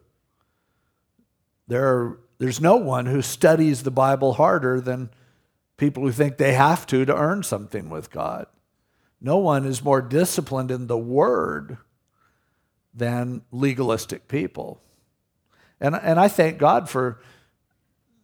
There 1.67 1.87
are, 1.87 2.21
there's 2.39 2.61
no 2.61 2.77
one 2.77 3.07
who 3.07 3.23
studies 3.23 3.83
the 3.83 3.91
Bible 3.91 4.35
harder 4.35 4.81
than 4.81 5.11
people 5.77 6.05
who 6.05 6.13
think 6.13 6.37
they 6.37 6.55
have 6.55 6.87
to 6.87 7.05
to 7.05 7.17
earn 7.17 7.43
something 7.43 7.91
with 7.91 8.11
God. 8.11 8.47
No 9.21 9.39
one 9.39 9.65
is 9.65 9.83
more 9.83 10.03
disciplined 10.03 10.71
in 10.71 10.87
the 10.87 10.99
Word 10.99 11.79
than 12.95 13.43
legalistic 13.51 14.29
people. 14.29 14.81
And, 15.81 15.95
and 15.95 16.19
I 16.19 16.29
thank 16.29 16.59
God 16.59 16.89
for 16.89 17.21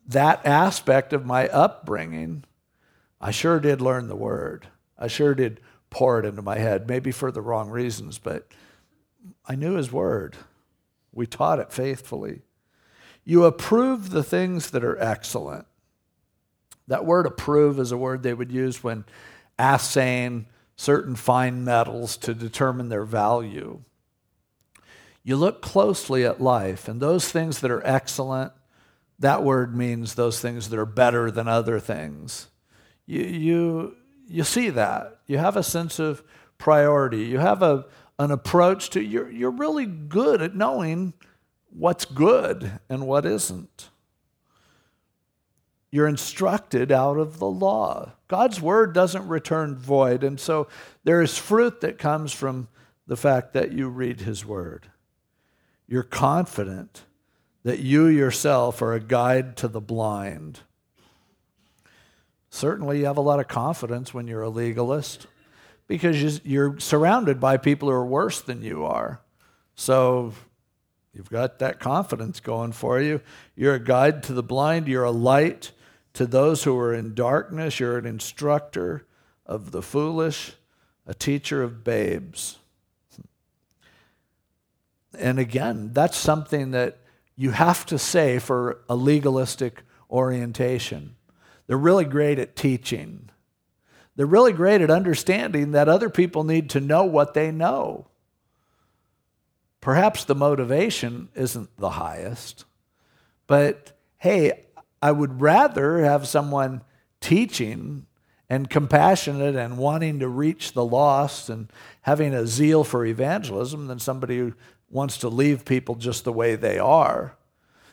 that 0.07 0.45
aspect 0.47 1.13
of 1.13 1.27
my 1.27 1.49
upbringing. 1.49 2.45
I 3.21 3.31
sure 3.31 3.61
did 3.61 3.81
learn 3.81 4.09
the 4.09 4.17
Word. 4.17 4.69
I 4.99 5.07
sure 5.07 5.35
did 5.35 5.61
pour 5.91 6.19
it 6.19 6.27
into 6.27 6.43
my 6.43 6.59
head, 6.59 6.89
maybe 6.89 7.13
for 7.13 7.31
the 7.31 7.43
wrong 7.43 7.71
reasons, 7.71 8.19
but 8.19 8.49
I 9.47 9.55
knew 9.55 9.75
His 9.75 9.93
Word. 9.93 10.37
We 11.13 11.27
taught 11.27 11.59
it 11.59 11.73
faithfully. 11.73 12.43
You 13.25 13.45
approve 13.45 14.11
the 14.11 14.23
things 14.23 14.71
that 14.71 14.85
are 14.85 14.99
excellent. 14.99 15.67
That 16.89 17.07
word 17.07 17.27
approve 17.27 17.79
is 17.79 17.93
a 17.93 17.97
word 17.97 18.23
they 18.23 18.35
would 18.35 18.51
use 18.51 18.83
when 18.83 19.05
assaying 19.59 20.47
certain 20.77 21.15
fine 21.15 21.65
metals 21.65 22.17
to 22.19 22.35
determine 22.35 22.89
their 22.89 23.05
value. 23.05 23.81
You 25.25 25.37
look 25.37 25.63
closely 25.63 26.25
at 26.25 26.41
life, 26.41 26.89
and 26.89 27.01
those 27.01 27.31
things 27.31 27.61
that 27.61 27.71
are 27.71 27.87
excellent, 27.87 28.53
that 29.19 29.45
word 29.45 29.77
means 29.77 30.15
those 30.15 30.41
things 30.41 30.69
that 30.69 30.79
are 30.79 30.87
better 30.87 31.31
than 31.31 31.47
other 31.47 31.79
things. 31.79 32.49
You, 33.07 33.23
you, 33.23 33.97
you 34.27 34.43
see 34.43 34.71
that. 34.71 35.21
You 35.27 35.39
have 35.39 35.57
a 35.57 35.63
sense 35.63 35.99
of 35.99 36.25
priority. 36.59 37.25
You 37.25 37.39
have 37.39 37.63
a, 37.63 37.87
an 38.19 38.31
approach 38.33 38.91
to, 38.91 39.03
you're, 39.03 39.31
you're 39.31 39.51
really 39.51 39.87
good 39.87 40.43
at 40.43 40.57
knowing 40.57 41.13
what's 41.71 42.05
good 42.05 42.81
and 42.89 43.07
what 43.07 43.25
isn't. 43.25 43.91
You're 45.91 46.09
instructed 46.09 46.91
out 46.91 47.19
of 47.19 47.39
the 47.39 47.49
law. 47.49 48.13
God's 48.33 48.63
word 48.63 48.95
doesn't 48.95 49.29
return 49.29 49.77
void, 49.77 50.25
and 50.25 50.41
so 50.41 50.67
there 51.05 51.21
is 51.21 51.37
fruit 51.37 51.83
that 51.83 51.99
comes 51.99 52.33
from 52.33 52.67
the 53.07 53.15
fact 53.15 53.53
that 53.53 53.73
you 53.73 53.91
read 53.91 54.23
his 54.23 54.43
word. 54.43 54.91
You're 55.87 56.03
confident 56.03 57.03
that 57.63 57.81
you 57.81 58.07
yourself 58.07 58.81
are 58.81 58.95
a 58.95 59.01
guide 59.01 59.59
to 59.59 59.69
the 59.69 59.83
blind. 59.83 60.61
Certainly, 62.49 63.01
you 63.01 63.05
have 63.05 63.19
a 63.19 63.21
lot 63.21 63.39
of 63.39 63.49
confidence 63.49 64.15
when 64.15 64.27
you're 64.27 64.41
a 64.41 64.49
legalist 64.49 65.27
because 65.87 66.43
you're 66.43 66.81
surrounded 66.81 67.39
by 67.39 67.59
people 67.59 67.91
who 67.91 67.95
are 67.95 68.07
worse 68.07 68.41
than 68.41 68.63
you 68.63 68.87
are. 68.87 69.21
So 69.75 70.33
You've 71.13 71.29
got 71.29 71.59
that 71.59 71.79
confidence 71.79 72.41
going 72.41 72.73
for 72.73 72.99
you. 72.99 73.21
You're 73.55 73.75
a 73.75 73.79
guide 73.79 74.23
to 74.23 74.33
the 74.33 74.43
blind, 74.43 74.89
you're 74.89 75.05
a 75.05 75.11
light 75.11 75.73
to 76.15 76.27
those 76.27 76.65
who 76.65 76.79
are 76.79 76.95
in 76.95 77.15
darkness, 77.15 77.81
you're 77.81 77.99
an 77.99 78.07
instructor 78.07 79.07
of 79.47 79.71
the 79.71 79.83
foolish, 79.83 80.53
a 81.07 81.15
teacher 81.15 81.63
of 81.63 81.85
babes. 81.85 82.59
And 85.19 85.39
again, 85.39 85.91
that's 85.93 86.17
something 86.17 86.71
that 86.73 86.99
you 87.37 87.51
have 87.51 87.87
to 87.87 87.99
say 87.99 88.39
for 88.39 88.83
a 88.89 88.97
legalistic 88.97 89.83
orientation. 90.11 91.17
They're 91.67 91.77
really 91.77 92.05
great 92.05 92.39
at 92.39 92.57
teaching. 92.57 93.31
They're 94.17 94.27
really 94.27 94.53
great 94.53 94.83
at 94.83 94.91
understanding 94.91 95.73
that 95.73 95.89
other 95.89 96.11
people 96.11 96.45
need 96.45 96.71
to 96.71 96.81
know 96.81 97.05
what 97.05 97.35
they 97.35 97.51
know. 97.51 98.09
Perhaps 99.81 100.25
the 100.25 100.35
motivation 100.35 101.29
isn't 101.35 101.77
the 101.77 101.91
highest, 101.91 102.65
but 103.47 103.99
hey, 104.19 104.67
I 105.03 105.13
would 105.13 105.43
rather 105.43 105.99
have 105.99 106.29
someone 106.29 106.83
teaching 107.21 108.07
and 108.49 108.71
compassionate 108.71 109.57
and 109.57 109.79
wanting 109.79 110.21
to 110.21 110.29
reach 110.29 110.73
the 110.73 110.85
lost 110.85 111.49
and 111.51 111.71
having 112.03 112.33
a 112.33 112.47
zeal 112.47 112.85
for 112.85 113.05
evangelism 113.05 113.89
than 113.89 113.99
somebody 113.99 114.39
who 114.39 114.55
wants 114.89 115.19
to 115.19 115.29
leave 115.29 115.65
people 115.65 115.97
just 115.97 116.25
the 116.25 116.33
way 116.33 116.55
they 116.55 116.79
are. 116.79 117.37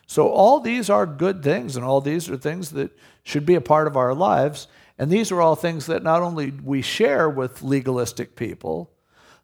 So, 0.05 0.27
all 0.27 0.59
these 0.59 0.89
are 0.89 1.05
good 1.05 1.43
things, 1.43 1.75
and 1.75 1.85
all 1.85 2.01
these 2.01 2.29
are 2.29 2.37
things 2.37 2.71
that 2.71 2.91
should 3.23 3.45
be 3.45 3.55
a 3.55 3.61
part 3.61 3.87
of 3.87 3.95
our 3.95 4.13
lives. 4.13 4.67
And 4.97 5.09
these 5.09 5.31
are 5.31 5.39
all 5.39 5.55
things 5.55 5.85
that 5.85 6.03
not 6.03 6.21
only 6.21 6.51
we 6.51 6.81
share 6.81 7.29
with 7.29 7.61
legalistic 7.61 8.35
people, 8.35 8.91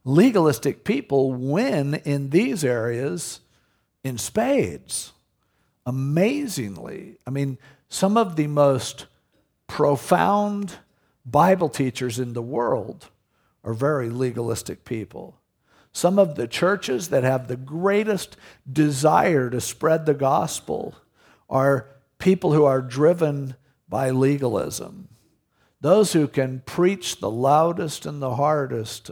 legalistic 0.04 0.84
people 0.84 1.34
win 1.34 1.96
in 2.04 2.30
these 2.30 2.66
areas 2.66 3.40
in 4.04 4.18
spades. 4.18 5.14
Amazingly. 5.86 7.18
I 7.28 7.30
mean, 7.30 7.58
some 7.90 8.18
of 8.18 8.36
the 8.36 8.48
most 8.48 9.06
profound 9.68 10.78
Bible 11.26 11.70
teachers 11.70 12.20
in 12.20 12.34
the 12.34 12.42
world 12.42 13.10
are 13.64 13.74
very 13.74 14.10
legalistic 14.10 14.86
people. 14.86 15.40
Some 15.92 16.20
of 16.20 16.36
the 16.36 16.48
churches 16.48 17.10
that 17.10 17.24
have 17.24 17.48
the 17.48 17.56
greatest 17.56 18.36
desire 18.72 19.50
to 19.50 19.62
spread 19.62 20.06
the 20.06 20.14
gospel 20.14 20.96
are 21.50 21.88
people 22.20 22.54
who 22.54 22.66
are 22.66 22.82
driven 22.82 23.56
by 23.88 24.10
legalism. 24.10 25.08
Those 25.82 26.14
who 26.14 26.28
can 26.28 26.64
preach 26.66 27.20
the 27.20 27.30
loudest 27.30 28.06
and 28.06 28.22
the 28.22 28.36
hardest 28.36 29.12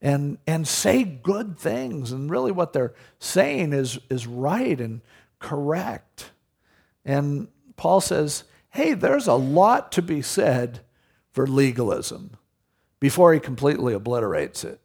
and, 0.00 0.38
and 0.46 0.66
say 0.66 1.04
good 1.04 1.58
things. 1.58 2.12
And 2.12 2.30
really, 2.30 2.52
what 2.52 2.72
they're 2.72 2.94
saying 3.18 3.72
is, 3.72 3.98
is 4.10 4.26
right 4.26 4.80
and 4.80 5.00
correct. 5.42 6.30
And 7.04 7.48
Paul 7.76 8.00
says, 8.00 8.44
hey, 8.70 8.94
there's 8.94 9.26
a 9.26 9.34
lot 9.34 9.92
to 9.92 10.02
be 10.02 10.22
said 10.22 10.80
for 11.32 11.46
legalism 11.46 12.36
before 13.00 13.34
he 13.34 13.40
completely 13.40 13.92
obliterates 13.92 14.64
it. 14.64 14.80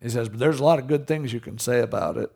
He 0.00 0.08
says, 0.08 0.28
but 0.28 0.38
there's 0.38 0.60
a 0.60 0.64
lot 0.64 0.78
of 0.78 0.86
good 0.86 1.06
things 1.06 1.32
you 1.32 1.40
can 1.40 1.58
say 1.58 1.80
about 1.80 2.16
it. 2.16 2.32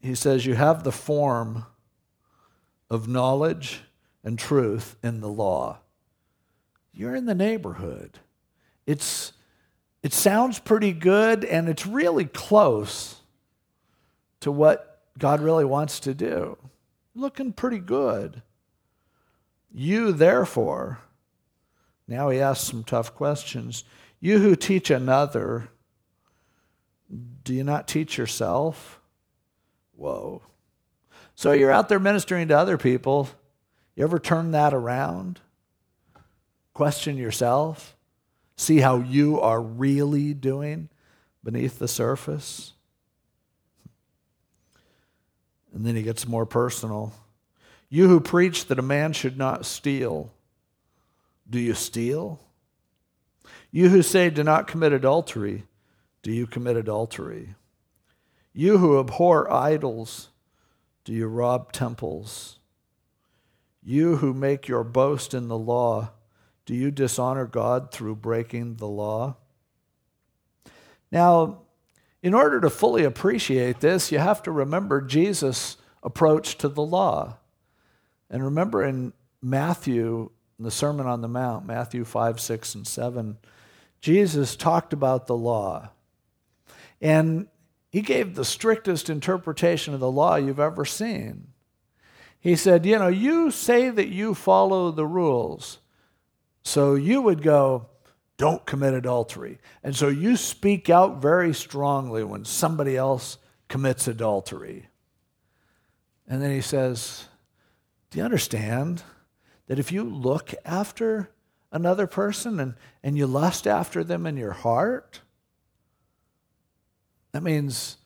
He 0.00 0.14
says, 0.14 0.46
you 0.46 0.54
have 0.54 0.84
the 0.84 0.92
form 0.92 1.66
of 2.88 3.08
knowledge 3.08 3.82
and 4.22 4.38
truth 4.38 4.96
in 5.02 5.20
the 5.20 5.28
law. 5.28 5.80
You're 6.92 7.16
in 7.16 7.26
the 7.26 7.34
neighborhood. 7.34 8.20
It's, 8.86 9.32
it 10.02 10.12
sounds 10.12 10.58
pretty 10.60 10.92
good 10.92 11.44
and 11.44 11.68
it's 11.68 11.86
really 11.86 12.24
close 12.24 13.16
to 14.40 14.52
what 14.52 15.00
God 15.18 15.40
really 15.40 15.64
wants 15.64 16.00
to 16.00 16.14
do. 16.14 16.58
Looking 17.14 17.52
pretty 17.52 17.78
good. 17.78 18.42
You, 19.72 20.12
therefore, 20.12 21.00
now 22.08 22.28
he 22.30 22.40
asks 22.40 22.68
some 22.68 22.84
tough 22.84 23.14
questions. 23.14 23.84
You 24.20 24.38
who 24.38 24.56
teach 24.56 24.90
another, 24.90 25.68
do 27.44 27.54
you 27.54 27.64
not 27.64 27.88
teach 27.88 28.18
yourself? 28.18 29.00
Whoa. 29.94 30.42
So 31.34 31.52
you're 31.52 31.70
out 31.70 31.88
there 31.88 31.98
ministering 31.98 32.48
to 32.48 32.58
other 32.58 32.78
people. 32.78 33.28
You 33.94 34.04
ever 34.04 34.18
turn 34.18 34.52
that 34.52 34.72
around? 34.72 35.40
Question 36.72 37.16
yourself? 37.16 37.96
See 38.56 38.78
how 38.78 38.98
you 38.98 39.40
are 39.40 39.60
really 39.60 40.32
doing 40.34 40.88
beneath 41.42 41.78
the 41.78 41.88
surface? 41.88 42.72
And 45.76 45.84
then 45.84 45.94
he 45.94 46.02
gets 46.02 46.26
more 46.26 46.46
personal. 46.46 47.12
You 47.90 48.08
who 48.08 48.18
preach 48.18 48.64
that 48.68 48.78
a 48.78 48.82
man 48.82 49.12
should 49.12 49.36
not 49.36 49.66
steal, 49.66 50.32
do 51.48 51.58
you 51.58 51.74
steal? 51.74 52.40
You 53.70 53.90
who 53.90 54.00
say, 54.00 54.30
do 54.30 54.42
not 54.42 54.66
commit 54.66 54.94
adultery, 54.94 55.64
do 56.22 56.32
you 56.32 56.46
commit 56.46 56.78
adultery? 56.78 57.56
You 58.54 58.78
who 58.78 58.98
abhor 58.98 59.52
idols, 59.52 60.30
do 61.04 61.12
you 61.12 61.26
rob 61.26 61.72
temples? 61.72 62.58
You 63.82 64.16
who 64.16 64.32
make 64.32 64.68
your 64.68 64.82
boast 64.82 65.34
in 65.34 65.48
the 65.48 65.58
law, 65.58 66.12
do 66.64 66.74
you 66.74 66.90
dishonor 66.90 67.44
God 67.44 67.92
through 67.92 68.16
breaking 68.16 68.76
the 68.76 68.88
law? 68.88 69.36
Now, 71.12 71.65
in 72.26 72.34
order 72.34 72.60
to 72.60 72.68
fully 72.68 73.04
appreciate 73.04 73.78
this, 73.78 74.10
you 74.10 74.18
have 74.18 74.42
to 74.42 74.50
remember 74.50 75.00
Jesus' 75.00 75.76
approach 76.02 76.58
to 76.58 76.68
the 76.68 76.82
law. 76.82 77.36
And 78.28 78.42
remember 78.42 78.82
in 78.82 79.12
Matthew, 79.40 80.30
in 80.58 80.64
the 80.64 80.72
Sermon 80.72 81.06
on 81.06 81.20
the 81.20 81.28
Mount, 81.28 81.66
Matthew 81.66 82.04
5, 82.04 82.40
6, 82.40 82.74
and 82.74 82.84
7, 82.84 83.38
Jesus 84.00 84.56
talked 84.56 84.92
about 84.92 85.28
the 85.28 85.36
law. 85.36 85.90
And 87.00 87.46
he 87.90 88.00
gave 88.00 88.34
the 88.34 88.44
strictest 88.44 89.08
interpretation 89.08 89.94
of 89.94 90.00
the 90.00 90.10
law 90.10 90.34
you've 90.34 90.58
ever 90.58 90.84
seen. 90.84 91.52
He 92.40 92.56
said, 92.56 92.84
You 92.84 92.98
know, 92.98 93.06
you 93.06 93.52
say 93.52 93.88
that 93.88 94.08
you 94.08 94.34
follow 94.34 94.90
the 94.90 95.06
rules. 95.06 95.78
So 96.64 96.96
you 96.96 97.22
would 97.22 97.40
go, 97.40 97.86
Don't 98.36 98.66
commit 98.66 98.94
adultery. 98.94 99.58
And 99.82 99.96
so 99.96 100.08
you 100.08 100.36
speak 100.36 100.90
out 100.90 101.22
very 101.22 101.54
strongly 101.54 102.22
when 102.22 102.44
somebody 102.44 102.96
else 102.96 103.38
commits 103.68 104.06
adultery. 104.06 104.88
And 106.28 106.42
then 106.42 106.50
he 106.50 106.60
says, 106.60 107.26
Do 108.10 108.18
you 108.18 108.24
understand 108.24 109.02
that 109.68 109.78
if 109.78 109.90
you 109.90 110.04
look 110.04 110.52
after 110.64 111.30
another 111.72 112.06
person 112.06 112.60
and, 112.60 112.74
and 113.02 113.16
you 113.16 113.26
lust 113.26 113.66
after 113.66 114.04
them 114.04 114.26
in 114.26 114.36
your 114.36 114.52
heart, 114.52 115.22
that 117.32 117.42
means 117.42 117.96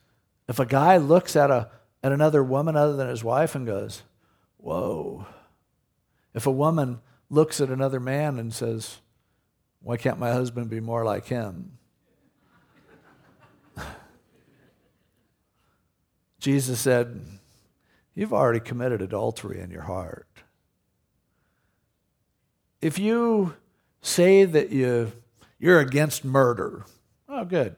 if 0.49 0.59
a 0.59 0.67
guy 0.67 0.97
looks 0.97 1.35
at, 1.37 1.51
a, 1.51 1.71
at 2.03 2.13
another 2.13 2.43
woman 2.43 2.77
other 2.77 2.97
than 2.97 3.09
his 3.09 3.25
wife 3.25 3.55
and 3.55 3.67
goes, 3.67 4.03
Whoa. 4.59 5.27
If 6.35 6.47
a 6.47 6.53
woman 6.53 7.01
looks 7.29 7.61
at 7.61 7.71
another 7.71 7.99
man 7.99 8.39
and 8.39 8.53
says, 8.53 9.01
Why 9.83 9.97
can't 9.97 10.19
my 10.19 10.33
husband 10.33 10.69
be 10.71 10.81
more 10.81 11.05
like 11.05 11.27
him? 11.27 11.79
Jesus 16.39 16.81
said, 16.81 17.21
You've 18.15 18.33
already 18.35 18.61
committed 18.61 19.01
adultery 19.01 19.61
in 19.61 19.71
your 19.71 19.83
heart. 19.83 20.27
If 22.83 22.99
you 22.99 23.55
say 24.03 24.45
that 24.45 24.71
you, 24.71 25.13
you're 25.59 25.81
against 25.81 26.25
murder, 26.25 26.85
oh, 27.29 27.45
good. 27.45 27.77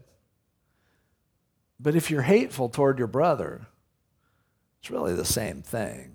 But 1.78 1.96
if 1.96 2.10
you're 2.10 2.22
hateful 2.22 2.68
toward 2.68 2.98
your 2.98 3.08
brother, 3.08 3.66
it's 4.80 4.90
really 4.90 5.14
the 5.14 5.24
same 5.24 5.62
thing. 5.62 6.12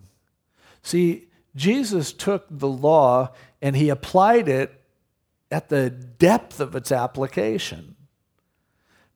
See, 0.81 1.27
Jesus 1.55 2.13
took 2.13 2.45
the 2.49 2.67
law 2.67 3.33
and 3.61 3.75
he 3.75 3.89
applied 3.89 4.47
it 4.47 4.76
at 5.51 5.69
the 5.69 5.89
depth 5.89 6.59
of 6.59 6.75
its 6.75 6.91
application. 6.91 7.95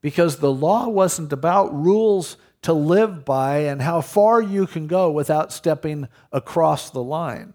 Because 0.02 0.38
the 0.38 0.52
law 0.52 0.88
wasn't 0.88 1.32
about 1.32 1.74
rules 1.74 2.38
to 2.64 2.74
live 2.74 3.26
by 3.26 3.60
and 3.60 3.82
how 3.82 4.02
far 4.02 4.42
you 4.42 4.68
can 4.68 4.88
go 4.88 5.12
without 5.12 5.52
stepping 5.52 6.08
across 6.32 6.90
the 6.90 7.04
line. 7.04 7.54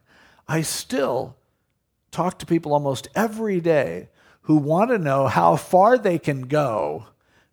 I 0.48 0.62
still 0.62 1.36
talk 2.10 2.38
to 2.38 2.46
people 2.46 2.72
almost 2.72 3.08
every 3.14 3.60
day 3.60 4.08
who 4.42 4.56
want 4.56 4.90
to 4.90 4.98
know 4.98 5.26
how 5.26 5.56
far 5.56 5.98
they 5.98 6.18
can 6.18 6.42
go 6.42 7.06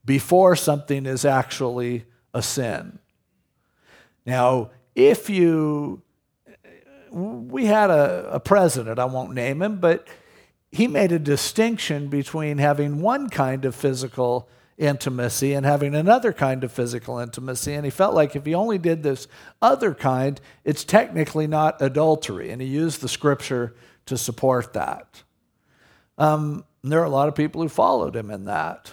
before 0.05 0.55
something 0.55 1.05
is 1.05 1.26
actually 1.26 2.05
a 2.34 2.41
sin. 2.41 2.99
Now, 4.26 4.71
if 4.95 5.30
you, 5.30 6.01
we 7.11 7.65
had 7.65 7.89
a, 7.89 8.34
a 8.34 8.39
president, 8.39 8.99
I 8.99 9.05
won't 9.05 9.34
name 9.34 9.61
him, 9.61 9.78
but 9.78 10.07
he 10.74 10.88
made 10.88 11.11
a 11.11 11.19
distinction 11.19 12.07
between 12.07 12.57
having 12.57 12.99
one 12.99 13.30
kind 13.30 13.63
of 13.63 13.76
physical 13.76 14.49
intimacy 14.76 15.53
and 15.53 15.67
having 15.67 15.93
another 15.93 16.34
kind 16.34 16.63
of 16.63 16.71
physical 16.71 17.19
intimacy. 17.19 17.74
And 17.74 17.86
he 17.86 17.91
felt 17.91 18.15
like 18.15 18.36
if 18.36 18.43
he 18.43 18.55
only 18.55 18.80
did 18.80 19.03
this 19.03 19.28
other 19.61 19.93
kind, 19.93 20.41
it's 20.63 20.84
technically 20.84 21.45
not 21.45 21.80
adultery. 21.80 22.49
And 22.49 22.59
he 22.59 22.67
used 22.67 23.01
the 23.01 23.07
scripture 23.07 23.76
to 24.07 24.17
support 24.17 24.74
that. 24.74 25.21
Um, 26.17 26.65
there 26.84 27.01
are 27.01 27.05
a 27.05 27.09
lot 27.09 27.28
of 27.28 27.36
people 27.36 27.61
who 27.61 27.69
followed 27.69 28.15
him 28.15 28.32
in 28.32 28.45
that. 28.45 28.91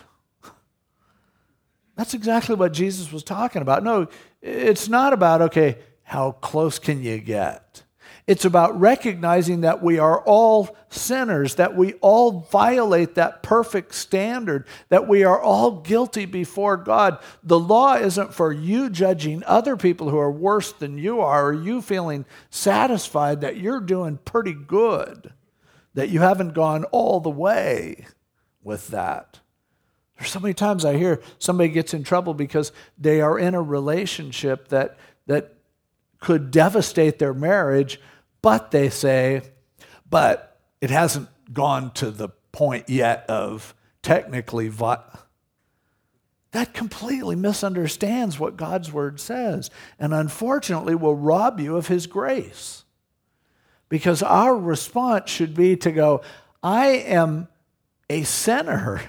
That's 1.96 2.12
exactly 2.12 2.56
what 2.56 2.74
Jesus 2.74 3.10
was 3.10 3.24
talking 3.24 3.62
about. 3.62 3.82
No, 3.82 4.06
it's 4.42 4.90
not 4.90 5.14
about, 5.14 5.40
okay, 5.40 5.78
how 6.02 6.32
close 6.32 6.78
can 6.78 7.02
you 7.02 7.18
get? 7.20 7.84
It's 8.30 8.44
about 8.44 8.78
recognizing 8.78 9.62
that 9.62 9.82
we 9.82 9.98
are 9.98 10.20
all 10.20 10.76
sinners, 10.88 11.56
that 11.56 11.76
we 11.76 11.94
all 11.94 12.46
violate 12.52 13.16
that 13.16 13.42
perfect 13.42 13.92
standard, 13.92 14.68
that 14.88 15.08
we 15.08 15.24
are 15.24 15.42
all 15.42 15.80
guilty 15.80 16.26
before 16.26 16.76
God. 16.76 17.18
The 17.42 17.58
law 17.58 17.96
isn't 17.96 18.32
for 18.32 18.52
you 18.52 18.88
judging 18.88 19.42
other 19.46 19.76
people 19.76 20.10
who 20.10 20.18
are 20.18 20.30
worse 20.30 20.70
than 20.70 20.96
you 20.96 21.20
are, 21.20 21.48
or 21.48 21.52
you 21.52 21.82
feeling 21.82 22.24
satisfied 22.50 23.40
that 23.40 23.56
you're 23.56 23.80
doing 23.80 24.20
pretty 24.24 24.54
good, 24.54 25.32
that 25.94 26.10
you 26.10 26.20
haven't 26.20 26.54
gone 26.54 26.84
all 26.92 27.18
the 27.18 27.30
way 27.30 28.06
with 28.62 28.86
that. 28.90 29.40
There's 30.16 30.30
so 30.30 30.38
many 30.38 30.54
times 30.54 30.84
I 30.84 30.96
hear 30.96 31.20
somebody 31.40 31.70
gets 31.70 31.94
in 31.94 32.04
trouble 32.04 32.34
because 32.34 32.70
they 32.96 33.20
are 33.22 33.40
in 33.40 33.56
a 33.56 33.60
relationship 33.60 34.68
that, 34.68 34.98
that 35.26 35.54
could 36.20 36.52
devastate 36.52 37.18
their 37.18 37.34
marriage 37.34 37.98
but 38.42 38.70
they 38.70 38.88
say, 38.90 39.42
but 40.08 40.58
it 40.80 40.90
hasn't 40.90 41.28
gone 41.52 41.90
to 41.92 42.10
the 42.10 42.28
point 42.52 42.88
yet 42.88 43.24
of 43.28 43.74
technically 44.02 44.68
vi- 44.68 45.02
that 46.52 46.74
completely 46.74 47.36
misunderstands 47.36 48.38
what 48.38 48.56
God's 48.56 48.92
word 48.92 49.20
says 49.20 49.70
and 49.98 50.12
unfortunately 50.12 50.94
will 50.94 51.14
rob 51.14 51.60
you 51.60 51.76
of 51.76 51.86
his 51.86 52.06
grace. 52.06 52.84
Because 53.88 54.22
our 54.22 54.56
response 54.56 55.30
should 55.30 55.54
be 55.54 55.76
to 55.76 55.92
go, 55.92 56.22
I 56.62 56.86
am 56.88 57.48
a 58.08 58.22
sinner. 58.24 59.00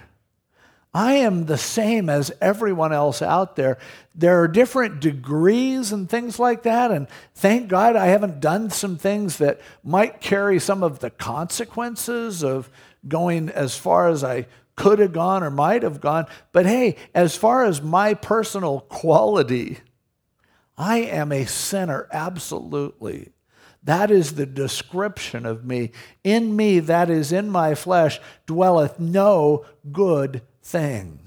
I 0.93 1.13
am 1.13 1.45
the 1.45 1.57
same 1.57 2.09
as 2.09 2.33
everyone 2.41 2.91
else 2.91 3.21
out 3.21 3.55
there. 3.55 3.77
There 4.13 4.41
are 4.41 4.47
different 4.47 4.99
degrees 4.99 5.93
and 5.93 6.09
things 6.09 6.37
like 6.37 6.63
that. 6.63 6.91
And 6.91 7.07
thank 7.33 7.69
God 7.69 7.95
I 7.95 8.07
haven't 8.07 8.41
done 8.41 8.69
some 8.69 8.97
things 8.97 9.37
that 9.37 9.61
might 9.83 10.19
carry 10.19 10.59
some 10.59 10.83
of 10.83 10.99
the 10.99 11.09
consequences 11.09 12.43
of 12.43 12.69
going 13.07 13.49
as 13.49 13.77
far 13.77 14.09
as 14.09 14.21
I 14.21 14.47
could 14.75 14.99
have 14.99 15.13
gone 15.13 15.43
or 15.43 15.49
might 15.49 15.83
have 15.83 16.01
gone. 16.01 16.25
But 16.51 16.65
hey, 16.65 16.97
as 17.15 17.37
far 17.37 17.63
as 17.63 17.81
my 17.81 18.13
personal 18.13 18.81
quality, 18.81 19.77
I 20.77 20.99
am 20.99 21.31
a 21.31 21.45
sinner, 21.45 22.09
absolutely. 22.11 23.29
That 23.83 24.11
is 24.11 24.33
the 24.33 24.45
description 24.45 25.45
of 25.45 25.63
me. 25.65 25.91
In 26.23 26.55
me, 26.55 26.79
that 26.79 27.09
is 27.09 27.31
in 27.31 27.49
my 27.49 27.75
flesh, 27.75 28.19
dwelleth 28.45 28.99
no 28.99 29.65
good 29.91 30.41
thing. 30.71 31.19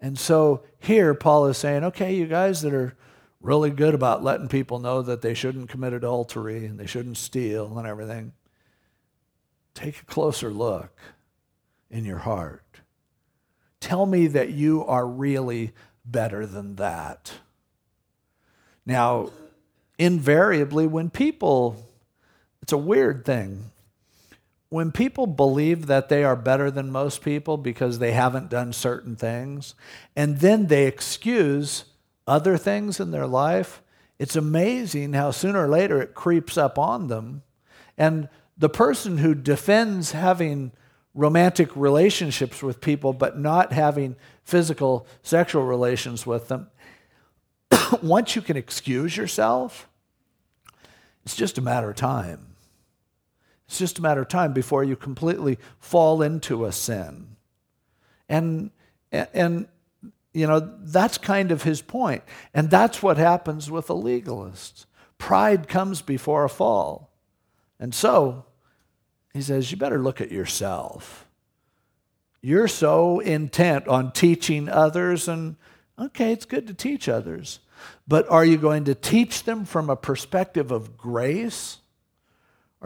And 0.00 0.18
so 0.18 0.62
here, 0.78 1.14
Paul 1.14 1.46
is 1.46 1.58
saying, 1.58 1.84
okay, 1.84 2.14
you 2.14 2.26
guys 2.26 2.62
that 2.62 2.74
are 2.74 2.96
really 3.40 3.70
good 3.70 3.94
about 3.94 4.24
letting 4.24 4.48
people 4.48 4.78
know 4.78 5.02
that 5.02 5.22
they 5.22 5.34
shouldn't 5.34 5.68
commit 5.68 5.92
adultery 5.92 6.66
and 6.66 6.78
they 6.78 6.86
shouldn't 6.86 7.16
steal 7.16 7.78
and 7.78 7.86
everything, 7.86 8.32
take 9.74 10.00
a 10.00 10.04
closer 10.04 10.50
look 10.50 10.98
in 11.90 12.04
your 12.04 12.18
heart. 12.18 12.62
Tell 13.80 14.06
me 14.06 14.26
that 14.28 14.50
you 14.50 14.84
are 14.84 15.06
really 15.06 15.72
better 16.04 16.46
than 16.46 16.76
that. 16.76 17.32
Now, 18.84 19.30
invariably, 19.98 20.86
when 20.86 21.10
people, 21.10 21.76
it's 22.62 22.72
a 22.72 22.78
weird 22.78 23.24
thing 23.24 23.70
when 24.76 24.92
people 24.92 25.26
believe 25.26 25.86
that 25.86 26.10
they 26.10 26.22
are 26.22 26.36
better 26.36 26.70
than 26.70 26.92
most 26.92 27.22
people 27.22 27.56
because 27.56 27.98
they 27.98 28.12
haven't 28.12 28.50
done 28.50 28.74
certain 28.74 29.16
things, 29.16 29.74
and 30.14 30.40
then 30.40 30.66
they 30.66 30.86
excuse 30.86 31.86
other 32.26 32.58
things 32.58 33.00
in 33.00 33.10
their 33.10 33.26
life, 33.26 33.80
it's 34.18 34.36
amazing 34.36 35.14
how 35.14 35.30
sooner 35.30 35.64
or 35.64 35.68
later 35.68 36.02
it 36.02 36.12
creeps 36.12 36.58
up 36.58 36.78
on 36.78 37.08
them. 37.08 37.42
And 37.96 38.28
the 38.58 38.68
person 38.68 39.16
who 39.16 39.34
defends 39.34 40.12
having 40.12 40.72
romantic 41.14 41.74
relationships 41.74 42.62
with 42.62 42.82
people 42.82 43.14
but 43.14 43.38
not 43.38 43.72
having 43.72 44.14
physical 44.44 45.06
sexual 45.22 45.62
relations 45.62 46.26
with 46.26 46.48
them, 46.48 46.68
once 48.02 48.36
you 48.36 48.42
can 48.42 48.58
excuse 48.58 49.16
yourself, 49.16 49.88
it's 51.24 51.34
just 51.34 51.56
a 51.56 51.62
matter 51.62 51.88
of 51.88 51.96
time. 51.96 52.55
It's 53.66 53.78
just 53.78 53.98
a 53.98 54.02
matter 54.02 54.22
of 54.22 54.28
time 54.28 54.52
before 54.52 54.84
you 54.84 54.96
completely 54.96 55.58
fall 55.78 56.22
into 56.22 56.64
a 56.64 56.72
sin. 56.72 57.36
And, 58.28 58.70
and 59.10 59.66
you 60.32 60.46
know, 60.46 60.60
that's 60.82 61.18
kind 61.18 61.50
of 61.50 61.62
his 61.62 61.82
point. 61.82 62.22
And 62.54 62.70
that's 62.70 63.02
what 63.02 63.16
happens 63.16 63.70
with 63.70 63.90
a 63.90 63.94
legalist. 63.94 64.86
Pride 65.18 65.68
comes 65.68 66.02
before 66.02 66.44
a 66.44 66.48
fall. 66.48 67.10
And 67.80 67.94
so, 67.94 68.44
he 69.32 69.42
says, 69.42 69.70
you 69.70 69.76
better 69.76 69.98
look 69.98 70.20
at 70.20 70.32
yourself. 70.32 71.26
You're 72.40 72.68
so 72.68 73.20
intent 73.20 73.88
on 73.88 74.12
teaching 74.12 74.68
others, 74.68 75.26
and 75.26 75.56
okay, 75.98 76.32
it's 76.32 76.44
good 76.44 76.66
to 76.68 76.74
teach 76.74 77.08
others. 77.08 77.58
But 78.06 78.28
are 78.30 78.44
you 78.44 78.56
going 78.56 78.84
to 78.84 78.94
teach 78.94 79.44
them 79.44 79.64
from 79.64 79.90
a 79.90 79.96
perspective 79.96 80.70
of 80.70 80.96
grace? 80.96 81.78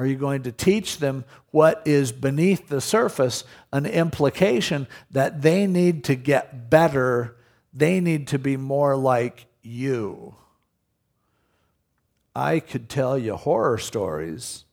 Are 0.01 0.07
you 0.07 0.17
going 0.17 0.45
to 0.45 0.53
teach 0.53 0.97
them 0.97 1.27
what 1.51 1.83
is 1.85 2.11
beneath 2.11 2.69
the 2.69 2.81
surface, 2.81 3.45
an 3.71 3.85
implication 3.85 4.87
that 5.11 5.43
they 5.43 5.67
need 5.67 6.05
to 6.05 6.15
get 6.15 6.71
better, 6.71 7.37
they 7.75 8.01
need 8.01 8.27
to 8.29 8.39
be 8.39 8.57
more 8.57 8.97
like 8.97 9.45
you? 9.61 10.37
I 12.35 12.61
could 12.61 12.89
tell 12.89 13.19
you 13.19 13.37
horror 13.37 13.77
stories 13.77 14.65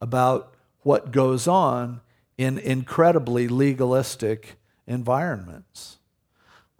about 0.00 0.52
what 0.80 1.12
goes 1.12 1.46
on 1.46 2.00
in 2.36 2.58
incredibly 2.58 3.46
legalistic 3.46 4.56
environments. 4.88 5.98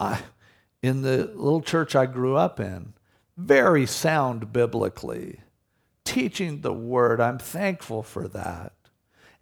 I, 0.01 0.23
in 0.83 1.03
the 1.03 1.31
little 1.33 1.63
church 1.63 1.95
I 1.95 2.07
grew 2.07 2.35
up 2.35 2.59
in, 2.59 2.95
very 3.37 3.87
sound 3.87 4.53
biblically, 4.53 5.43
teaching 6.09 6.63
the 6.63 6.73
word. 6.73 7.21
I'm 7.21 7.39
thankful 7.39 8.03
for 8.03 8.27
that. 8.29 8.73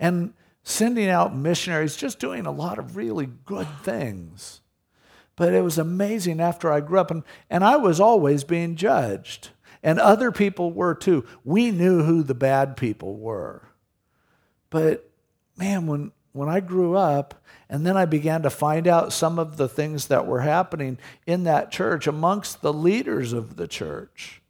And 0.00 0.34
sending 0.64 1.08
out 1.08 1.34
missionaries, 1.34 1.96
just 1.96 2.18
doing 2.18 2.44
a 2.44 2.50
lot 2.50 2.78
of 2.78 2.96
really 2.96 3.28
good 3.44 3.68
things. 3.82 4.60
But 5.36 5.54
it 5.54 5.62
was 5.62 5.78
amazing 5.78 6.40
after 6.40 6.72
I 6.72 6.80
grew 6.80 6.98
up, 6.98 7.12
and, 7.12 7.22
and 7.48 7.62
I 7.62 7.76
was 7.76 8.00
always 8.00 8.42
being 8.42 8.74
judged. 8.74 9.50
And 9.80 10.00
other 10.00 10.32
people 10.32 10.72
were 10.72 10.94
too. 10.94 11.24
We 11.44 11.70
knew 11.70 12.02
who 12.02 12.24
the 12.24 12.34
bad 12.34 12.76
people 12.76 13.16
were. 13.16 13.68
But 14.68 15.08
man, 15.56 15.86
when, 15.86 16.10
when 16.32 16.48
I 16.48 16.58
grew 16.58 16.96
up, 16.96 17.40
and 17.68 17.86
then 17.86 17.96
I 17.96 18.06
began 18.06 18.42
to 18.42 18.50
find 18.50 18.88
out 18.88 19.12
some 19.12 19.38
of 19.38 19.56
the 19.56 19.68
things 19.68 20.08
that 20.08 20.26
were 20.26 20.40
happening 20.40 20.98
in 21.26 21.44
that 21.44 21.70
church 21.70 22.08
amongst 22.08 22.60
the 22.60 22.72
leaders 22.72 23.32
of 23.32 23.54
the 23.54 23.68
church. 23.68 24.42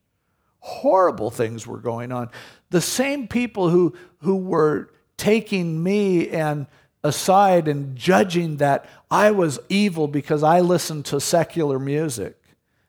Horrible 0.67 1.31
things 1.31 1.65
were 1.65 1.79
going 1.79 2.11
on. 2.11 2.29
The 2.71 2.81
same 2.81 3.29
people 3.29 3.71
who, 3.71 3.95
who 4.23 4.35
were 4.35 4.91
taking 5.17 5.81
me 5.81 6.29
and 6.29 6.67
aside 7.05 7.69
and 7.69 7.95
judging 7.95 8.57
that 8.57 8.85
I 9.09 9.31
was 9.31 9.61
evil 9.69 10.09
because 10.09 10.43
I 10.43 10.59
listened 10.59 11.05
to 11.07 11.21
secular 11.21 11.79
music 11.79 12.37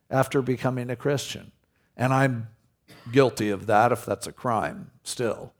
after 0.09 0.41
becoming 0.41 0.89
a 0.89 0.95
Christian. 0.95 1.51
And 1.95 2.11
I'm 2.11 2.47
guilty 3.11 3.51
of 3.51 3.67
that 3.67 3.91
if 3.91 4.05
that's 4.05 4.25
a 4.25 4.31
crime 4.31 4.89
still. 5.03 5.53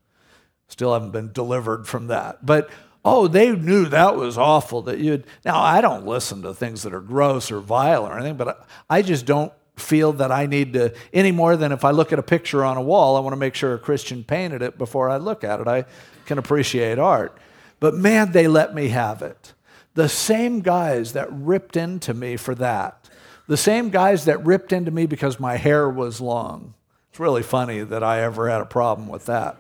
Still 0.70 0.94
haven't 0.94 1.12
been 1.12 1.32
delivered 1.32 1.88
from 1.88 2.08
that. 2.08 2.44
But 2.44 2.72
oh, 3.06 3.28
they 3.28 3.56
knew 3.56 3.86
that 3.86 4.16
was 4.16 4.40
awful 4.40 4.82
that 4.84 4.98
you'd. 4.98 5.26
Now, 5.46 5.62
I 5.62 5.82
don't 5.82 6.08
listen 6.08 6.42
to 6.42 6.54
things 6.54 6.82
that 6.82 6.96
are 6.96 7.00
gross 7.00 7.52
or 7.52 7.60
vile 7.60 8.08
or 8.08 8.16
anything, 8.16 8.38
but 8.38 8.68
I 8.90 9.04
just 9.04 9.28
don't 9.28 9.54
feel 9.78 10.12
that 10.14 10.32
I 10.32 10.46
need 10.46 10.74
to, 10.74 10.94
any 11.14 11.32
more 11.32 11.56
than 11.56 11.72
if 11.72 11.86
I 11.86 11.92
look 11.92 12.12
at 12.12 12.20
a 12.20 12.24
picture 12.24 12.66
on 12.66 12.78
a 12.78 12.82
wall, 12.82 13.16
I 13.16 13.20
want 13.20 13.34
to 13.34 13.38
make 13.38 13.56
sure 13.56 13.74
a 13.74 13.80
Christian 13.80 14.24
painted 14.24 14.62
it 14.62 14.78
before 14.78 15.10
I 15.10 15.18
look 15.18 15.44
at 15.44 15.60
it. 15.60 15.68
I 15.68 15.86
can 16.26 16.38
appreciate 16.38 17.00
art. 17.00 17.38
But 17.80 17.94
man, 17.94 18.32
they 18.32 18.48
let 18.48 18.74
me 18.74 18.90
have 18.90 19.22
it. 19.22 19.54
The 19.94 20.10
same 20.10 20.62
guys 20.62 21.14
that 21.14 21.28
ripped 21.32 21.78
into 21.78 22.14
me 22.14 22.38
for 22.38 22.56
that, 22.56 23.10
the 23.48 23.58
same 23.58 23.90
guys 23.90 24.26
that 24.26 24.46
ripped 24.46 24.74
into 24.74 24.92
me 24.92 25.06
because 25.06 25.40
my 25.40 25.58
hair 25.58 25.90
was 25.90 26.20
long. 26.20 26.74
It's 27.12 27.20
really 27.20 27.44
funny 27.44 27.82
that 27.82 28.04
I 28.04 28.22
ever 28.22 28.50
had 28.50 28.62
a 28.62 28.66
problem 28.66 29.08
with 29.08 29.26
that. 29.28 29.58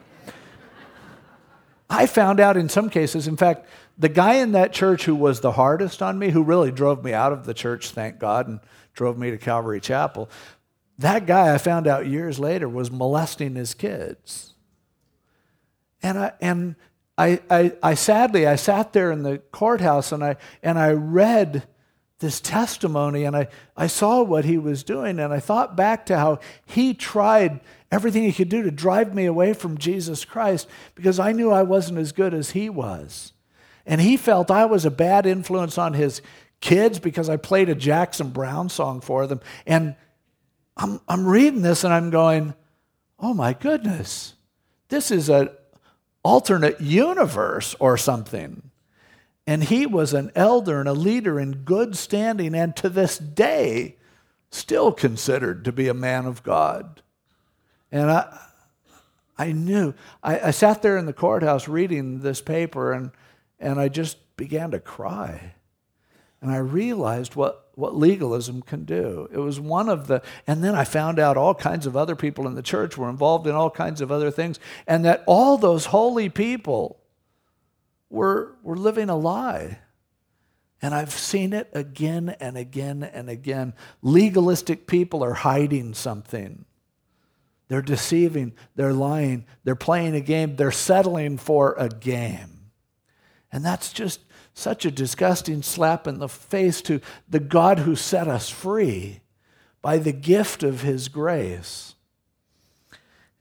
I 1.89 2.05
found 2.05 2.39
out 2.39 2.57
in 2.57 2.69
some 2.69 2.89
cases, 2.89 3.27
in 3.27 3.37
fact, 3.37 3.65
the 3.97 4.09
guy 4.09 4.35
in 4.35 4.51
that 4.51 4.73
church 4.73 5.05
who 5.05 5.15
was 5.15 5.39
the 5.39 5.53
hardest 5.53 6.03
on 6.03 6.19
me, 6.19 6.29
who 6.29 6.43
really 6.43 6.71
drove 6.71 7.03
me 7.03 7.13
out 7.13 7.31
of 7.31 7.45
the 7.45 7.53
church, 7.53 7.91
thank 7.91 8.19
God, 8.19 8.47
and 8.47 8.59
drove 8.97 9.17
me 9.17 9.29
to 9.29 9.37
Calvary 9.37 9.79
Chapel, 9.79 10.27
that 10.97 11.27
guy 11.27 11.53
I 11.53 11.59
found 11.59 11.87
out 11.87 12.07
years 12.07 12.39
later 12.39 12.67
was 12.67 12.91
molesting 12.91 13.53
his 13.55 13.75
kids. 13.75 14.55
And 16.01 16.17
I, 16.17 16.33
and 16.41 16.75
I, 17.15 17.39
I, 17.49 17.73
I 17.83 17.93
sadly, 17.93 18.47
I 18.47 18.55
sat 18.55 18.93
there 18.93 19.11
in 19.11 19.21
the 19.21 19.37
courthouse 19.51 20.11
and 20.11 20.23
I, 20.23 20.37
and 20.63 20.79
I 20.79 20.91
read 20.91 21.67
this 22.19 22.41
testimony 22.41 23.23
and 23.23 23.37
I, 23.37 23.47
I 23.75 23.85
saw 23.85 24.23
what 24.23 24.45
he 24.45 24.57
was 24.57 24.83
doing 24.83 25.19
and 25.19 25.31
I 25.31 25.39
thought 25.39 25.77
back 25.77 26.07
to 26.07 26.17
how 26.17 26.39
he 26.65 26.95
tried 26.95 27.59
everything 27.91 28.23
he 28.23 28.33
could 28.33 28.49
do 28.49 28.63
to 28.63 28.71
drive 28.71 29.13
me 29.13 29.25
away 29.25 29.53
from 29.53 29.77
Jesus 29.77 30.25
Christ 30.25 30.67
because 30.95 31.19
I 31.19 31.33
knew 31.33 31.51
I 31.51 31.61
wasn't 31.61 31.99
as 31.99 32.11
good 32.11 32.33
as 32.33 32.51
he 32.51 32.67
was. 32.67 33.33
And 33.85 34.01
he 34.01 34.17
felt 34.17 34.49
I 34.49 34.65
was 34.65 34.85
a 34.85 34.91
bad 34.91 35.27
influence 35.27 35.77
on 35.77 35.93
his 35.93 36.23
kids 36.59 36.99
because 36.99 37.29
I 37.29 37.37
played 37.37 37.69
a 37.69 37.75
Jackson 37.75 38.29
Browne 38.29 38.69
song 38.69 39.01
for 39.01 39.27
them. 39.27 39.41
And 39.65 39.95
I'm, 40.75 41.01
I'm 41.07 41.25
reading 41.25 41.61
this 41.61 41.83
and 41.83 41.93
I'm 41.93 42.09
going, 42.09 42.53
oh 43.19 43.33
my 43.33 43.53
goodness, 43.53 44.33
this 44.89 45.11
is 45.11 45.29
an 45.29 45.49
alternate 46.23 46.81
universe 46.81 47.75
or 47.79 47.97
something. 47.97 48.69
And 49.45 49.63
he 49.63 49.85
was 49.85 50.13
an 50.13 50.31
elder 50.35 50.79
and 50.79 50.89
a 50.89 50.93
leader 50.93 51.39
in 51.39 51.63
good 51.63 51.95
standing, 51.95 52.53
and 52.53 52.75
to 52.75 52.89
this 52.89 53.17
day, 53.17 53.95
still 54.51 54.91
considered 54.91 55.63
to 55.63 55.71
be 55.71 55.87
a 55.87 55.93
man 55.93 56.25
of 56.25 56.43
God. 56.43 57.01
And 57.89 58.11
I, 58.11 58.39
I 59.37 59.53
knew. 59.53 59.93
I, 60.21 60.39
I 60.39 60.51
sat 60.51 60.81
there 60.81 60.97
in 60.97 61.05
the 61.05 61.13
courthouse 61.13 61.69
reading 61.69 62.19
this 62.19 62.41
paper, 62.41 62.91
and, 62.91 63.11
and 63.57 63.79
I 63.79 63.87
just 63.87 64.17
began 64.35 64.71
to 64.71 64.81
cry. 64.81 65.53
And 66.41 66.51
I 66.51 66.57
realized 66.57 67.35
what, 67.35 67.69
what 67.75 67.95
legalism 67.95 68.61
can 68.61 68.85
do. 68.85 69.27
It 69.31 69.39
was 69.39 69.59
one 69.59 69.89
of 69.89 70.07
the, 70.07 70.21
and 70.45 70.63
then 70.63 70.75
I 70.75 70.83
found 70.83 71.19
out 71.19 71.35
all 71.37 71.55
kinds 71.55 71.87
of 71.87 71.97
other 71.97 72.15
people 72.15 72.47
in 72.47 72.53
the 72.53 72.61
church 72.61 72.97
were 72.97 73.09
involved 73.09 73.47
in 73.47 73.55
all 73.55 73.71
kinds 73.71 74.01
of 74.01 74.11
other 74.11 74.29
things, 74.29 74.59
and 74.85 75.03
that 75.05 75.23
all 75.25 75.57
those 75.57 75.85
holy 75.87 76.29
people 76.29 76.99
were, 78.09 78.55
were 78.61 78.77
living 78.77 79.09
a 79.09 79.17
lie. 79.17 79.79
And 80.81 80.93
I've 80.93 81.11
seen 81.11 81.53
it 81.53 81.69
again 81.73 82.35
and 82.39 82.55
again 82.55 83.01
and 83.01 83.29
again. 83.29 83.73
Legalistic 84.03 84.85
people 84.85 85.23
are 85.23 85.33
hiding 85.33 85.95
something. 85.95 86.65
They're 87.67 87.81
deceiving, 87.81 88.53
they're 88.75 88.93
lying, 88.93 89.45
they're 89.63 89.75
playing 89.75 90.15
a 90.15 90.21
game, 90.21 90.55
they're 90.55 90.71
settling 90.71 91.37
for 91.37 91.73
a 91.77 91.89
game. 91.89 92.71
And 93.51 93.65
that's 93.65 93.91
just 93.91 94.21
such 94.57 94.85
a 94.85 94.91
disgusting 94.91 95.61
slap 95.61 96.07
in 96.07 96.17
the 96.17 96.27
face 96.27 96.81
to 96.81 96.99
the 97.29 97.39
God 97.39 97.77
who 97.79 97.95
set 97.95 98.27
us 98.27 98.49
free 98.49 99.19
by 99.83 99.99
the 99.99 100.11
gift 100.11 100.63
of 100.63 100.81
his 100.81 101.09
grace. 101.09 101.93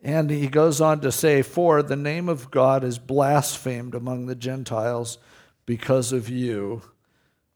And 0.02 0.28
he 0.28 0.46
goes 0.46 0.78
on 0.78 1.00
to 1.00 1.10
say, 1.10 1.40
For 1.40 1.82
the 1.82 1.96
name 1.96 2.28
of 2.28 2.50
God 2.50 2.84
is 2.84 2.98
blasphemed 2.98 3.94
among 3.94 4.26
the 4.26 4.34
Gentiles 4.34 5.16
because 5.64 6.12
of 6.12 6.28
you, 6.28 6.82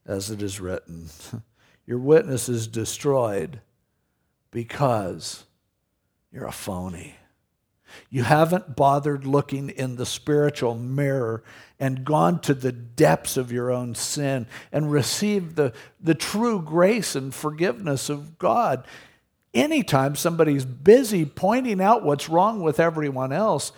as 0.07 0.31
it 0.31 0.41
is 0.41 0.59
written. 0.59 1.09
Your 1.85 1.99
witness 1.99 2.49
is 2.49 2.67
destroyed 2.67 3.61
because 4.49 5.45
you're 6.31 6.45
a 6.45 6.51
phony. 6.51 7.15
You 8.09 8.23
haven't 8.23 8.75
bothered 8.75 9.25
looking 9.25 9.69
in 9.69 9.95
the 9.95 10.05
spiritual 10.05 10.75
mirror 10.75 11.43
and 11.79 12.05
gone 12.05 12.39
to 12.41 12.53
the 12.53 12.71
depths 12.71 13.37
of 13.37 13.51
your 13.51 13.71
own 13.71 13.95
sin 13.95 14.47
and 14.71 14.91
received 14.91 15.55
the, 15.55 15.73
the 15.99 16.15
true 16.15 16.61
grace 16.61 17.15
and 17.15 17.33
forgiveness 17.33 18.09
of 18.09 18.37
God. 18.37 18.85
Anytime 19.53 20.15
somebody's 20.15 20.65
busy 20.65 21.25
pointing 21.25 21.81
out 21.81 22.03
what's 22.03 22.29
wrong 22.29 22.61
with 22.61 22.79
everyone 22.79 23.33
else, 23.33 23.71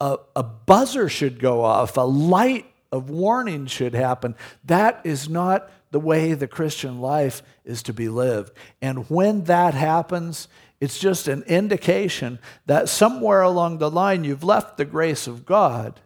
a, 0.00 0.18
a 0.34 0.42
buzzer 0.42 1.08
should 1.08 1.38
go 1.38 1.64
off, 1.64 1.96
a 1.96 2.02
light 2.02 2.66
of 2.92 3.10
warning 3.10 3.66
should 3.66 3.94
happen. 3.94 4.34
That 4.64 5.00
is 5.04 5.28
not 5.28 5.70
the 5.90 6.00
way 6.00 6.34
the 6.34 6.46
Christian 6.46 7.00
life 7.00 7.42
is 7.64 7.82
to 7.84 7.92
be 7.92 8.08
lived. 8.08 8.52
And 8.82 9.08
when 9.08 9.44
that 9.44 9.74
happens, 9.74 10.48
it's 10.80 10.98
just 10.98 11.26
an 11.28 11.42
indication 11.44 12.38
that 12.66 12.88
somewhere 12.88 13.42
along 13.42 13.78
the 13.78 13.90
line 13.90 14.24
you've 14.24 14.44
left 14.44 14.76
the 14.76 14.84
grace 14.84 15.26
of 15.26 15.46
God 15.46 16.00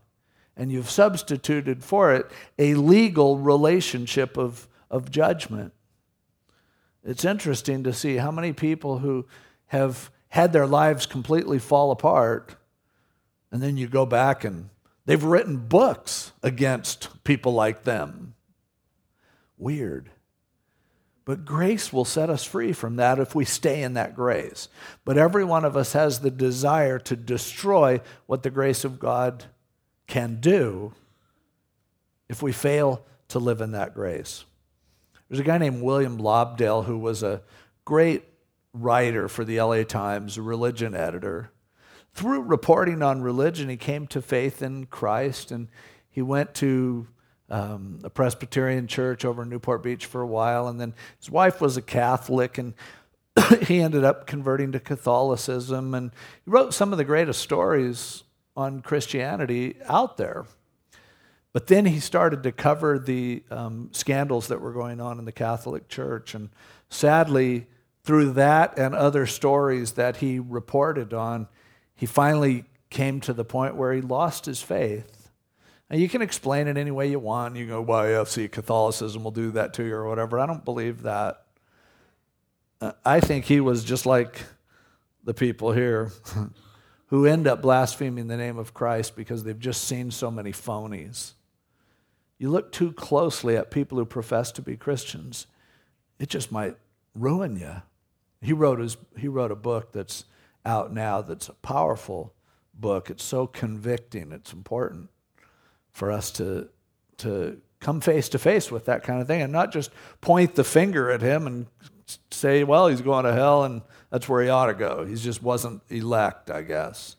and 0.57 0.71
you've 0.71 0.91
substituted 0.91 1.83
for 1.83 2.15
it 2.15 2.31
a 2.59 2.75
legal 2.75 3.39
relationship 3.39 4.37
of, 4.37 4.69
of 4.91 5.11
judgment. 5.11 5.73
It's 7.03 7.25
interesting 7.25 7.83
to 7.85 7.93
see 7.93 8.17
how 8.17 8.31
many 8.31 8.53
people 8.53 8.99
who 8.99 9.27
have 9.69 10.11
had 10.29 10.53
their 10.53 10.67
lives 10.67 11.07
completely 11.07 11.59
fall 11.59 11.91
apart, 11.91 12.55
and 13.51 13.63
then 13.63 13.77
you 13.77 13.89
go 13.89 14.07
back 14.07 14.45
and 14.45 14.69
they've 15.07 15.25
written 15.25 15.57
books 15.57 16.33
against 16.43 17.25
people 17.25 17.53
like 17.53 17.83
them. 17.83 18.35
Weird. 19.57 20.11
But 21.31 21.45
grace 21.45 21.93
will 21.93 22.05
set 22.05 22.29
us 22.29 22.43
free 22.43 22.73
from 22.73 22.97
that 22.97 23.21
if 23.21 23.37
we 23.37 23.45
stay 23.45 23.85
in 23.85 23.95
that 23.95 24.17
grace. 24.17 24.69
But 25.05 25.17
every 25.17 25.45
one 25.45 25.65
of 25.65 25.77
us 25.77 25.93
has 25.93 26.19
the 26.19 26.31
desire 26.33 26.99
to 26.99 27.15
destroy 27.15 28.01
what 28.27 28.43
the 28.43 28.51
grace 28.51 28.85
of 28.85 28.99
God 28.99 29.45
can 30.09 30.41
do 30.41 30.93
if 32.29 32.43
we 32.43 32.51
fail 32.51 33.05
to 33.29 33.39
live 33.39 33.61
in 33.61 33.71
that 33.71 33.95
grace. 33.95 34.45
There's 35.29 35.39
a 35.39 35.45
guy 35.45 35.59
named 35.59 35.83
William 35.83 36.19
Lobdell 36.19 36.87
who 36.87 36.99
was 36.99 37.23
a 37.23 37.43
great 37.85 38.25
writer 38.75 39.29
for 39.29 39.45
the 39.45 39.61
LA 39.61 39.85
Times, 39.85 40.37
a 40.37 40.43
religion 40.43 40.97
editor. 40.97 41.53
Through 42.13 42.43
reporting 42.43 43.05
on 43.05 43.23
religion, 43.23 43.69
he 43.69 43.77
came 43.77 44.09
to 44.09 44.21
faith 44.21 44.63
in 44.63 44.87
Christ 44.87 45.53
and 45.53 45.69
he 46.11 46.23
went 46.23 46.55
to 46.55 47.07
um, 47.51 47.99
a 48.05 48.11
Presbyterian 48.11 48.87
church 48.87 49.25
over 49.25 49.43
in 49.43 49.49
Newport 49.49 49.83
Beach 49.83 50.07
for 50.07 50.21
a 50.21 50.27
while. 50.27 50.69
And 50.69 50.81
then 50.81 50.95
his 51.19 51.31
wife 51.31 51.61
was 51.61 51.77
a 51.77 51.83
Catholic 51.83 52.59
and 52.59 52.75
he 53.63 53.81
ended 53.81 54.05
up 54.05 54.27
converting 54.27 54.73
to 54.73 54.81
Catholicism. 54.81 55.95
And 55.95 56.13
he 56.45 56.51
wrote 56.51 56.75
some 56.75 56.93
of 56.93 56.99
the 56.99 57.05
greatest 57.05 57.41
stories 57.41 58.25
on 58.57 58.83
Christianity 58.83 59.77
out 59.87 60.17
there. 60.17 60.47
But 61.53 61.67
then 61.67 61.87
he 61.87 61.99
started 61.99 62.45
to 62.45 62.53
cover 62.53 62.99
the 62.99 63.43
um, 63.51 63.89
scandals 63.93 64.49
that 64.49 64.61
were 64.61 64.73
going 64.73 65.01
on 65.01 65.19
in 65.19 65.25
the 65.25 65.33
Catholic 65.33 65.89
Church. 65.89 66.35
And 66.35 66.51
sadly, 66.89 67.67
through 68.05 68.33
that 68.33 68.79
and 68.79 68.95
other 68.95 69.27
stories 69.27 69.93
that 69.93 70.19
he 70.19 70.39
reported 70.39 71.13
on, 71.13 71.49
he 71.95 72.07
finally 72.07 72.65
came 72.89 73.21
to 73.21 73.33
the 73.33 73.45
point 73.45 73.75
where 73.75 73.93
he 73.93 74.01
lost 74.01 74.47
his 74.47 74.63
faith. 74.63 75.20
And 75.91 76.01
you 76.01 76.09
can 76.09 76.23
explain 76.23 76.69
it 76.69 76.77
any 76.77 76.93
way 76.93 77.11
you 77.11 77.19
want. 77.19 77.57
You 77.57 77.67
go, 77.67 77.83
well, 77.83 78.09
yeah, 78.09 78.23
see, 78.23 78.47
Catholicism 78.47 79.25
will 79.25 79.33
do 79.33 79.51
that 79.51 79.75
to 79.75 79.83
you 79.83 79.95
or 79.97 80.09
whatever. 80.09 80.39
I 80.39 80.47
don't 80.47 80.65
believe 80.65 81.03
that. 81.03 81.43
I 83.05 83.19
think 83.19 83.45
he 83.45 83.61
was 83.61 83.83
just 83.83 84.07
like 84.07 84.41
the 85.25 85.35
people 85.35 85.73
here 85.73 86.13
who 87.07 87.27
end 87.27 87.49
up 87.49 87.61
blaspheming 87.61 88.29
the 88.29 88.37
name 88.37 88.57
of 88.57 88.73
Christ 88.73 89.17
because 89.17 89.43
they've 89.43 89.59
just 89.59 89.85
seen 89.85 90.13
so 90.13 90.31
many 90.31 90.53
phonies. 90.53 91.33
You 92.39 92.51
look 92.51 92.71
too 92.71 92.93
closely 92.93 93.57
at 93.57 93.73
people 93.73 93.99
who 93.99 94.07
profess 94.07 94.53
to 94.53 94.63
be 94.63 94.77
Christians, 94.77 95.49
it 96.21 96.29
just 96.29 96.53
might 96.53 96.77
ruin 97.17 97.57
you. 97.57 97.83
He 98.41 98.53
wrote, 98.53 98.79
his, 98.79 98.97
he 99.19 99.27
wrote 99.29 99.51
a 99.51 99.57
book 99.57 99.93
that's 99.93 100.25
out 100.65 100.95
now 100.95 101.21
that's 101.21 101.49
a 101.49 101.55
powerful 101.55 102.33
book. 102.73 103.11
It's 103.11 103.25
so 103.25 103.47
convicting, 103.47 104.31
it's 104.31 104.53
important 104.53 105.11
for 105.93 106.11
us 106.11 106.31
to, 106.33 106.69
to 107.19 107.61
come 107.81 108.01
face 108.01 108.29
to 108.31 108.39
face 108.39 108.71
with 108.71 108.87
that 108.87 109.03
kind 109.03 109.21
of 109.21 109.27
thing 109.27 109.43
and 109.43 109.53
not 109.53 109.73
just 109.73 109.91
point 110.21 110.55
the 110.55 110.65
finger 110.65 111.11
at 111.11 111.21
him 111.21 111.47
and 111.47 111.67
say, 112.31 112.65
well, 112.65 112.89
he's 112.89 113.01
going 113.01 113.25
to 113.25 113.33
hell 113.33 113.65
and 113.65 113.83
that's 114.11 114.29
where 114.29 114.43
he 114.43 114.49
ought 114.49 114.67
to 114.67 114.75
go. 114.75 115.05
He 115.05 115.15
just 115.15 115.43
wasn't 115.43 115.83
elect, 115.89 116.51
I 116.51 116.63
guess. 116.63 117.17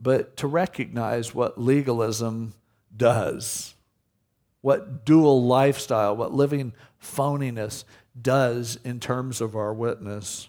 But 0.00 0.36
to 0.38 0.46
recognize 0.46 1.34
what 1.34 1.60
legalism 1.60 2.54
does 2.96 3.74
what 4.60 5.04
dual 5.04 5.44
lifestyle, 5.44 6.16
what 6.16 6.32
living 6.32 6.72
phoniness 7.02 7.84
does 8.20 8.78
in 8.84 9.00
terms 9.00 9.40
of 9.40 9.56
our 9.56 9.72
witness. 9.72 10.48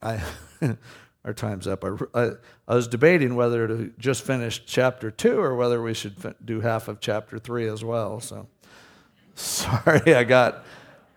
I, 0.00 0.22
our 1.24 1.32
time's 1.32 1.66
up. 1.66 1.84
I, 1.84 1.90
I, 2.14 2.30
I, 2.68 2.74
was 2.74 2.86
debating 2.86 3.34
whether 3.34 3.66
to 3.66 3.92
just 3.98 4.22
finish 4.22 4.62
chapter 4.66 5.10
two 5.10 5.40
or 5.40 5.56
whether 5.56 5.80
we 5.82 5.94
should 5.94 6.34
do 6.44 6.60
half 6.60 6.88
of 6.88 7.00
chapter 7.00 7.38
three 7.38 7.68
as 7.68 7.82
well. 7.82 8.20
So 8.20 8.46
sorry, 9.34 10.14
I 10.14 10.24
got 10.24 10.64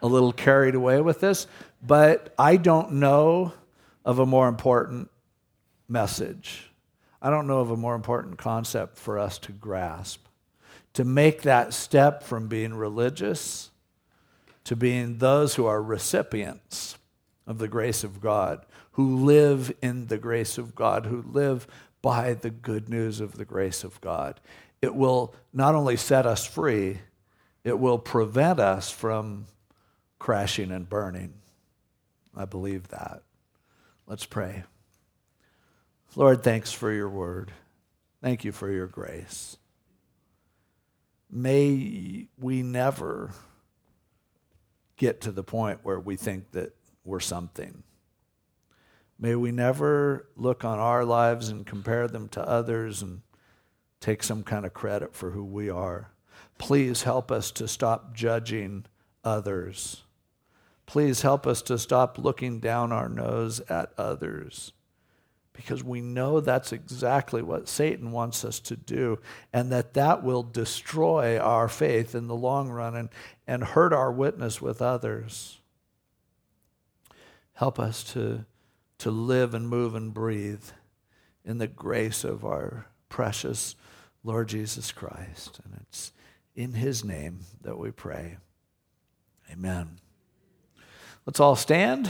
a 0.02 0.08
little 0.08 0.32
carried 0.32 0.76
away 0.76 1.02
with 1.02 1.20
this, 1.20 1.48
but 1.86 2.34
I 2.38 2.58
don't 2.58 2.94
know 2.94 3.54
of 4.06 4.20
a 4.20 4.26
more 4.26 4.48
important 4.48 5.10
message 5.90 6.68
I 7.22 7.30
don't 7.30 7.48
know 7.48 7.60
of 7.60 7.72
a 7.72 7.78
more 7.78 7.96
important 7.96 8.38
concept 8.38 8.98
for 8.98 9.18
us 9.18 9.38
to 9.40 9.52
grasp. 9.52 10.26
To 10.94 11.04
make 11.04 11.44
that 11.44 11.74
step 11.74 12.24
from 12.24 12.48
being 12.48 12.74
religious 12.74 13.70
to 14.64 14.76
being 14.76 15.20
those 15.20 15.56
who 15.56 15.66
are 15.66 15.82
recipients 15.82 16.98
of 17.46 17.58
the 17.58 17.70
grace 17.70 18.04
of 18.04 18.20
God, 18.20 18.66
who 18.98 19.16
live 19.16 19.72
in 19.80 20.08
the 20.08 20.18
grace 20.18 20.58
of 20.58 20.74
God, 20.74 21.06
who 21.06 21.22
live 21.22 21.68
by 22.02 22.34
the 22.34 22.50
good 22.50 22.90
news 22.90 23.20
of 23.20 23.34
the 23.34 23.46
grace 23.46 23.84
of 23.84 24.02
God. 24.02 24.40
It 24.82 24.96
will 24.96 25.36
not 25.54 25.76
only 25.76 25.98
set 25.98 26.26
us 26.26 26.48
free, 26.48 26.98
it 27.64 27.78
will 27.78 28.00
prevent 28.00 28.60
us 28.60 28.90
from 28.90 29.46
crashing 30.18 30.72
and 30.72 30.90
burning. 30.90 31.36
I 32.36 32.46
believe 32.46 32.88
that. 32.88 33.22
Let's 34.08 34.26
pray. 34.26 34.64
Lord, 36.16 36.42
thanks 36.42 36.72
for 36.72 36.92
your 36.92 37.10
word. 37.10 37.52
Thank 38.24 38.44
you 38.44 38.52
for 38.52 38.72
your 38.72 38.88
grace. 38.88 39.58
May 41.30 42.30
we 42.40 42.64
never 42.64 43.30
get 44.96 45.22
to 45.22 45.32
the 45.32 45.44
point 45.44 45.82
where 45.84 46.00
we 46.00 46.16
think 46.16 46.50
that 46.54 46.76
we're 47.06 47.20
something. 47.20 47.84
May 49.20 49.36
we 49.36 49.52
never 49.52 50.28
look 50.36 50.64
on 50.64 50.80
our 50.80 51.04
lives 51.04 51.50
and 51.50 51.66
compare 51.66 52.08
them 52.08 52.30
to 52.30 52.48
others 52.48 53.02
and 53.02 53.22
take 54.00 54.22
some 54.22 54.44
kind 54.44 54.66
of 54.66 54.74
credit 54.74 55.16
for 55.16 55.32
who 55.32 55.44
we 55.44 55.70
are. 55.70 56.12
Please 56.58 57.04
help 57.04 57.32
us 57.32 57.52
to 57.52 57.68
stop 57.68 58.14
judging 58.14 58.86
others. 59.24 60.04
Please 60.86 61.22
help 61.22 61.46
us 61.48 61.62
to 61.64 61.78
stop 61.78 62.18
looking 62.18 62.60
down 62.60 62.92
our 62.92 63.10
nose 63.10 63.60
at 63.62 63.92
others 63.98 64.72
because 65.58 65.84
we 65.84 66.00
know 66.00 66.40
that's 66.40 66.72
exactly 66.72 67.42
what 67.42 67.68
Satan 67.68 68.12
wants 68.12 68.46
us 68.46 68.60
to 68.60 68.76
do, 68.76 69.18
and 69.52 69.72
that 69.72 69.96
that 69.96 70.24
will 70.24 70.44
destroy 70.44 71.40
our 71.40 71.68
faith 71.68 72.14
in 72.14 72.28
the 72.28 72.36
long 72.36 72.70
run 72.70 72.96
and, 72.96 73.10
and 73.48 73.64
hurt 73.64 73.92
our 73.92 74.12
witness 74.12 74.62
with 74.62 74.84
others. 74.84 75.60
Help 77.54 77.80
us 77.80 78.04
to, 78.04 78.46
to 79.00 79.12
live 79.12 79.54
and 79.54 79.68
move 79.68 79.96
and 79.96 80.14
breathe 80.14 80.64
in 81.46 81.58
the 81.58 81.68
grace 81.68 82.24
of 82.24 82.44
our 82.44 82.88
precious 83.10 83.76
Lord 84.24 84.50
Jesus 84.50 84.92
Christ. 84.92 85.60
And 85.64 85.80
it's 85.82 86.12
in 86.56 86.74
his 86.74 87.04
name 87.04 87.40
that 87.62 87.78
we 87.78 87.92
pray. 87.92 88.38
Amen. 89.52 90.00
Let's 91.26 91.40
all 91.40 91.56
stand. 91.56 92.10